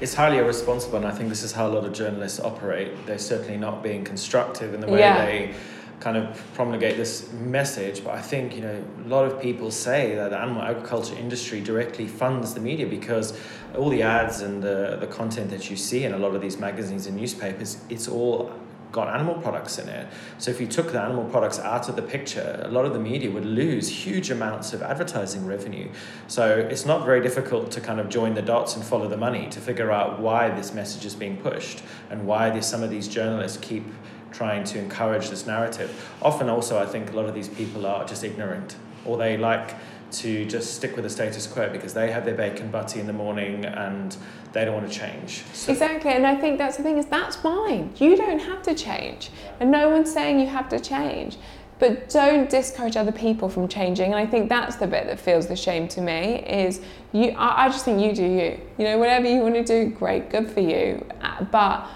it's 0.00 0.14
highly 0.14 0.38
irresponsible, 0.38 0.98
and 0.98 1.06
I 1.06 1.10
think 1.10 1.28
this 1.28 1.42
is 1.42 1.52
how 1.52 1.66
a 1.66 1.72
lot 1.72 1.84
of 1.84 1.92
journalists 1.92 2.38
operate. 2.38 3.06
They're 3.06 3.18
certainly 3.18 3.56
not 3.56 3.82
being 3.82 4.04
constructive 4.04 4.74
in 4.74 4.80
the 4.80 4.86
way 4.86 5.00
yeah. 5.00 5.24
they 5.24 5.54
kind 6.00 6.16
of 6.16 6.40
promulgate 6.54 6.96
this 6.96 7.32
message. 7.32 8.04
But 8.04 8.14
I 8.14 8.22
think 8.22 8.54
you 8.54 8.62
know 8.62 8.84
a 9.04 9.08
lot 9.08 9.24
of 9.24 9.40
people 9.40 9.70
say 9.70 10.14
that 10.14 10.30
the 10.30 10.38
animal 10.38 10.62
agriculture 10.62 11.16
industry 11.16 11.60
directly 11.60 12.06
funds 12.06 12.54
the 12.54 12.60
media 12.60 12.86
because 12.86 13.38
all 13.76 13.90
the 13.90 14.02
ads 14.02 14.40
and 14.40 14.62
the 14.62 14.96
the 15.00 15.06
content 15.06 15.50
that 15.50 15.70
you 15.70 15.76
see 15.76 16.04
in 16.04 16.12
a 16.12 16.18
lot 16.18 16.34
of 16.34 16.40
these 16.40 16.58
magazines 16.58 17.06
and 17.06 17.16
newspapers, 17.16 17.78
it's 17.88 18.08
all 18.08 18.52
got 18.92 19.08
animal 19.08 19.34
products 19.34 19.78
in 19.78 19.88
it. 19.88 20.08
So 20.38 20.50
if 20.50 20.60
you 20.60 20.66
took 20.66 20.92
the 20.92 21.00
animal 21.00 21.24
products 21.24 21.58
out 21.58 21.88
of 21.88 21.96
the 21.96 22.02
picture, 22.02 22.62
a 22.64 22.68
lot 22.68 22.86
of 22.86 22.92
the 22.92 22.98
media 22.98 23.30
would 23.30 23.44
lose 23.44 23.88
huge 23.88 24.30
amounts 24.30 24.72
of 24.72 24.82
advertising 24.82 25.46
revenue. 25.46 25.90
So 26.26 26.56
it's 26.56 26.86
not 26.86 27.04
very 27.04 27.20
difficult 27.20 27.70
to 27.72 27.80
kind 27.80 28.00
of 28.00 28.08
join 28.08 28.34
the 28.34 28.42
dots 28.42 28.76
and 28.76 28.84
follow 28.84 29.08
the 29.08 29.16
money 29.16 29.48
to 29.50 29.60
figure 29.60 29.90
out 29.90 30.20
why 30.20 30.48
this 30.50 30.72
message 30.72 31.04
is 31.04 31.14
being 31.14 31.36
pushed 31.36 31.82
and 32.10 32.26
why 32.26 32.58
some 32.60 32.82
of 32.82 32.90
these 32.90 33.08
journalists 33.08 33.58
keep 33.58 33.84
trying 34.32 34.64
to 34.64 34.78
encourage 34.78 35.30
this 35.30 35.46
narrative. 35.46 36.10
Often 36.22 36.48
also 36.48 36.78
I 36.78 36.86
think 36.86 37.12
a 37.12 37.16
lot 37.16 37.26
of 37.26 37.34
these 37.34 37.48
people 37.48 37.86
are 37.86 38.04
just 38.04 38.24
ignorant 38.24 38.76
or 39.04 39.16
they 39.16 39.36
like 39.36 39.74
to 40.10 40.44
just 40.46 40.74
stick 40.74 40.96
with 40.96 41.04
the 41.04 41.10
status 41.10 41.46
quo 41.46 41.68
because 41.70 41.94
they 41.94 42.10
have 42.10 42.24
their 42.24 42.34
bacon 42.34 42.70
butty 42.70 43.00
in 43.00 43.06
the 43.06 43.12
morning 43.12 43.64
and 43.64 44.16
they 44.52 44.64
don't 44.64 44.74
want 44.74 44.90
to 44.90 44.98
change. 44.98 45.44
So. 45.52 45.72
Exactly, 45.72 46.12
and 46.12 46.26
I 46.26 46.34
think 46.34 46.58
that's 46.58 46.76
the 46.76 46.82
thing 46.82 46.98
is 46.98 47.06
that's 47.06 47.36
fine. 47.36 47.92
You 47.96 48.16
don't 48.16 48.38
have 48.38 48.62
to 48.62 48.74
change, 48.74 49.30
and 49.60 49.70
no 49.70 49.90
one's 49.90 50.12
saying 50.12 50.40
you 50.40 50.46
have 50.46 50.68
to 50.70 50.80
change. 50.80 51.36
But 51.78 52.08
don't 52.08 52.50
discourage 52.50 52.96
other 52.96 53.12
people 53.12 53.48
from 53.48 53.68
changing. 53.68 54.06
And 54.06 54.16
I 54.16 54.26
think 54.26 54.48
that's 54.48 54.74
the 54.74 54.88
bit 54.88 55.06
that 55.06 55.20
feels 55.20 55.46
the 55.46 55.54
shame 55.54 55.86
to 55.88 56.00
me 56.00 56.40
is 56.44 56.80
you. 57.12 57.30
I, 57.30 57.66
I 57.66 57.68
just 57.68 57.84
think 57.84 58.00
you 58.00 58.12
do 58.12 58.24
you. 58.24 58.60
You 58.78 58.84
know, 58.84 58.98
whatever 58.98 59.28
you 59.28 59.40
want 59.40 59.54
to 59.54 59.62
do, 59.62 59.90
great, 59.90 60.28
good 60.30 60.50
for 60.50 60.60
you. 60.60 61.06
Uh, 61.20 61.44
but 61.44 61.88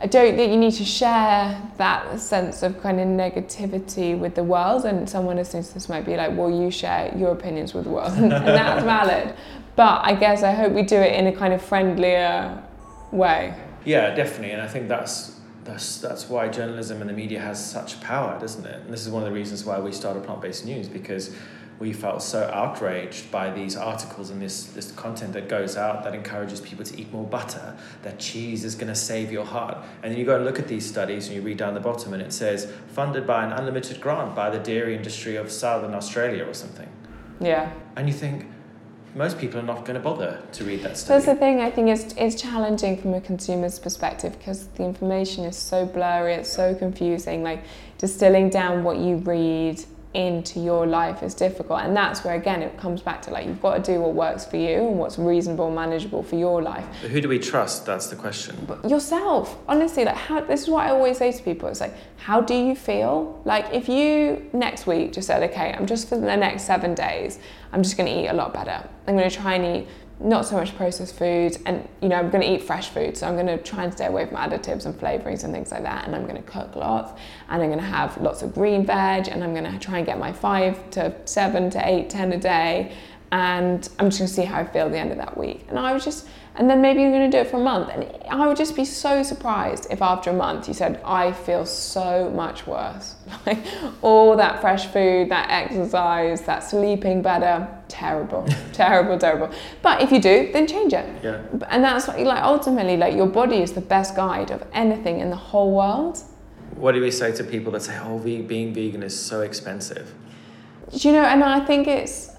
I 0.00 0.06
don't 0.06 0.36
think 0.36 0.52
you 0.52 0.58
need 0.58 0.74
to 0.74 0.84
share 0.84 1.60
that 1.76 2.20
sense 2.20 2.62
of 2.62 2.80
kind 2.80 3.00
of 3.00 3.08
negativity 3.08 4.16
with 4.16 4.36
the 4.36 4.44
world. 4.44 4.84
And 4.84 5.10
someone 5.10 5.36
listening 5.36 5.64
to 5.64 5.74
this 5.74 5.88
might 5.88 6.06
be 6.06 6.16
like, 6.16 6.36
well, 6.36 6.50
you 6.50 6.70
share 6.70 7.12
your 7.16 7.32
opinions 7.32 7.74
with 7.74 7.84
the 7.84 7.90
world, 7.90 8.12
and 8.16 8.30
that's 8.30 8.84
valid. 8.84 9.34
But 9.74 10.04
I 10.04 10.14
guess 10.14 10.42
I 10.42 10.52
hope 10.52 10.72
we 10.72 10.82
do 10.82 10.96
it 10.96 11.14
in 11.14 11.26
a 11.26 11.32
kind 11.32 11.52
of 11.52 11.60
friendlier 11.60 12.62
way. 13.10 13.54
Yeah, 13.84 14.14
definitely. 14.14 14.52
And 14.52 14.62
I 14.62 14.68
think 14.68 14.88
that's 14.88 15.36
that's 15.64 16.00
that's 16.00 16.28
why 16.28 16.48
journalism 16.48 17.00
and 17.00 17.10
the 17.10 17.14
media 17.14 17.40
has 17.40 17.64
such 17.64 18.00
power, 18.00 18.38
doesn't 18.40 18.64
it? 18.66 18.80
And 18.82 18.92
this 18.92 19.04
is 19.04 19.10
one 19.10 19.22
of 19.22 19.28
the 19.28 19.34
reasons 19.34 19.64
why 19.64 19.80
we 19.80 19.92
started 19.92 20.24
plant 20.24 20.40
based 20.40 20.64
news 20.64 20.88
because 20.88 21.34
we 21.78 21.92
felt 21.92 22.22
so 22.22 22.50
outraged 22.52 23.30
by 23.30 23.50
these 23.50 23.76
articles 23.76 24.30
and 24.30 24.42
this, 24.42 24.64
this 24.64 24.90
content 24.92 25.32
that 25.32 25.48
goes 25.48 25.76
out 25.76 26.02
that 26.04 26.14
encourages 26.14 26.60
people 26.60 26.84
to 26.84 27.00
eat 27.00 27.12
more 27.12 27.24
butter, 27.24 27.76
that 28.02 28.18
cheese 28.18 28.64
is 28.64 28.74
going 28.74 28.88
to 28.88 28.94
save 28.94 29.30
your 29.30 29.44
heart. 29.44 29.78
And 30.02 30.10
then 30.10 30.18
you 30.18 30.24
go 30.24 30.36
and 30.36 30.44
look 30.44 30.58
at 30.58 30.66
these 30.66 30.84
studies 30.84 31.26
and 31.26 31.36
you 31.36 31.42
read 31.42 31.56
down 31.56 31.74
the 31.74 31.80
bottom 31.80 32.12
and 32.12 32.22
it 32.22 32.32
says 32.32 32.72
funded 32.88 33.26
by 33.26 33.44
an 33.44 33.52
unlimited 33.52 34.00
grant 34.00 34.34
by 34.34 34.50
the 34.50 34.58
dairy 34.58 34.96
industry 34.96 35.36
of 35.36 35.52
Southern 35.52 35.94
Australia 35.94 36.44
or 36.44 36.54
something. 36.54 36.88
Yeah. 37.40 37.72
And 37.96 38.08
you 38.08 38.14
think, 38.14 38.46
most 39.14 39.38
people 39.38 39.58
are 39.58 39.64
not 39.64 39.84
going 39.84 39.94
to 39.94 40.00
bother 40.00 40.42
to 40.52 40.64
read 40.64 40.82
that 40.82 40.96
study. 40.96 41.14
That's 41.14 41.26
the 41.26 41.34
thing. 41.34 41.60
I 41.60 41.70
think 41.70 41.88
it's 41.88 42.14
it's 42.16 42.40
challenging 42.40 43.00
from 43.00 43.14
a 43.14 43.20
consumer's 43.20 43.78
perspective 43.78 44.38
because 44.38 44.68
the 44.68 44.84
information 44.84 45.44
is 45.44 45.56
so 45.56 45.86
blurry. 45.86 46.34
It's 46.34 46.52
so 46.52 46.74
confusing. 46.74 47.42
Like 47.42 47.64
distilling 47.96 48.50
down 48.50 48.84
what 48.84 48.98
you 48.98 49.16
read 49.16 49.82
into 50.14 50.58
your 50.58 50.86
life 50.86 51.22
is 51.22 51.34
difficult. 51.34 51.80
And 51.80 51.96
that's 51.96 52.24
where 52.24 52.34
again 52.34 52.62
it 52.62 52.76
comes 52.78 53.02
back 53.02 53.20
to 53.22 53.30
like 53.30 53.46
you've 53.46 53.60
got 53.60 53.84
to 53.84 53.92
do 53.92 54.00
what 54.00 54.14
works 54.14 54.44
for 54.44 54.56
you 54.56 54.88
and 54.88 54.98
what's 54.98 55.18
reasonable 55.18 55.70
manageable 55.70 56.22
for 56.22 56.36
your 56.36 56.62
life. 56.62 56.86
But 57.02 57.10
who 57.10 57.20
do 57.20 57.28
we 57.28 57.38
trust? 57.38 57.84
That's 57.84 58.06
the 58.06 58.16
question. 58.16 58.56
But 58.66 58.88
yourself 58.88 59.58
honestly 59.68 60.04
like 60.04 60.16
how 60.16 60.40
this 60.40 60.62
is 60.62 60.68
what 60.68 60.86
i 60.86 60.90
always 60.90 61.18
say 61.18 61.30
to 61.30 61.42
people. 61.42 61.68
It's 61.68 61.80
like 61.80 61.94
how 62.16 62.40
do 62.40 62.54
you 62.54 62.74
feel? 62.74 63.40
Like 63.44 63.66
if 63.72 63.88
you 63.88 64.48
next 64.52 64.86
week 64.86 65.12
just 65.12 65.26
said 65.26 65.42
okay 65.50 65.74
i'm 65.76 65.86
just 65.86 66.08
for 66.08 66.16
the 66.16 66.36
next 66.36 66.64
seven 66.64 66.94
days 66.94 67.38
i'm 67.72 67.82
just 67.82 67.96
going 67.96 68.12
to 68.12 68.22
eat 68.22 68.28
a 68.28 68.32
lot 68.32 68.54
better. 68.54 68.88
I'm 69.06 69.16
going 69.16 69.28
to 69.28 69.36
try 69.36 69.54
and 69.54 69.82
eat 69.82 69.88
not 70.20 70.44
so 70.44 70.56
much 70.56 70.74
processed 70.76 71.16
foods 71.16 71.58
and 71.66 71.88
you 72.02 72.08
know 72.08 72.16
i'm 72.16 72.28
going 72.30 72.42
to 72.42 72.52
eat 72.54 72.62
fresh 72.62 72.88
food 72.88 73.16
so 73.16 73.26
i'm 73.26 73.34
going 73.34 73.46
to 73.46 73.58
try 73.58 73.84
and 73.84 73.92
stay 73.92 74.06
away 74.06 74.26
from 74.26 74.36
additives 74.36 74.84
and 74.84 74.94
flavorings 74.98 75.44
and 75.44 75.52
things 75.52 75.70
like 75.70 75.82
that 75.82 76.04
and 76.06 76.14
i'm 76.14 76.24
going 76.26 76.36
to 76.36 76.42
cook 76.42 76.74
lots 76.74 77.12
and 77.48 77.62
i'm 77.62 77.68
going 77.68 77.78
to 77.78 77.84
have 77.84 78.16
lots 78.20 78.42
of 78.42 78.52
green 78.52 78.84
veg 78.84 79.28
and 79.28 79.44
i'm 79.44 79.54
going 79.54 79.70
to 79.70 79.78
try 79.78 79.98
and 79.98 80.06
get 80.06 80.18
my 80.18 80.32
five 80.32 80.90
to 80.90 81.14
seven 81.24 81.70
to 81.70 81.88
eight 81.88 82.10
ten 82.10 82.32
a 82.32 82.38
day 82.38 82.92
and 83.30 83.90
i'm 83.98 84.08
just 84.08 84.18
going 84.18 84.28
to 84.28 84.34
see 84.34 84.42
how 84.42 84.58
i 84.58 84.64
feel 84.64 84.86
at 84.86 84.92
the 84.92 84.98
end 84.98 85.12
of 85.12 85.18
that 85.18 85.36
week. 85.36 85.64
And 85.68 85.78
i 85.78 85.92
was 85.92 86.04
just 86.04 86.26
and 86.58 86.68
then 86.68 86.82
maybe 86.82 87.02
you're 87.02 87.12
going 87.12 87.30
to 87.30 87.36
do 87.36 87.40
it 87.40 87.50
for 87.50 87.58
a 87.58 87.62
month. 87.62 87.88
And 87.88 88.04
I 88.28 88.48
would 88.48 88.56
just 88.56 88.74
be 88.74 88.84
so 88.84 89.22
surprised 89.22 89.86
if 89.90 90.02
after 90.02 90.30
a 90.30 90.32
month 90.32 90.66
you 90.66 90.74
said, 90.74 91.00
I 91.04 91.32
feel 91.32 91.64
so 91.64 92.30
much 92.30 92.66
worse. 92.66 93.14
Like 93.46 93.58
all 94.02 94.36
that 94.36 94.60
fresh 94.60 94.86
food, 94.86 95.30
that 95.30 95.48
exercise, 95.48 96.42
that 96.42 96.58
sleeping 96.60 97.22
better, 97.22 97.68
terrible, 97.86 98.46
terrible, 98.72 99.16
terrible. 99.16 99.50
But 99.80 100.02
if 100.02 100.10
you 100.10 100.20
do, 100.20 100.50
then 100.52 100.66
change 100.66 100.92
it. 100.92 101.06
Yeah. 101.22 101.40
And 101.68 101.84
that's 101.84 102.08
what 102.08 102.18
you 102.18 102.24
like 102.24 102.42
ultimately, 102.42 102.96
like 102.96 103.14
your 103.14 103.28
body 103.28 103.62
is 103.62 103.72
the 103.72 103.80
best 103.80 104.16
guide 104.16 104.50
of 104.50 104.66
anything 104.72 105.20
in 105.20 105.30
the 105.30 105.36
whole 105.36 105.74
world. 105.74 106.18
What 106.74 106.92
do 106.92 107.00
we 107.00 107.10
say 107.10 107.32
to 107.32 107.44
people 107.44 107.72
that 107.72 107.82
say, 107.82 107.98
oh, 108.02 108.18
being 108.18 108.74
vegan 108.74 109.02
is 109.02 109.18
so 109.18 109.42
expensive? 109.42 110.12
Do 110.90 111.08
you 111.08 111.14
know, 111.14 111.24
and 111.24 111.44
I 111.44 111.60
think 111.60 111.86
it's, 111.86 112.30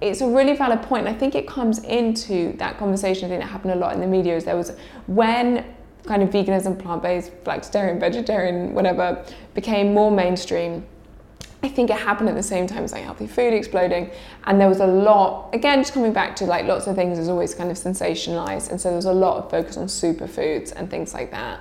it's 0.00 0.20
a 0.20 0.28
really 0.28 0.56
valid 0.56 0.82
point. 0.82 1.06
I 1.06 1.14
think 1.14 1.34
it 1.34 1.46
comes 1.46 1.78
into 1.84 2.52
that 2.58 2.78
conversation. 2.78 3.26
I 3.26 3.28
think 3.28 3.42
that 3.42 3.48
happened 3.48 3.72
a 3.72 3.76
lot 3.76 3.94
in 3.94 4.00
the 4.00 4.06
media. 4.06 4.36
Is 4.36 4.44
there 4.44 4.56
was 4.56 4.72
when 5.06 5.64
kind 6.06 6.22
of 6.22 6.30
veganism, 6.30 6.78
plant-based, 6.78 7.32
flexitarian, 7.44 7.98
vegetarian, 7.98 8.74
whatever, 8.74 9.24
became 9.54 9.92
more 9.92 10.10
mainstream. 10.10 10.86
I 11.62 11.68
think 11.68 11.90
it 11.90 11.96
happened 11.96 12.28
at 12.28 12.36
the 12.36 12.42
same 12.42 12.66
time 12.66 12.84
as 12.84 12.92
like 12.92 13.02
healthy 13.02 13.26
food 13.26 13.52
exploding, 13.52 14.10
and 14.44 14.60
there 14.60 14.68
was 14.68 14.80
a 14.80 14.86
lot. 14.86 15.52
Again, 15.52 15.80
just 15.80 15.94
coming 15.94 16.12
back 16.12 16.36
to 16.36 16.44
like 16.44 16.66
lots 16.66 16.86
of 16.86 16.94
things 16.94 17.18
is 17.18 17.28
always 17.28 17.54
kind 17.54 17.70
of 17.70 17.76
sensationalized, 17.76 18.70
and 18.70 18.80
so 18.80 18.90
there 18.90 18.96
was 18.96 19.06
a 19.06 19.12
lot 19.12 19.38
of 19.38 19.50
focus 19.50 19.76
on 19.76 19.86
superfoods 19.86 20.72
and 20.76 20.90
things 20.90 21.12
like 21.12 21.30
that 21.30 21.60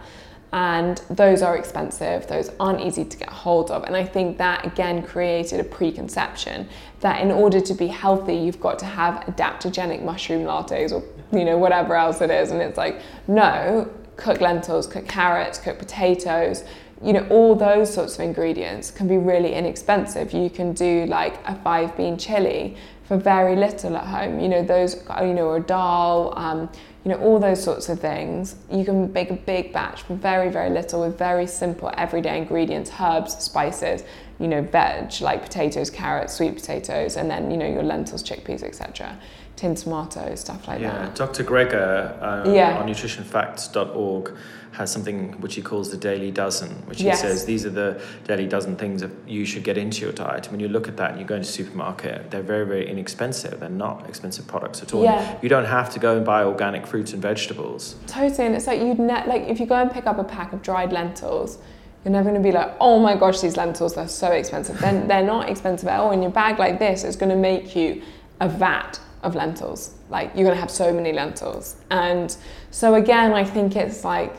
and 0.55 1.01
those 1.09 1.41
are 1.41 1.57
expensive, 1.57 2.27
those 2.27 2.49
aren't 2.61 2.79
easy 2.79 3.03
to 3.03 3.17
get 3.17 3.29
hold 3.29 3.69
of. 3.71 3.83
And 3.83 3.93
I 3.93 4.05
think 4.05 4.37
that 4.37 4.65
again 4.65 5.03
created 5.03 5.59
a 5.59 5.65
preconception 5.65 6.69
that 7.05 7.21
in 7.21 7.29
order 7.29 7.61
to 7.61 7.73
be 7.75 7.85
healthy, 7.85 8.35
you've 8.35 8.59
got 8.59 8.79
to 8.79 8.85
have 8.85 9.13
adaptogenic 9.25 10.01
mushroom 10.01 10.43
lattes 10.43 10.91
or 10.91 11.03
you 11.37 11.45
know 11.45 11.55
whatever 11.55 11.95
else 11.95 12.19
it 12.19 12.31
is. 12.31 12.49
And 12.49 12.59
it's 12.63 12.79
like, 12.79 12.99
no, 13.27 13.87
cook 14.15 14.41
lentils, 14.41 14.87
cook 14.87 15.07
carrots, 15.07 15.59
cook 15.59 15.77
potatoes. 15.77 16.63
You 17.03 17.13
know, 17.13 17.27
all 17.29 17.53
those 17.53 17.93
sorts 17.93 18.15
of 18.15 18.21
ingredients 18.21 18.89
can 18.89 19.07
be 19.07 19.17
really 19.17 19.53
inexpensive. 19.53 20.33
You 20.33 20.49
can 20.49 20.73
do 20.73 21.05
like 21.05 21.37
a 21.45 21.53
five 21.53 21.95
bean 21.95 22.17
chili 22.17 22.75
for 23.03 23.17
very 23.17 23.55
little 23.55 23.95
at 23.95 24.07
home. 24.07 24.39
You 24.39 24.49
know, 24.49 24.63
those, 24.63 24.95
you 25.21 25.35
know, 25.35 25.53
a 25.53 25.59
dal, 25.59 26.33
um, 26.35 26.69
you 27.03 27.11
know, 27.11 27.19
all 27.19 27.37
those 27.37 27.63
sorts 27.63 27.87
of 27.87 27.99
things. 27.99 28.55
You 28.71 28.83
can 28.83 29.13
make 29.13 29.29
a 29.29 29.35
big 29.35 29.71
batch 29.71 30.01
for 30.01 30.15
very, 30.15 30.49
very 30.49 30.71
little 30.71 31.01
with 31.01 31.19
very 31.19 31.45
simple 31.45 31.91
everyday 31.97 32.39
ingredients, 32.39 32.91
herbs, 32.99 33.37
spices, 33.43 34.03
you 34.39 34.47
know, 34.47 34.61
veg 34.61 35.21
like 35.21 35.43
potatoes, 35.43 35.89
carrots, 35.89 36.33
sweet 36.33 36.55
potatoes, 36.55 37.15
and 37.15 37.29
then, 37.29 37.51
you 37.51 37.57
know, 37.57 37.67
your 37.67 37.83
lentils, 37.83 38.23
chickpeas, 38.23 38.63
etc. 38.63 39.17
Tin 39.55 39.75
tomatoes, 39.75 40.41
stuff 40.41 40.67
like 40.67 40.81
yeah, 40.81 40.91
that. 40.91 41.07
Yeah, 41.07 41.25
Dr. 41.25 41.43
Greger 41.43 42.21
um, 42.21 42.53
yeah. 42.53 42.77
on 42.77 42.87
nutritionfacts.org 42.87 44.35
has 44.73 44.91
something 44.91 45.31
which 45.39 45.55
he 45.55 45.61
calls 45.61 45.89
the 45.89 45.97
daily 45.97 46.31
dozen, 46.31 46.69
which 46.87 46.99
yes. 47.01 47.21
he 47.21 47.27
says 47.27 47.45
these 47.45 47.65
are 47.65 47.69
the 47.69 48.01
daily 48.25 48.45
dozen 48.45 48.75
things 48.75 48.99
that 49.01 49.11
you 49.25 49.45
should 49.45 49.63
get 49.63 49.77
into 49.77 50.01
your 50.01 50.11
diet. 50.11 50.51
When 50.51 50.59
you 50.59 50.67
look 50.67 50.89
at 50.89 50.97
that 50.97 51.11
and 51.11 51.19
you 51.19 51.25
go 51.25 51.35
into 51.35 51.47
supermarket, 51.47 52.29
they're 52.29 52.41
very, 52.41 52.65
very 52.65 52.89
inexpensive. 52.89 53.59
They're 53.61 53.69
not 53.69 54.07
expensive 54.09 54.47
products 54.47 54.81
at 54.81 54.93
all. 54.93 55.03
Yeah. 55.03 55.37
You 55.41 55.47
don't 55.47 55.65
have 55.65 55.89
to 55.93 55.99
go 55.99 56.17
and 56.17 56.25
buy 56.25 56.43
organic 56.43 56.85
fruits 56.85 57.13
and 57.13 57.21
vegetables. 57.21 57.95
Totally, 58.07 58.47
and 58.47 58.55
it's 58.55 58.67
like 58.67 58.81
you'd 58.81 58.99
ne- 58.99 59.25
like 59.27 59.43
if 59.43 59.61
you 59.61 59.65
go 59.65 59.75
and 59.75 59.89
pick 59.89 60.05
up 60.05 60.19
a 60.19 60.25
pack 60.25 60.51
of 60.51 60.61
dried 60.61 60.91
lentils, 60.91 61.57
you're 62.05 62.11
never 62.11 62.29
going 62.29 62.41
to 62.41 62.47
be 62.47 62.53
like, 62.53 62.71
oh 62.79 62.99
my 62.99 63.15
gosh, 63.15 63.41
these 63.41 63.57
lentils 63.57 63.95
they're 63.95 64.07
so 64.07 64.31
expensive. 64.31 64.79
Then 64.79 65.07
they're 65.07 65.25
not 65.25 65.49
expensive 65.49 65.89
at 65.89 65.99
all. 65.99 66.11
In 66.11 66.21
your 66.21 66.31
bag 66.31 66.59
like 66.59 66.79
this, 66.79 67.03
it's 67.03 67.15
going 67.15 67.31
to 67.31 67.35
make 67.35 67.75
you 67.75 68.03
a 68.39 68.47
vat 68.47 68.99
of 69.23 69.33
lentils. 69.33 69.95
Like 70.09 70.27
you're 70.35 70.45
going 70.45 70.55
to 70.55 70.61
have 70.61 70.71
so 70.71 70.93
many 70.93 71.11
lentils, 71.11 71.75
and 71.89 72.37
so 72.69 72.93
again, 72.93 73.33
I 73.33 73.43
think 73.43 73.75
it's 73.75 74.05
like 74.05 74.33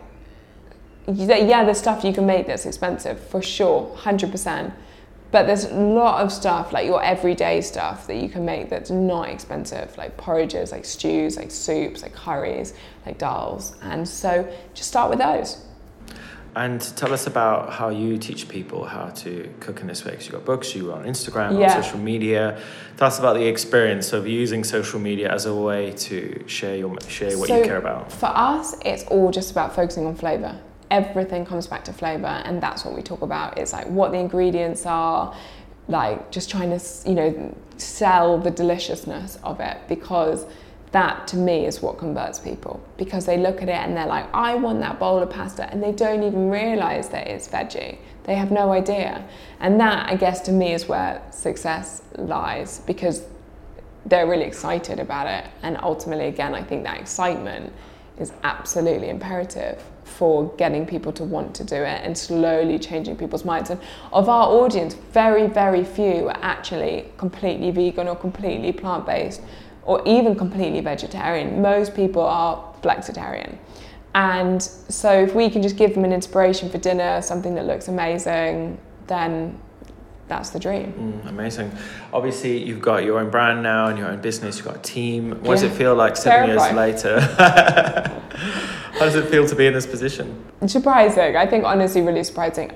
yeah, 1.09 1.65
there's 1.65 1.79
stuff 1.79 2.05
you 2.05 2.13
can 2.13 2.27
make 2.27 2.47
that's 2.47 2.67
expensive 2.67 3.21
for 3.21 3.41
sure, 3.43 3.95
100%. 3.97 4.73
But 5.33 5.47
there's 5.47 5.65
a 5.65 5.75
lot 5.75 6.23
of 6.23 6.33
stuff, 6.33 6.73
like 6.73 6.87
your 6.87 7.03
everyday 7.03 7.61
stuff, 7.61 8.07
that 8.07 8.17
you 8.17 8.29
can 8.29 8.45
make 8.45 8.71
that's 8.71 8.91
not 8.91 9.29
expensive, 9.29 9.97
like 9.99 10.17
porridges, 10.17 10.73
like 10.73 10.85
stews, 10.85 11.37
like 11.37 11.51
soups, 11.51 12.03
like 12.03 12.15
curries, 12.15 12.75
like 13.05 13.19
dals. 13.19 13.77
And 13.83 14.09
so 14.09 14.49
just 14.75 14.89
start 14.89 15.11
with 15.11 15.19
those. 15.19 15.65
And 16.57 16.81
tell 16.97 17.13
us 17.13 17.27
about 17.27 17.73
how 17.75 17.91
you 17.91 18.17
teach 18.17 18.49
people 18.49 18.87
how 18.87 19.11
to 19.11 19.53
cook 19.61 19.83
in 19.83 19.87
this 19.87 20.05
way. 20.05 20.13
Because 20.13 20.27
you've 20.27 20.35
got 20.37 20.47
books, 20.47 20.75
you 20.75 20.91
are 20.91 20.99
on 20.99 21.05
Instagram, 21.05 21.61
yeah. 21.61 21.77
on 21.77 21.83
social 21.83 21.99
media. 21.99 22.59
Tell 22.97 23.09
us 23.09 23.19
about 23.19 23.35
the 23.35 23.47
experience 23.47 24.15
of 24.15 24.27
using 24.27 24.65
social 24.65 24.99
media 24.99 25.31
as 25.31 25.45
a 25.45 25.55
way 25.55 25.93
to 25.93 26.43
share 26.49 26.75
your 26.75 26.99
share 27.09 27.39
what 27.39 27.49
so 27.49 27.59
you 27.59 27.65
care 27.65 27.77
about. 27.77 28.11
For 28.11 28.33
us, 28.35 28.75
it's 28.87 29.05
all 29.05 29.31
just 29.31 29.51
about 29.51 29.75
focusing 29.75 30.07
on 30.07 30.17
flavor 30.17 30.59
everything 30.91 31.45
comes 31.45 31.67
back 31.67 31.85
to 31.85 31.93
flavor 31.93 32.27
and 32.27 32.63
that's 32.63 32.85
what 32.85 32.95
we 32.95 33.03
talk 33.03 33.23
about 33.23 33.59
it's 33.59 33.73
like 33.73 33.87
what 33.89 34.13
the 34.13 34.19
ingredients 34.19 34.87
are 34.87 35.35
like 35.89 36.31
just 36.31 36.51
trying 36.51 36.71
to 36.71 36.85
you 37.09 37.15
know 37.15 37.55
sell 37.77 38.39
the 38.39 38.51
deliciousness 38.51 39.37
of 39.43 39.61
it 39.61 39.77
because 39.89 40.47
that 40.93 41.27
to 41.29 41.37
me 41.37 41.67
is 41.67 41.83
what 41.83 41.99
converts 41.99 42.39
people 42.39 42.81
because 42.97 43.27
they 43.27 43.37
look 43.37 43.63
at 43.63 43.69
it 43.69 43.73
and 43.75 43.97
they're 43.97 44.07
like 44.07 44.33
i 44.33 44.55
want 44.55 44.81
that 44.81 44.99
bowl 44.99 45.19
of 45.19 45.29
pasta 45.29 45.69
and 45.71 45.83
they 45.83 45.93
don't 45.93 46.23
even 46.23 46.51
realize 46.51 47.09
that 47.09 47.27
it's 47.27 47.49
veggie. 47.49 47.99
They 48.25 48.35
have 48.35 48.51
no 48.51 48.73
idea. 48.73 49.25
And 49.61 49.81
that 49.81 50.09
i 50.09 50.17
guess 50.17 50.41
to 50.43 50.53
me 50.53 50.73
is 50.73 50.89
where 50.89 51.23
success 51.31 52.03
lies 52.17 52.81
because 52.87 53.25
they're 54.05 54.29
really 54.29 54.45
excited 54.45 55.01
about 55.01 55.27
it. 55.27 55.51
And 55.63 55.77
ultimately 55.83 56.27
again 56.27 56.55
i 56.55 56.63
think 56.63 56.85
that 56.85 56.99
excitement 57.01 57.73
is 58.19 58.33
absolutely 58.43 59.11
imperative 59.11 59.83
for 60.05 60.49
getting 60.57 60.87
people 60.87 61.13
to 61.13 61.25
want 61.25 61.55
to 61.55 61.65
do 61.65 61.75
it 61.77 62.01
and 62.05 62.17
slowly 62.17 62.79
changing 62.79 63.17
people's 63.17 63.45
minds. 63.45 63.69
And 63.71 63.81
of 64.13 64.29
our 64.29 64.49
audience, 64.49 64.95
very, 64.95 65.47
very 65.49 65.85
few 65.85 66.29
are 66.29 66.39
actually 66.41 67.11
completely 67.19 67.71
vegan 67.73 68.09
or 68.09 68.17
completely 68.17 68.73
plant 68.73 69.05
based 69.05 69.43
or 69.87 70.03
even 70.07 70.35
completely 70.35 70.81
vegetarian. 70.81 71.63
Most 71.63 71.95
people 71.95 72.23
are 72.23 72.75
flexitarian. 72.83 73.57
And 74.15 74.63
so 74.63 75.13
if 75.13 75.35
we 75.35 75.51
can 75.51 75.63
just 75.63 75.77
give 75.77 75.95
them 75.95 76.05
an 76.05 76.13
inspiration 76.13 76.71
for 76.71 76.79
dinner, 76.79 77.23
something 77.23 77.55
that 77.55 77.67
looks 77.67 77.89
amazing, 77.89 78.79
then 79.07 79.59
that's 80.29 80.51
the 80.51 80.59
dream. 80.59 80.93
Mm, 80.93 81.29
amazing. 81.29 81.71
Obviously, 82.13 82.65
you've 82.65 82.83
got 82.83 83.05
your 83.05 83.21
own 83.21 83.31
brand 83.31 83.63
now 83.63 83.87
and 83.87 83.99
your 83.99 84.09
own 84.09 84.21
business. 84.21 84.57
You've 84.57 84.67
got 84.67 84.77
a 84.77 84.81
team. 84.81 85.31
What 85.31 85.45
yeah. 85.45 85.51
does 85.51 85.63
it 85.63 85.73
feel 85.73 85.95
like 85.95 86.17
seven 86.17 86.49
Terrifying. 86.49 86.77
years 86.77 87.05
later? 87.05 87.21
How 88.97 89.05
does 89.05 89.15
it 89.15 89.29
feel 89.29 89.47
to 89.47 89.55
be 89.55 89.67
in 89.67 89.75
this 89.75 89.87
position? 89.87 90.43
Surprising. 90.67 91.37
I 91.37 91.47
think 91.47 91.65
honestly, 91.65 92.01
really 92.01 92.25
surprising. 92.25 92.73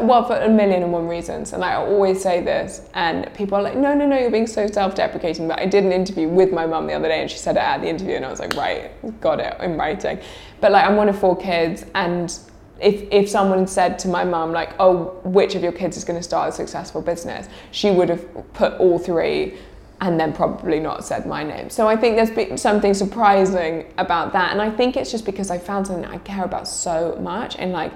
Well, 0.00 0.24
for 0.24 0.36
a 0.36 0.48
million 0.48 0.82
and 0.82 0.92
one 0.92 1.06
reasons. 1.06 1.52
And 1.52 1.62
I 1.62 1.74
always 1.74 2.22
say 2.22 2.42
this, 2.42 2.88
and 2.94 3.32
people 3.34 3.58
are 3.58 3.62
like, 3.62 3.76
"No, 3.76 3.92
no, 3.94 4.06
no, 4.06 4.18
you're 4.18 4.30
being 4.30 4.46
so 4.46 4.66
self-deprecating." 4.66 5.46
But 5.46 5.60
I 5.60 5.66
did 5.66 5.84
an 5.84 5.92
interview 5.92 6.26
with 6.26 6.52
my 6.52 6.64
mum 6.64 6.86
the 6.86 6.94
other 6.94 7.08
day, 7.08 7.20
and 7.20 7.30
she 7.30 7.36
said 7.36 7.56
it 7.56 7.62
at 7.62 7.82
the 7.82 7.88
interview, 7.88 8.14
and 8.14 8.24
I 8.24 8.30
was 8.30 8.40
like, 8.40 8.54
"Right, 8.54 9.20
got 9.20 9.40
it 9.40 9.60
in 9.60 9.76
writing." 9.76 10.20
But 10.62 10.72
like, 10.72 10.86
I'm 10.86 10.96
one 10.96 11.10
of 11.10 11.18
four 11.18 11.36
kids, 11.36 11.84
and 11.94 12.36
if, 12.80 13.02
if 13.10 13.28
someone 13.28 13.66
said 13.66 13.98
to 13.98 14.08
my 14.08 14.24
mum 14.24 14.52
like 14.52 14.70
oh 14.78 15.20
which 15.24 15.54
of 15.54 15.62
your 15.62 15.72
kids 15.72 15.96
is 15.96 16.04
going 16.04 16.18
to 16.18 16.22
start 16.22 16.48
a 16.48 16.52
successful 16.52 17.02
business 17.02 17.48
she 17.72 17.90
would 17.90 18.08
have 18.08 18.52
put 18.54 18.72
all 18.74 18.98
three 18.98 19.58
and 20.00 20.18
then 20.18 20.32
probably 20.32 20.78
not 20.78 21.04
said 21.04 21.26
my 21.26 21.42
name. 21.42 21.70
So 21.70 21.88
I 21.88 21.96
think 21.96 22.16
there's 22.16 22.30
been 22.30 22.56
something 22.56 22.94
surprising 22.94 23.92
about 23.98 24.32
that. 24.32 24.52
And 24.52 24.62
I 24.62 24.70
think 24.70 24.96
it's 24.96 25.10
just 25.10 25.24
because 25.24 25.50
I 25.50 25.58
found 25.58 25.86
something 25.88 26.04
I 26.04 26.18
care 26.18 26.44
about 26.44 26.68
so 26.68 27.18
much. 27.20 27.56
And 27.56 27.72
like, 27.72 27.92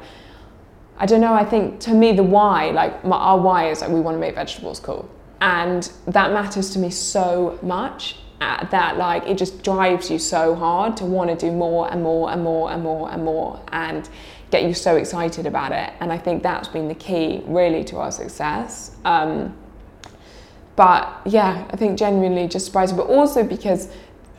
I 0.99 1.07
don't 1.07 1.21
know, 1.21 1.33
I 1.33 1.45
think 1.45 1.81
to 1.81 1.95
me, 1.95 2.13
the 2.13 2.23
why, 2.23 2.71
like 2.71 3.05
my, 3.05 3.17
our 3.17 3.39
why 3.39 3.71
is 3.71 3.83
like 3.83 3.91
we 3.91 4.01
want 4.01 4.17
to 4.17 4.19
make 4.19 4.35
vegetables 4.35 4.81
cool. 4.81 5.09
And 5.41 5.91
that 6.07 6.33
matters 6.33 6.71
to 6.71 6.79
me 6.79 6.91
so 6.91 7.59
much 7.63 8.17
uh, 8.41 8.67
that 8.67 8.97
like 8.97 9.25
it 9.27 9.39
just 9.39 9.63
drives 9.63 10.11
you 10.11 10.19
so 10.19 10.55
hard 10.55 10.97
to 10.97 11.05
want 11.05 11.31
to 11.31 11.37
do 11.37 11.53
more 11.53 11.91
and 11.93 12.03
more 12.03 12.31
and 12.31 12.43
more 12.43 12.73
and 12.73 12.83
more 12.83 13.11
and 13.11 13.25
more 13.25 13.63
and 13.71 14.09
get 14.53 14.65
you 14.65 14.75
so 14.75 14.97
excited 14.97 15.47
about 15.47 15.73
it. 15.73 15.93
And 15.99 16.13
I 16.13 16.19
think 16.19 16.43
that's 16.43 16.69
been 16.69 16.87
the 16.87 16.95
key 16.95 17.43
really 17.47 17.83
to 17.85 17.97
our 17.97 18.13
success. 18.13 18.95
Um, 19.05 19.57
but 20.77 21.21
yeah, 21.25 21.67
I 21.71 21.77
think 21.77 21.99
genuinely 21.99 22.47
just 22.47 22.67
surprising, 22.67 22.97
but 22.97 23.07
also 23.07 23.43
because 23.43 23.89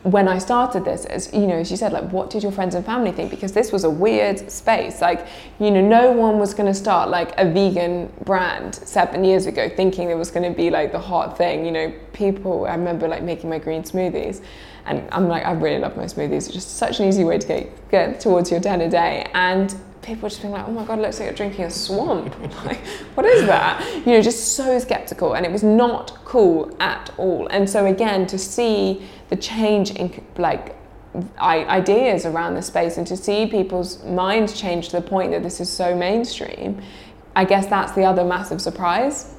when 0.04 0.28
I 0.28 0.36
started 0.36 0.84
this, 0.84 1.06
as 1.06 1.32
you 1.32 1.46
know, 1.46 1.56
as 1.56 1.70
you 1.70 1.78
said, 1.78 1.92
like, 1.92 2.10
what 2.10 2.28
did 2.28 2.42
your 2.42 2.52
friends 2.52 2.74
and 2.74 2.84
family 2.84 3.10
think? 3.10 3.30
Because 3.30 3.52
this 3.52 3.72
was 3.72 3.84
a 3.84 3.90
weird 3.90 4.50
space. 4.50 5.00
Like, 5.00 5.26
you 5.58 5.70
know, 5.70 5.80
no 5.80 6.12
one 6.12 6.38
was 6.38 6.52
going 6.52 6.66
to 6.66 6.78
start 6.78 7.08
like 7.08 7.32
a 7.38 7.50
vegan 7.50 8.12
brand 8.22 8.74
seven 8.74 9.24
years 9.24 9.46
ago, 9.46 9.68
thinking 9.68 10.10
it 10.10 10.18
was 10.18 10.30
going 10.30 10.48
to 10.48 10.54
be 10.54 10.68
like 10.68 10.92
the 10.92 10.98
hot 10.98 11.38
thing. 11.38 11.64
You 11.64 11.72
know, 11.72 11.94
people. 12.12 12.66
I 12.66 12.74
remember 12.74 13.08
like 13.08 13.22
making 13.22 13.48
my 13.48 13.58
green 13.58 13.82
smoothies, 13.82 14.42
and 14.84 15.02
I'm 15.10 15.26
like, 15.26 15.46
I 15.46 15.52
really 15.52 15.78
love 15.78 15.96
my 15.96 16.04
smoothies. 16.04 16.36
It's 16.36 16.48
just 16.48 16.76
such 16.76 17.00
an 17.00 17.08
easy 17.08 17.24
way 17.24 17.38
to 17.38 17.46
get 17.46 17.90
get 17.90 18.20
towards 18.20 18.50
your 18.50 18.60
a 18.60 18.88
day, 18.90 19.30
and 19.32 19.74
people 20.04 20.28
just 20.28 20.42
being 20.42 20.52
like, 20.52 20.68
oh 20.68 20.72
my 20.72 20.84
God, 20.84 20.98
it 20.98 21.02
looks 21.02 21.18
like 21.18 21.26
you're 21.26 21.34
drinking 21.34 21.64
a 21.64 21.70
swamp. 21.70 22.34
like, 22.64 22.84
what 23.14 23.26
is 23.26 23.46
that? 23.46 23.84
You 24.06 24.12
know, 24.12 24.22
just 24.22 24.54
so 24.54 24.78
skeptical. 24.78 25.34
And 25.34 25.44
it 25.44 25.52
was 25.52 25.62
not 25.62 26.18
cool 26.24 26.74
at 26.80 27.12
all. 27.16 27.46
And 27.48 27.68
so, 27.68 27.86
again, 27.86 28.26
to 28.28 28.38
see 28.38 29.06
the 29.30 29.36
change 29.36 29.90
in 29.92 30.24
like 30.36 30.76
ideas 31.38 32.26
around 32.26 32.54
the 32.54 32.62
space 32.62 32.96
and 32.96 33.06
to 33.06 33.16
see 33.16 33.46
people's 33.46 34.02
minds 34.04 34.58
change 34.60 34.88
to 34.88 34.96
the 34.96 35.02
point 35.02 35.30
that 35.30 35.42
this 35.42 35.60
is 35.60 35.70
so 35.70 35.94
mainstream, 35.94 36.82
I 37.36 37.44
guess 37.44 37.66
that's 37.66 37.92
the 37.92 38.04
other 38.04 38.24
massive 38.24 38.60
surprise. 38.60 39.34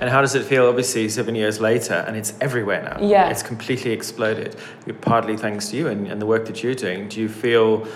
And 0.00 0.08
how 0.08 0.20
does 0.20 0.34
it 0.34 0.44
feel, 0.44 0.66
obviously, 0.66 1.08
seven 1.08 1.34
years 1.34 1.60
later, 1.60 2.04
and 2.06 2.16
it's 2.16 2.34
everywhere 2.40 2.82
now? 2.82 3.06
Yeah. 3.06 3.28
It's 3.30 3.42
completely 3.42 3.92
exploded, 3.92 4.56
partly 5.00 5.36
thanks 5.36 5.70
to 5.70 5.76
you 5.76 5.88
and, 5.88 6.06
and 6.06 6.22
the 6.22 6.26
work 6.26 6.46
that 6.46 6.62
you're 6.62 6.74
doing. 6.74 7.08
Do 7.08 7.20
you 7.20 7.28
feel 7.28 7.86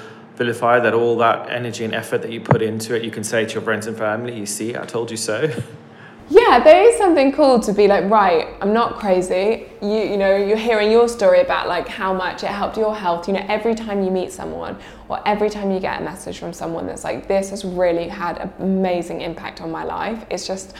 vilify 0.40 0.80
that 0.80 0.94
all 0.94 1.18
that 1.18 1.50
energy 1.50 1.84
and 1.84 1.94
effort 1.94 2.22
that 2.22 2.32
you 2.32 2.40
put 2.40 2.62
into 2.62 2.96
it, 2.96 3.04
you 3.04 3.10
can 3.10 3.22
say 3.22 3.44
to 3.44 3.52
your 3.52 3.62
friends 3.62 3.86
and 3.86 3.94
family, 3.94 4.34
you 4.34 4.46
see, 4.46 4.74
I 4.74 4.86
told 4.86 5.10
you 5.10 5.16
so. 5.16 5.38
Yeah, 6.32 6.60
there 6.62 6.84
is 6.84 6.96
something 6.96 7.32
cool 7.32 7.58
to 7.58 7.72
be 7.72 7.88
like, 7.88 8.08
right, 8.08 8.46
I'm 8.60 8.72
not 8.72 9.00
crazy. 9.00 9.66
You, 9.82 9.98
you 10.10 10.16
know, 10.16 10.36
you're 10.36 10.56
hearing 10.56 10.92
your 10.92 11.08
story 11.08 11.40
about 11.40 11.66
like 11.66 11.88
how 11.88 12.14
much 12.14 12.44
it 12.44 12.52
helped 12.52 12.76
your 12.76 12.94
health. 12.94 13.26
You 13.26 13.34
know, 13.34 13.44
every 13.48 13.74
time 13.74 14.04
you 14.04 14.12
meet 14.12 14.30
someone 14.30 14.78
or 15.08 15.20
every 15.26 15.50
time 15.50 15.72
you 15.72 15.80
get 15.80 16.00
a 16.00 16.04
message 16.04 16.38
from 16.38 16.52
someone 16.52 16.86
that's 16.86 17.02
like, 17.02 17.26
this 17.26 17.50
has 17.50 17.64
really 17.64 18.06
had 18.06 18.38
an 18.38 18.52
amazing 18.60 19.22
impact 19.22 19.60
on 19.60 19.72
my 19.72 19.82
life. 19.82 20.24
It's 20.30 20.46
just, 20.46 20.76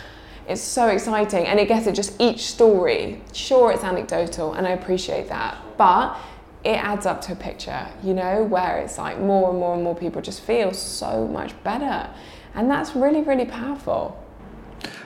it's 0.46 0.62
so 0.62 0.86
exciting. 0.86 1.46
And 1.46 1.58
I 1.58 1.64
guess 1.64 1.88
it 1.88 1.96
just 1.96 2.20
each 2.20 2.46
story, 2.46 3.20
sure, 3.32 3.72
it's 3.72 3.82
anecdotal 3.82 4.52
and 4.52 4.68
I 4.68 4.70
appreciate 4.70 5.28
that. 5.30 5.58
But 5.76 6.16
it 6.64 6.76
adds 6.76 7.06
up 7.06 7.20
to 7.22 7.32
a 7.32 7.36
picture, 7.36 7.86
you 8.02 8.12
know, 8.14 8.44
where 8.44 8.78
it's 8.78 8.98
like 8.98 9.18
more 9.18 9.50
and 9.50 9.58
more 9.58 9.74
and 9.74 9.82
more 9.82 9.94
people 9.94 10.20
just 10.20 10.42
feel 10.42 10.72
so 10.72 11.26
much 11.26 11.60
better. 11.62 12.08
And 12.54 12.70
that's 12.70 12.94
really, 12.94 13.22
really 13.22 13.46
powerful. 13.46 14.22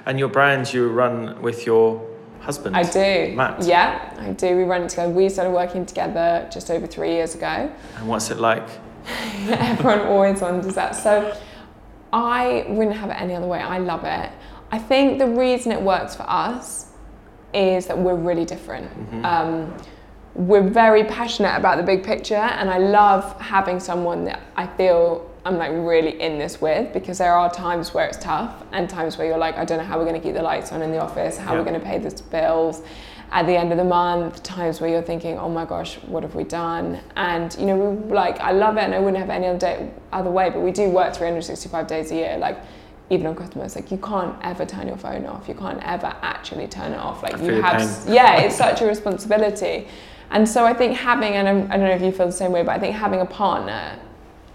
And 0.06 0.18
your 0.18 0.28
brand 0.28 0.72
you 0.72 0.88
run 0.88 1.40
with 1.40 1.66
your 1.66 2.04
husband? 2.40 2.76
I 2.76 2.82
do. 2.82 3.34
Matt? 3.34 3.62
Yeah, 3.62 4.14
I 4.18 4.32
do. 4.32 4.56
We 4.56 4.64
run 4.64 4.82
it 4.82 4.90
together. 4.90 5.12
We 5.12 5.28
started 5.28 5.52
working 5.52 5.86
together 5.86 6.48
just 6.52 6.70
over 6.70 6.86
three 6.86 7.12
years 7.12 7.34
ago. 7.34 7.72
And 7.96 8.08
what's 8.08 8.30
it 8.30 8.38
like? 8.38 8.68
Everyone 9.48 10.00
always 10.00 10.40
wonders 10.40 10.74
that. 10.74 10.92
So 10.92 11.36
I 12.12 12.64
wouldn't 12.68 12.96
have 12.96 13.10
it 13.10 13.20
any 13.20 13.34
other 13.34 13.46
way. 13.46 13.60
I 13.60 13.78
love 13.78 14.04
it. 14.04 14.30
I 14.70 14.78
think 14.78 15.18
the 15.18 15.28
reason 15.28 15.72
it 15.72 15.80
works 15.80 16.14
for 16.14 16.28
us 16.28 16.90
is 17.52 17.86
that 17.86 17.96
we're 17.96 18.16
really 18.16 18.44
different. 18.44 18.90
Mm-hmm. 18.90 19.24
Um, 19.24 19.76
we're 20.34 20.68
very 20.68 21.04
passionate 21.04 21.56
about 21.56 21.76
the 21.76 21.82
big 21.82 22.02
picture 22.02 22.34
and 22.34 22.68
I 22.68 22.78
love 22.78 23.40
having 23.40 23.78
someone 23.78 24.24
that 24.24 24.40
I 24.56 24.66
feel 24.66 25.30
I'm 25.44 25.58
like 25.58 25.70
really 25.72 26.20
in 26.20 26.38
this 26.38 26.60
with 26.60 26.92
because 26.92 27.18
there 27.18 27.34
are 27.34 27.52
times 27.52 27.94
where 27.94 28.06
it's 28.06 28.16
tough 28.18 28.64
and 28.72 28.90
times 28.90 29.16
where 29.16 29.26
you're 29.26 29.38
like 29.38 29.56
I 29.56 29.64
don't 29.64 29.78
know 29.78 29.84
how 29.84 29.98
we're 29.98 30.06
going 30.06 30.20
to 30.20 30.26
keep 30.26 30.34
the 30.34 30.42
lights 30.42 30.72
on 30.72 30.82
in 30.82 30.90
the 30.90 31.00
office 31.00 31.36
how 31.36 31.52
yeah. 31.52 31.58
we're 31.58 31.64
going 31.64 31.78
to 31.78 31.86
pay 31.86 31.98
the 31.98 32.22
bills 32.30 32.82
at 33.30 33.46
the 33.46 33.56
end 33.56 33.70
of 33.70 33.78
the 33.78 33.84
month 33.84 34.42
times 34.42 34.80
where 34.80 34.90
you're 34.90 35.02
thinking 35.02 35.38
oh 35.38 35.48
my 35.48 35.64
gosh 35.64 35.96
what 36.02 36.24
have 36.24 36.34
we 36.34 36.42
done 36.42 36.98
and 37.16 37.56
you 37.58 37.66
know 37.66 37.76
we 37.76 38.12
like 38.12 38.40
I 38.40 38.50
love 38.50 38.76
it 38.76 38.84
and 38.84 38.94
I 38.94 38.98
wouldn't 38.98 39.18
have 39.18 39.30
any 39.30 39.46
other 39.46 39.58
day 39.58 39.90
other 40.12 40.30
way 40.30 40.50
but 40.50 40.60
we 40.60 40.72
do 40.72 40.88
work 40.90 41.14
365 41.14 41.86
days 41.86 42.10
a 42.10 42.14
year 42.16 42.38
like 42.38 42.58
even 43.10 43.26
on 43.26 43.34
Christmas, 43.34 43.76
like 43.76 43.90
you 43.90 43.98
can't 43.98 44.34
ever 44.42 44.64
turn 44.64 44.88
your 44.88 44.96
phone 44.96 45.26
off. 45.26 45.46
You 45.46 45.54
can't 45.54 45.80
ever 45.84 46.16
actually 46.22 46.66
turn 46.66 46.92
it 46.92 46.98
off. 46.98 47.22
Like 47.22 47.36
you 47.42 47.60
have, 47.60 47.82
yeah, 48.08 48.40
it's 48.40 48.56
such 48.56 48.80
a 48.80 48.86
responsibility. 48.86 49.86
And 50.34 50.48
so 50.48 50.66
I 50.66 50.74
think 50.74 50.96
having, 50.96 51.34
and 51.34 51.48
I 51.48 51.76
don't 51.76 51.86
know 51.86 51.94
if 51.94 52.02
you 52.02 52.10
feel 52.10 52.26
the 52.26 52.32
same 52.32 52.50
way, 52.50 52.62
but 52.64 52.72
I 52.72 52.78
think 52.80 52.94
having 52.94 53.20
a 53.20 53.26
partner 53.26 53.98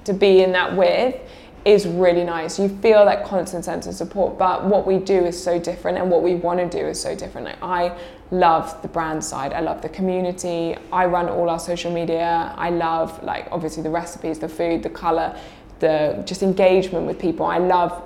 to 0.03 0.13
be 0.13 0.43
in 0.43 0.51
that 0.51 0.75
with 0.75 1.15
is 1.63 1.87
really 1.87 2.25
nice. 2.25 2.59
You 2.59 2.67
feel 2.67 3.05
that 3.05 3.23
constant 3.23 3.63
sense 3.63 3.87
of 3.87 3.93
support, 3.95 4.37
but 4.37 4.65
what 4.65 4.85
we 4.85 4.97
do 4.97 5.25
is 5.25 5.41
so 5.41 5.57
different 5.57 5.97
and 5.97 6.11
what 6.11 6.21
we 6.21 6.35
want 6.35 6.59
to 6.59 6.69
do 6.69 6.85
is 6.85 7.01
so 7.01 7.15
different. 7.15 7.45
Like 7.45 7.63
I 7.63 7.97
love 8.31 8.81
the 8.81 8.89
brand 8.89 9.23
side. 9.23 9.53
I 9.53 9.61
love 9.61 9.81
the 9.81 9.87
community. 9.89 10.75
I 10.91 11.05
run 11.05 11.29
all 11.29 11.49
our 11.49 11.59
social 11.59 11.91
media. 11.91 12.53
I 12.57 12.69
love 12.69 13.23
like 13.23 13.47
obviously 13.49 13.81
the 13.81 13.89
recipes, 13.89 14.37
the 14.37 14.49
food, 14.49 14.83
the 14.83 14.89
color, 14.89 15.39
the 15.79 16.21
just 16.25 16.43
engagement 16.43 17.07
with 17.07 17.17
people. 17.19 17.45
I 17.45 17.57
love 17.57 18.03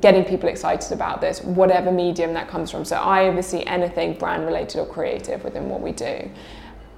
getting 0.00 0.24
people 0.24 0.48
excited 0.48 0.92
about 0.92 1.20
this, 1.20 1.42
whatever 1.42 1.92
medium 1.92 2.32
that 2.32 2.48
comes 2.48 2.70
from. 2.70 2.84
So 2.86 2.96
I 2.96 3.26
oversee 3.26 3.62
anything 3.66 4.14
brand 4.14 4.46
related 4.46 4.80
or 4.80 4.86
creative 4.86 5.44
within 5.44 5.68
what 5.68 5.82
we 5.82 5.92
do. 5.92 6.30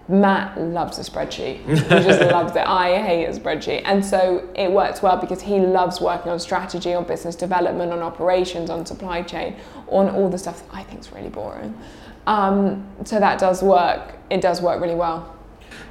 Matt 0.08 0.60
loves 0.60 0.98
a 0.98 1.02
spreadsheet. 1.02 1.64
He 1.64 1.74
just 1.76 2.20
loves 2.32 2.52
it. 2.52 2.66
I 2.66 3.00
hate 3.00 3.26
a 3.26 3.38
spreadsheet. 3.38 3.82
And 3.84 4.04
so 4.04 4.48
it 4.54 4.70
works 4.70 5.02
well 5.02 5.16
because 5.16 5.42
he 5.42 5.60
loves 5.60 6.00
working 6.00 6.32
on 6.32 6.40
strategy, 6.40 6.92
on 6.92 7.04
business 7.04 7.36
development, 7.36 7.92
on 7.92 8.00
operations, 8.00 8.68
on 8.68 8.84
supply 8.84 9.22
chain, 9.22 9.56
on 9.88 10.10
all 10.10 10.28
the 10.28 10.38
stuff 10.38 10.66
that 10.66 10.76
I 10.76 10.82
think 10.82 11.00
is 11.00 11.12
really 11.12 11.28
boring. 11.28 11.78
Um, 12.26 12.86
so 13.04 13.20
that 13.20 13.38
does 13.38 13.62
work. 13.62 14.14
It 14.30 14.40
does 14.40 14.60
work 14.60 14.80
really 14.80 14.94
well 14.94 15.36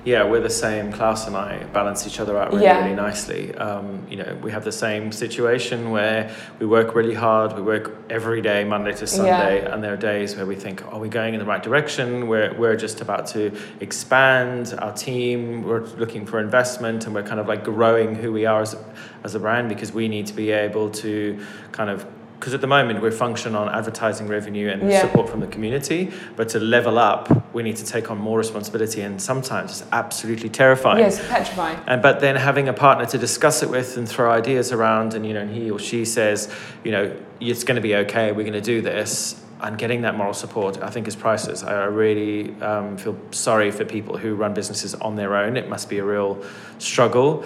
yeah, 0.04 0.24
we're 0.24 0.42
the 0.42 0.50
same. 0.50 0.92
Klaus 0.92 1.28
and 1.28 1.36
I 1.36 1.64
balance 1.74 2.08
each 2.08 2.20
other 2.20 2.38
out 2.38 2.52
really, 2.52 2.64
yeah. 2.64 2.84
really 2.84 2.96
nicely. 2.96 3.54
Um, 3.56 4.06
you 4.10 4.18
know, 4.18 4.38
we 4.42 4.52
have 4.52 4.64
the 4.64 4.72
same 4.72 5.12
situation 5.12 5.92
where 5.92 6.36
we 6.60 6.66
work 6.66 6.96
really 6.96 7.14
hard. 7.14 7.54
We 7.54 7.62
work 7.62 7.96
every 8.10 8.42
day, 8.42 8.64
Monday 8.64 8.94
to 8.94 9.06
Sunday, 9.06 9.62
yeah. 9.62 9.74
and 9.74 9.84
there 9.84 9.94
are 9.94 9.98
days 9.98 10.36
where 10.36 10.46
we 10.46 10.56
think, 10.56 10.84
"Are 10.92 11.00
we 11.00 11.08
going 11.08 11.36
in 11.36 11.40
the 11.40 11.46
right 11.46 11.62
direction?" 11.62 12.28
We're 12.28 12.54
we're 12.58 12.76
just 12.76 13.02
about 13.02 13.28
to 13.28 13.56
expand 13.80 14.74
our 14.80 14.94
team. 14.94 15.64
We're 15.64 15.86
looking 15.98 16.26
for 16.26 16.40
investment, 16.40 17.06
and 17.06 17.14
we're 17.14 17.24
kind 17.24 17.40
of 17.40 17.48
like 17.48 17.64
growing 17.64 18.16
who 18.16 18.32
we 18.32 18.46
are 18.46 18.62
as 18.62 18.76
as 19.24 19.36
a 19.36 19.40
brand 19.40 19.70
because 19.70 19.92
we 19.92 20.08
need 20.08 20.26
to 20.28 20.34
be 20.34 20.50
able 20.52 20.90
to 20.90 21.40
kind 21.72 21.90
of 21.90 22.06
because 22.42 22.56
at 22.56 22.62
the 22.62 22.68
moment 22.68 23.00
we're 23.04 23.12
function 23.12 23.54
on 23.54 23.70
advertising 23.70 24.28
revenue 24.28 24.68
and 24.68 24.90
yeah. 24.90 25.00
support 25.00 25.30
from 25.30 25.40
the 25.40 25.48
community 25.48 26.12
but 26.36 26.50
to 26.50 26.60
level 26.60 26.98
up 26.98 27.54
we 27.54 27.62
need 27.62 27.76
to 27.76 27.86
take 27.86 28.10
on 28.10 28.18
more 28.18 28.40
responsibility 28.40 29.02
and 29.02 29.22
sometimes 29.22 29.70
it's 29.70 29.90
absolutely 29.92 30.50
terrifying 30.50 30.98
yes 30.98 31.20
petrifying 31.28 31.80
and 31.86 32.02
but 32.02 32.20
then 32.20 32.36
having 32.36 32.68
a 32.68 32.74
partner 32.74 33.06
to 33.06 33.20
discuss 33.20 33.62
it 33.62 33.70
with 33.70 33.96
and 33.96 34.10
throw 34.10 34.32
ideas 34.32 34.72
around 34.72 35.14
and 35.14 35.24
you 35.24 35.36
know 35.36 35.46
he 35.46 35.70
or 35.70 35.78
she 35.78 36.04
says 36.04 36.52
you 36.84 36.92
know 36.92 37.16
it's 37.40 37.64
going 37.64 37.76
to 37.76 37.82
be 37.82 37.96
okay 37.96 38.32
we're 38.32 38.42
going 38.42 38.54
to 38.54 38.60
do 38.60 38.82
this 38.82 39.40
and 39.64 39.78
getting 39.78 40.02
that 40.02 40.16
moral 40.16 40.34
support, 40.34 40.82
I 40.82 40.90
think, 40.90 41.08
is 41.08 41.16
priceless. 41.16 41.62
I 41.62 41.84
really 41.84 42.60
um, 42.62 42.98
feel 42.98 43.16
sorry 43.30 43.70
for 43.70 43.86
people 43.86 44.18
who 44.18 44.34
run 44.34 44.56
businesses 44.56 44.96
on 44.96 45.16
their 45.16 45.36
own. 45.36 45.56
It 45.56 45.70
must 45.70 45.88
be 45.88 46.00
a 46.00 46.04
real 46.04 46.44
struggle. 46.80 47.46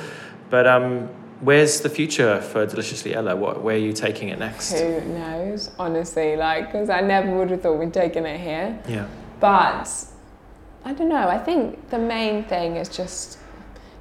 But 0.49 0.65
um, 0.65 1.09
where's 1.45 1.81
the 1.81 1.89
future 1.89 2.41
for 2.41 2.65
Deliciously 2.65 3.13
Ella? 3.13 3.35
What, 3.35 3.61
where 3.61 3.75
are 3.75 3.79
you 3.79 3.93
taking 3.93 4.29
it 4.29 4.39
next? 4.39 4.73
Who 4.73 4.99
knows, 5.01 5.71
honestly, 5.77 6.35
like, 6.35 6.65
because 6.65 6.89
I 6.89 7.01
never 7.01 7.37
would 7.37 7.51
have 7.51 7.61
thought 7.61 7.77
we'd 7.77 7.93
taken 7.93 8.25
it 8.25 8.39
here. 8.39 8.77
Yeah. 8.87 9.07
But 9.39 9.87
I 10.83 10.93
don't 10.93 11.09
know, 11.09 11.27
I 11.29 11.37
think 11.37 11.89
the 11.89 11.99
main 11.99 12.43
thing 12.43 12.75
is 12.75 12.89
just 12.89 13.39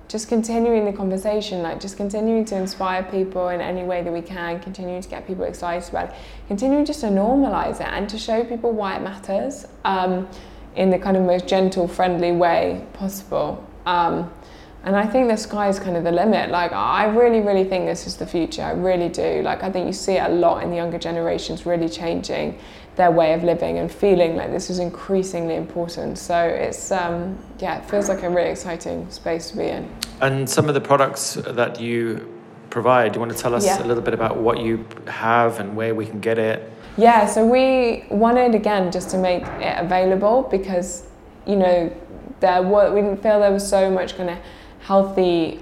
just 0.06 0.28
continuing 0.28 0.84
the 0.84 0.92
conversation, 0.92 1.62
like 1.62 1.80
just 1.80 1.96
continuing 1.96 2.44
to 2.44 2.54
inspire 2.54 3.02
people 3.02 3.48
in 3.48 3.60
any 3.60 3.82
way 3.82 4.02
that 4.02 4.12
we 4.12 4.20
can, 4.20 4.60
continuing 4.60 5.00
to 5.00 5.08
get 5.08 5.26
people 5.26 5.44
excited 5.44 5.88
about 5.88 6.10
it, 6.10 6.14
continuing 6.46 6.84
just 6.84 7.00
to 7.00 7.06
normalize 7.06 7.80
it 7.80 7.88
and 7.88 8.08
to 8.08 8.18
show 8.18 8.44
people 8.44 8.70
why 8.70 8.96
it 8.96 9.02
matters 9.02 9.66
um, 9.84 10.28
in 10.76 10.90
the 10.90 10.98
kind 10.98 11.16
of 11.16 11.22
most 11.24 11.48
gentle, 11.48 11.88
friendly 11.88 12.32
way 12.32 12.84
possible. 12.92 13.66
Um, 13.86 14.30
And 14.84 14.94
I 14.94 15.06
think 15.06 15.28
the 15.28 15.36
sky 15.36 15.68
is 15.68 15.78
kind 15.78 15.96
of 15.96 16.04
the 16.04 16.12
limit. 16.12 16.50
Like, 16.50 16.72
I 16.72 17.06
really, 17.06 17.40
really 17.40 17.64
think 17.64 17.86
this 17.86 18.06
is 18.06 18.16
the 18.16 18.26
future. 18.26 18.62
I 18.62 18.72
really 18.72 19.08
do. 19.08 19.40
Like, 19.42 19.62
I 19.62 19.70
think 19.70 19.86
you 19.86 19.94
see 19.94 20.14
it 20.14 20.30
a 20.30 20.34
lot 20.34 20.62
in 20.62 20.68
the 20.68 20.76
younger 20.76 20.98
generations 20.98 21.64
really 21.64 21.88
changing 21.88 22.58
their 22.96 23.10
way 23.10 23.32
of 23.32 23.42
living 23.42 23.78
and 23.78 23.90
feeling 23.90 24.36
like 24.36 24.50
this 24.50 24.68
is 24.68 24.78
increasingly 24.78 25.56
important. 25.56 26.18
So 26.18 26.38
it's, 26.38 26.92
um, 26.92 27.38
yeah, 27.58 27.78
it 27.78 27.88
feels 27.88 28.10
like 28.10 28.22
a 28.22 28.28
really 28.28 28.50
exciting 28.50 29.10
space 29.10 29.50
to 29.50 29.56
be 29.56 29.64
in. 29.64 29.88
And 30.20 30.48
some 30.48 30.68
of 30.68 30.74
the 30.74 30.82
products 30.82 31.34
that 31.34 31.80
you 31.80 32.30
provide, 32.68 33.12
do 33.12 33.16
you 33.16 33.20
want 33.20 33.32
to 33.32 33.38
tell 33.38 33.54
us 33.54 33.64
yeah. 33.64 33.82
a 33.82 33.86
little 33.86 34.02
bit 34.02 34.14
about 34.14 34.36
what 34.36 34.60
you 34.60 34.84
have 35.06 35.60
and 35.60 35.74
where 35.74 35.94
we 35.94 36.04
can 36.04 36.20
get 36.20 36.38
it? 36.38 36.70
Yeah, 36.98 37.26
so 37.26 37.44
we 37.44 38.04
wanted 38.10 38.54
again 38.54 38.92
just 38.92 39.08
to 39.10 39.18
make 39.18 39.44
it 39.44 39.78
available 39.78 40.46
because, 40.50 41.06
you 41.46 41.56
know, 41.56 41.90
there 42.40 42.62
were, 42.62 42.92
we 42.92 43.00
didn't 43.00 43.22
feel 43.22 43.40
there 43.40 43.50
was 43.50 43.66
so 43.66 43.90
much 43.90 44.16
kind 44.16 44.28
of 44.28 44.38
healthy 44.84 45.60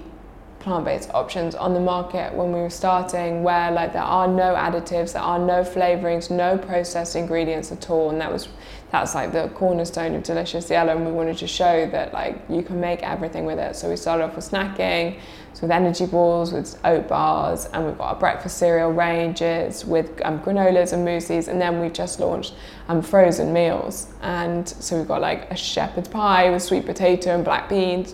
plant-based 0.59 1.09
options 1.13 1.55
on 1.55 1.73
the 1.73 1.79
market 1.79 2.33
when 2.33 2.53
we 2.53 2.59
were 2.59 2.69
starting 2.69 3.43
where 3.43 3.69
like 3.71 3.91
there 3.91 4.01
are 4.01 4.29
no 4.29 4.55
additives 4.55 5.11
there 5.11 5.21
are 5.21 5.39
no 5.39 5.61
flavorings 5.61 6.31
no 6.31 6.57
processed 6.57 7.17
ingredients 7.17 7.69
at 7.69 7.89
all 7.89 8.09
and 8.11 8.21
that 8.21 8.31
was 8.31 8.47
that's 8.93 9.15
like 9.15 9.31
the 9.31 9.49
cornerstone 9.55 10.13
of 10.13 10.21
Deliciously 10.21 10.75
Ella 10.75 10.95
and 10.95 11.03
we 11.03 11.11
wanted 11.11 11.35
to 11.35 11.47
show 11.47 11.89
that 11.89 12.13
like 12.13 12.39
you 12.47 12.61
can 12.61 12.79
make 12.79 13.01
everything 13.01 13.43
with 13.43 13.57
it. 13.57 13.75
So 13.75 13.89
we 13.89 13.95
started 13.95 14.23
off 14.23 14.35
with 14.35 14.47
snacking 14.47 15.19
so 15.53 15.63
with 15.63 15.71
energy 15.71 16.05
balls 16.05 16.53
with 16.53 16.79
oat 16.85 17.07
bars 17.07 17.65
and 17.73 17.87
we've 17.87 17.97
got 17.97 18.13
our 18.13 18.19
breakfast 18.19 18.59
cereal 18.59 18.91
ranges 18.91 19.83
with 19.83 20.21
um, 20.23 20.39
granolas 20.41 20.93
and 20.93 21.03
mousses 21.03 21.47
and 21.47 21.59
then 21.59 21.79
we've 21.79 21.91
just 21.91 22.19
launched 22.19 22.53
um, 22.87 23.01
frozen 23.01 23.51
meals. 23.51 24.13
And 24.21 24.69
so 24.69 24.99
we've 24.99 25.07
got 25.07 25.21
like 25.21 25.49
a 25.49 25.55
shepherd's 25.55 26.09
pie 26.09 26.51
with 26.51 26.61
sweet 26.61 26.85
potato 26.85 27.33
and 27.33 27.43
black 27.43 27.69
beans 27.69 28.13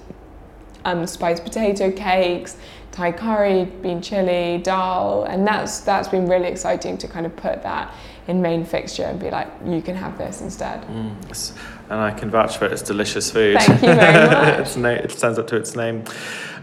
um, 0.90 1.08
spiced 1.08 1.44
potato 1.44 1.92
cakes, 1.92 2.58
Thai 2.92 3.12
curry, 3.12 3.66
bean 3.66 4.02
chili, 4.02 4.60
dal, 4.64 5.24
and 5.24 5.46
that's 5.46 5.82
that's 5.82 6.08
been 6.08 6.28
really 6.28 6.48
exciting 6.48 6.98
to 6.98 7.08
kind 7.08 7.26
of 7.26 7.36
put 7.36 7.62
that 7.64 7.94
in 8.28 8.42
main 8.42 8.66
fixture 8.66 9.04
and 9.04 9.20
be 9.20 9.30
like, 9.30 9.48
you 9.66 9.82
can 9.82 9.96
have 9.96 10.18
this 10.18 10.42
instead. 10.42 10.82
Mm, 10.84 11.54
and 11.90 12.00
I 12.00 12.12
can 12.12 12.30
vouch 12.30 12.58
for 12.58 12.66
it. 12.66 12.72
It's 12.72 12.82
delicious 12.82 13.32
food. 13.32 13.58
Thank 13.60 13.82
you 13.82 13.94
very 13.94 14.28
much. 14.60 14.78
it 14.78 15.12
stands 15.12 15.40
up 15.40 15.48
to 15.48 15.56
its 15.56 15.76
name. 15.76 16.04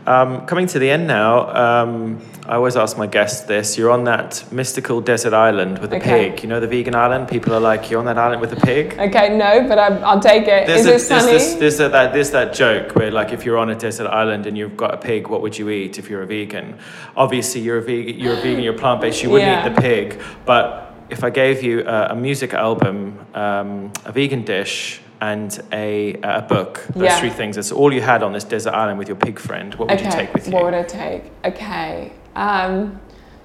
Um, 0.07 0.47
coming 0.47 0.69
to 0.69 0.79
the 0.79 0.89
end 0.89 1.09
now, 1.09 1.49
um, 1.51 2.21
I 2.47 2.55
always 2.55 2.77
ask 2.77 2.97
my 2.97 3.09
guests 3.09 3.41
this. 3.47 3.77
You're 3.77 3.91
on 3.91 4.05
that 4.05 4.45
mystical 4.53 5.01
desert 5.01 5.33
island 5.33 5.81
with 5.81 5.93
a 5.93 5.97
okay. 5.97 6.31
pig. 6.31 6.45
You 6.45 6.49
know 6.49 6.61
the 6.61 6.69
vegan 6.69 6.95
island? 6.95 7.27
People 7.27 7.53
are 7.55 7.61
like, 7.61 7.91
you're 7.91 7.99
on 7.99 8.07
that 8.07 8.17
island 8.17 8.41
with 8.41 8.53
a 8.53 8.57
pig? 8.57 8.97
Okay, 8.97 9.37
no, 9.37 9.67
but 9.67 9.79
i 9.79 10.15
will 10.15 10.21
take 10.21 10.45
it. 10.45 10.69
There's 10.69 10.83
Is 10.83 10.87
a, 10.87 10.95
it 10.95 10.99
sunny? 11.01 11.33
There's, 11.33 11.57
there's, 11.57 11.79
that, 11.79 12.13
there's 12.13 12.31
that 12.31 12.55
joke 12.55 12.95
where, 12.95 13.11
like, 13.11 13.33
if 13.33 13.45
you're 13.45 13.59
on 13.59 13.71
a 13.71 13.75
desert 13.75 14.07
island 14.07 14.47
and 14.47 14.57
you've 14.57 14.77
got 14.77 14.95
a 14.95 14.97
pig, 14.97 15.27
what 15.27 15.43
would 15.43 15.59
you 15.59 15.71
eat 15.71 15.99
if 15.99 16.09
you're 16.09 16.23
a 16.23 16.27
vegan? 16.27 16.79
Obviously, 17.17 17.61
you're 17.61 17.79
a 17.79 17.83
vegan, 17.83 18.17
you're, 18.21 18.35
a 18.35 18.41
vegan, 18.41 18.63
you're 18.63 18.79
plant 18.79 19.01
based, 19.01 19.25
you 19.25 19.31
wouldn't 19.31 19.51
yeah. 19.51 19.67
eat 19.67 19.75
the 19.75 19.81
pig. 19.81 20.23
But 20.45 20.95
if 21.11 21.25
I 21.25 21.31
gave 21.31 21.65
you 21.65 21.81
a, 21.81 22.11
a 22.11 22.15
music 22.15 22.55
album, 22.55 23.27
um, 23.35 23.93
a 24.05 24.13
vegan 24.13 24.45
dish, 24.45 25.01
and 25.21 25.63
a, 25.73 26.15
a 26.23 26.43
book. 26.43 26.87
Those 26.95 27.05
yeah. 27.05 27.21
three 27.21 27.31
things. 27.31 27.57
That's 27.57 27.73
all 27.73 27.93
you 27.93 28.01
had 28.01 28.23
on 28.23 28.33
this 28.33 28.45
desert 28.45 28.75
island 28.75 28.99
with 28.99 29.09
your 29.09 29.17
pig 29.17 29.39
friend. 29.39 29.75
What 29.75 29.89
would 29.89 29.99
okay. 29.99 30.05
you 30.05 30.11
take 30.11 30.35
with 30.35 30.47
you? 30.47 30.53
What 30.53 30.65
would 30.65 30.75
I 30.75 30.83
take? 30.83 31.25
Okay. 31.45 32.13
Um, 32.35 33.01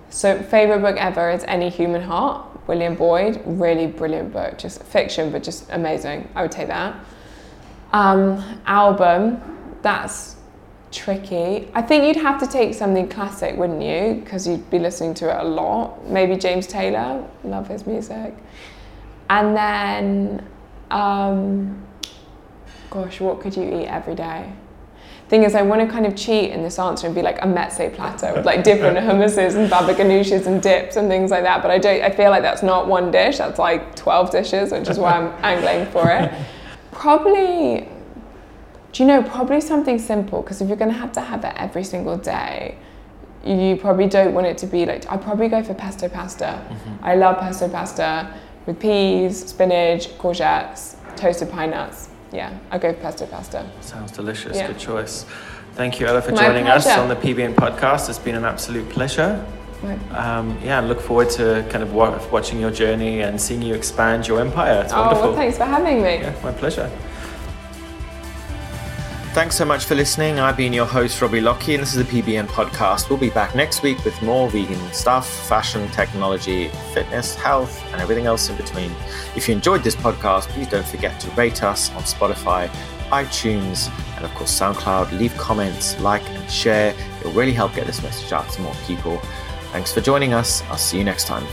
so, 0.10 0.42
favorite 0.42 0.82
book 0.82 0.98
ever 0.98 1.30
is 1.30 1.44
Any 1.48 1.70
Human 1.70 2.02
Heart, 2.02 2.68
William 2.68 2.96
Boyd. 2.96 3.42
Really 3.46 3.88
brilliant 3.88 4.34
book. 4.34 4.58
Just 4.58 4.84
fiction, 4.84 5.32
but 5.32 5.44
just 5.44 5.70
amazing. 5.70 6.30
I 6.36 6.42
would 6.42 6.52
take 6.52 6.68
that. 6.68 6.96
Um, 7.94 8.60
album, 8.66 9.42
that's 9.82 10.36
tricky. 10.92 11.70
I 11.74 11.82
think 11.82 12.04
you'd 12.06 12.22
have 12.22 12.40
to 12.42 12.48
take 12.48 12.74
something 12.74 13.08
classic, 13.08 13.56
wouldn't 13.56 13.82
you? 13.82 14.22
Because 14.22 14.48
you'd 14.48 14.70
be 14.70 14.80
listening 14.80 15.14
to 15.16 15.30
it 15.30 15.42
a 15.42 15.48
lot. 15.48 16.06
Maybe 16.08 16.36
James 16.36 16.68
Taylor, 16.68 17.26
love 17.44 17.68
his 17.68 17.88
music. 17.88 18.34
And 19.30 19.56
then 19.56 20.46
um, 20.92 21.82
gosh, 22.90 23.20
what 23.22 23.40
could 23.40 23.56
you 23.56 23.64
eat 23.64 23.88
every 23.88 24.16
day? 24.16 24.52
Thing 25.30 25.44
is, 25.44 25.56
I 25.56 25.62
want 25.62 25.80
to 25.80 25.88
kind 25.88 26.06
of 26.06 26.14
cheat 26.16 26.52
in 26.52 26.62
this 26.62 26.78
answer 26.78 27.08
and 27.08 27.16
be 27.16 27.22
like 27.22 27.38
a 27.38 27.48
meze 27.48 27.96
platter 27.96 28.34
with 28.34 28.46
like 28.46 28.66
different 28.66 28.98
hummuses 29.08 29.56
and 29.56 29.70
baba 29.70 29.94
ganoushs 29.94 30.46
and 30.46 30.62
dips 30.62 30.98
and 30.98 31.08
things 31.08 31.32
like 31.32 31.44
that. 31.44 31.62
But 31.62 31.72
I 31.72 31.78
don't. 31.78 32.02
I 32.02 32.12
feel 32.12 32.30
like 32.30 32.42
that's 32.42 32.64
not 32.64 32.88
one 32.88 33.12
dish. 33.12 33.38
That's 33.38 33.58
like 33.58 33.96
twelve 33.96 34.30
dishes, 34.30 34.74
which 34.74 34.90
is 34.90 35.00
why 35.00 35.14
I'm 35.14 35.28
angling 35.44 35.90
for 35.92 36.12
it. 36.12 36.32
Probably. 36.92 37.88
Do 38.92 39.04
you 39.04 39.08
know? 39.08 39.24
Probably 39.24 39.62
something 39.62 40.00
simple 40.00 40.42
because 40.42 40.62
if 40.62 40.68
you're 40.68 40.76
going 40.76 40.92
to 40.92 40.98
have 40.98 41.14
to 41.14 41.22
have 41.22 41.46
it 41.46 41.54
every 41.56 41.86
single 41.86 42.18
day, 42.18 42.78
you 43.46 43.78
probably 43.78 44.08
don't 44.08 44.34
want 44.34 44.48
it 44.48 44.58
to 44.58 44.68
be 44.68 44.86
like. 44.86 45.10
I 45.10 45.16
probably 45.16 45.48
go 45.48 45.64
for 45.64 45.74
pesto 45.74 46.10
pasta. 46.10 46.62
Mm-hmm. 46.68 47.06
I 47.06 47.16
love 47.16 47.40
pesto 47.40 47.70
pasta 47.70 48.38
with 48.66 48.80
peas, 48.80 49.46
spinach, 49.48 50.10
courgettes, 50.18 50.96
toasted 51.16 51.50
pine 51.50 51.72
nuts. 51.72 52.10
Yeah, 52.32 52.58
I 52.70 52.78
go 52.78 52.94
pesto 52.94 53.26
pasta. 53.26 53.70
Sounds 53.82 54.12
delicious. 54.12 54.56
Yeah. 54.56 54.68
Good 54.68 54.80
choice. 54.80 55.26
Thank 55.74 56.00
you, 56.00 56.08
Ella, 56.08 56.22
for 56.22 56.32
My 56.32 56.46
joining 56.46 56.66
pleasure. 56.66 56.90
us 56.90 56.98
on 56.98 57.10
the 57.10 57.16
PBN 57.16 57.56
podcast. 57.56 58.10
It's 58.10 58.20
been 58.20 58.36
an 58.36 58.46
absolute 58.46 58.90
pleasure. 58.90 59.46
Um, 60.12 60.60
yeah, 60.64 60.80
I 60.80 60.82
look 60.82 61.02
forward 61.02 61.30
to 61.32 61.66
kind 61.72 61.84
of 61.84 61.94
watching 62.32 62.60
your 62.60 62.70
journey 62.72 63.22
and 63.22 63.42
seeing 63.42 63.62
you 63.64 63.74
expand 63.74 64.28
your 64.28 64.40
empire. 64.40 64.82
It's 64.84 64.94
oh. 64.94 65.10
Well, 65.12 65.34
thanks 65.34 65.58
for 65.58 65.66
having 65.66 66.04
me. 66.04 66.16
Yeah, 66.16 66.36
my 66.44 66.52
pleasure. 66.52 66.90
Thanks 69.34 69.56
so 69.56 69.64
much 69.64 69.86
for 69.86 69.96
listening. 69.96 70.42
I've 70.42 70.58
been 70.58 70.74
your 70.74 70.86
host, 70.86 71.22
Robbie 71.22 71.40
Lockie, 71.40 71.74
and 71.74 71.82
this 71.82 71.96
is 71.96 72.06
the 72.06 72.22
PBN 72.22 72.48
podcast. 72.48 73.10
We'll 73.10 73.18
be 73.18 73.30
back 73.30 73.56
next 73.56 73.82
week 73.82 74.04
with 74.04 74.22
more 74.22 74.50
vegan 74.50 74.92
stuff, 74.92 75.26
fashion, 75.48 75.88
technology, 75.92 76.68
fitness, 76.94 77.34
health, 77.36 77.82
and 77.94 78.02
everything 78.02 78.26
else 78.26 78.50
in 78.50 78.58
between. 78.58 78.92
If 79.34 79.48
you 79.48 79.56
enjoyed 79.56 79.84
this 79.84 79.96
podcast, 79.96 80.50
please 80.50 80.68
don't 80.68 80.86
forget 80.86 81.18
to 81.22 81.32
rate 81.32 81.64
us 81.64 81.92
on 81.92 82.02
Spotify, 82.04 82.68
iTunes, 83.10 83.90
and 84.18 84.26
of 84.26 84.34
course, 84.36 84.52
SoundCloud. 84.52 85.18
Leave 85.18 85.34
comments, 85.38 85.98
like, 86.02 86.30
and 86.32 86.52
share. 86.52 86.94
It'll 87.22 87.32
really 87.32 87.54
help 87.54 87.74
get 87.74 87.88
this 87.88 88.04
message 88.04 88.34
out 88.34 88.50
to 88.50 88.62
more 88.62 88.76
people. 88.86 89.18
Thanks 89.72 89.94
for 89.94 90.02
joining 90.02 90.34
us. 90.34 90.62
I'll 90.64 90.76
see 90.76 90.98
you 90.98 91.06
next 91.06 91.26
time. 91.26 91.46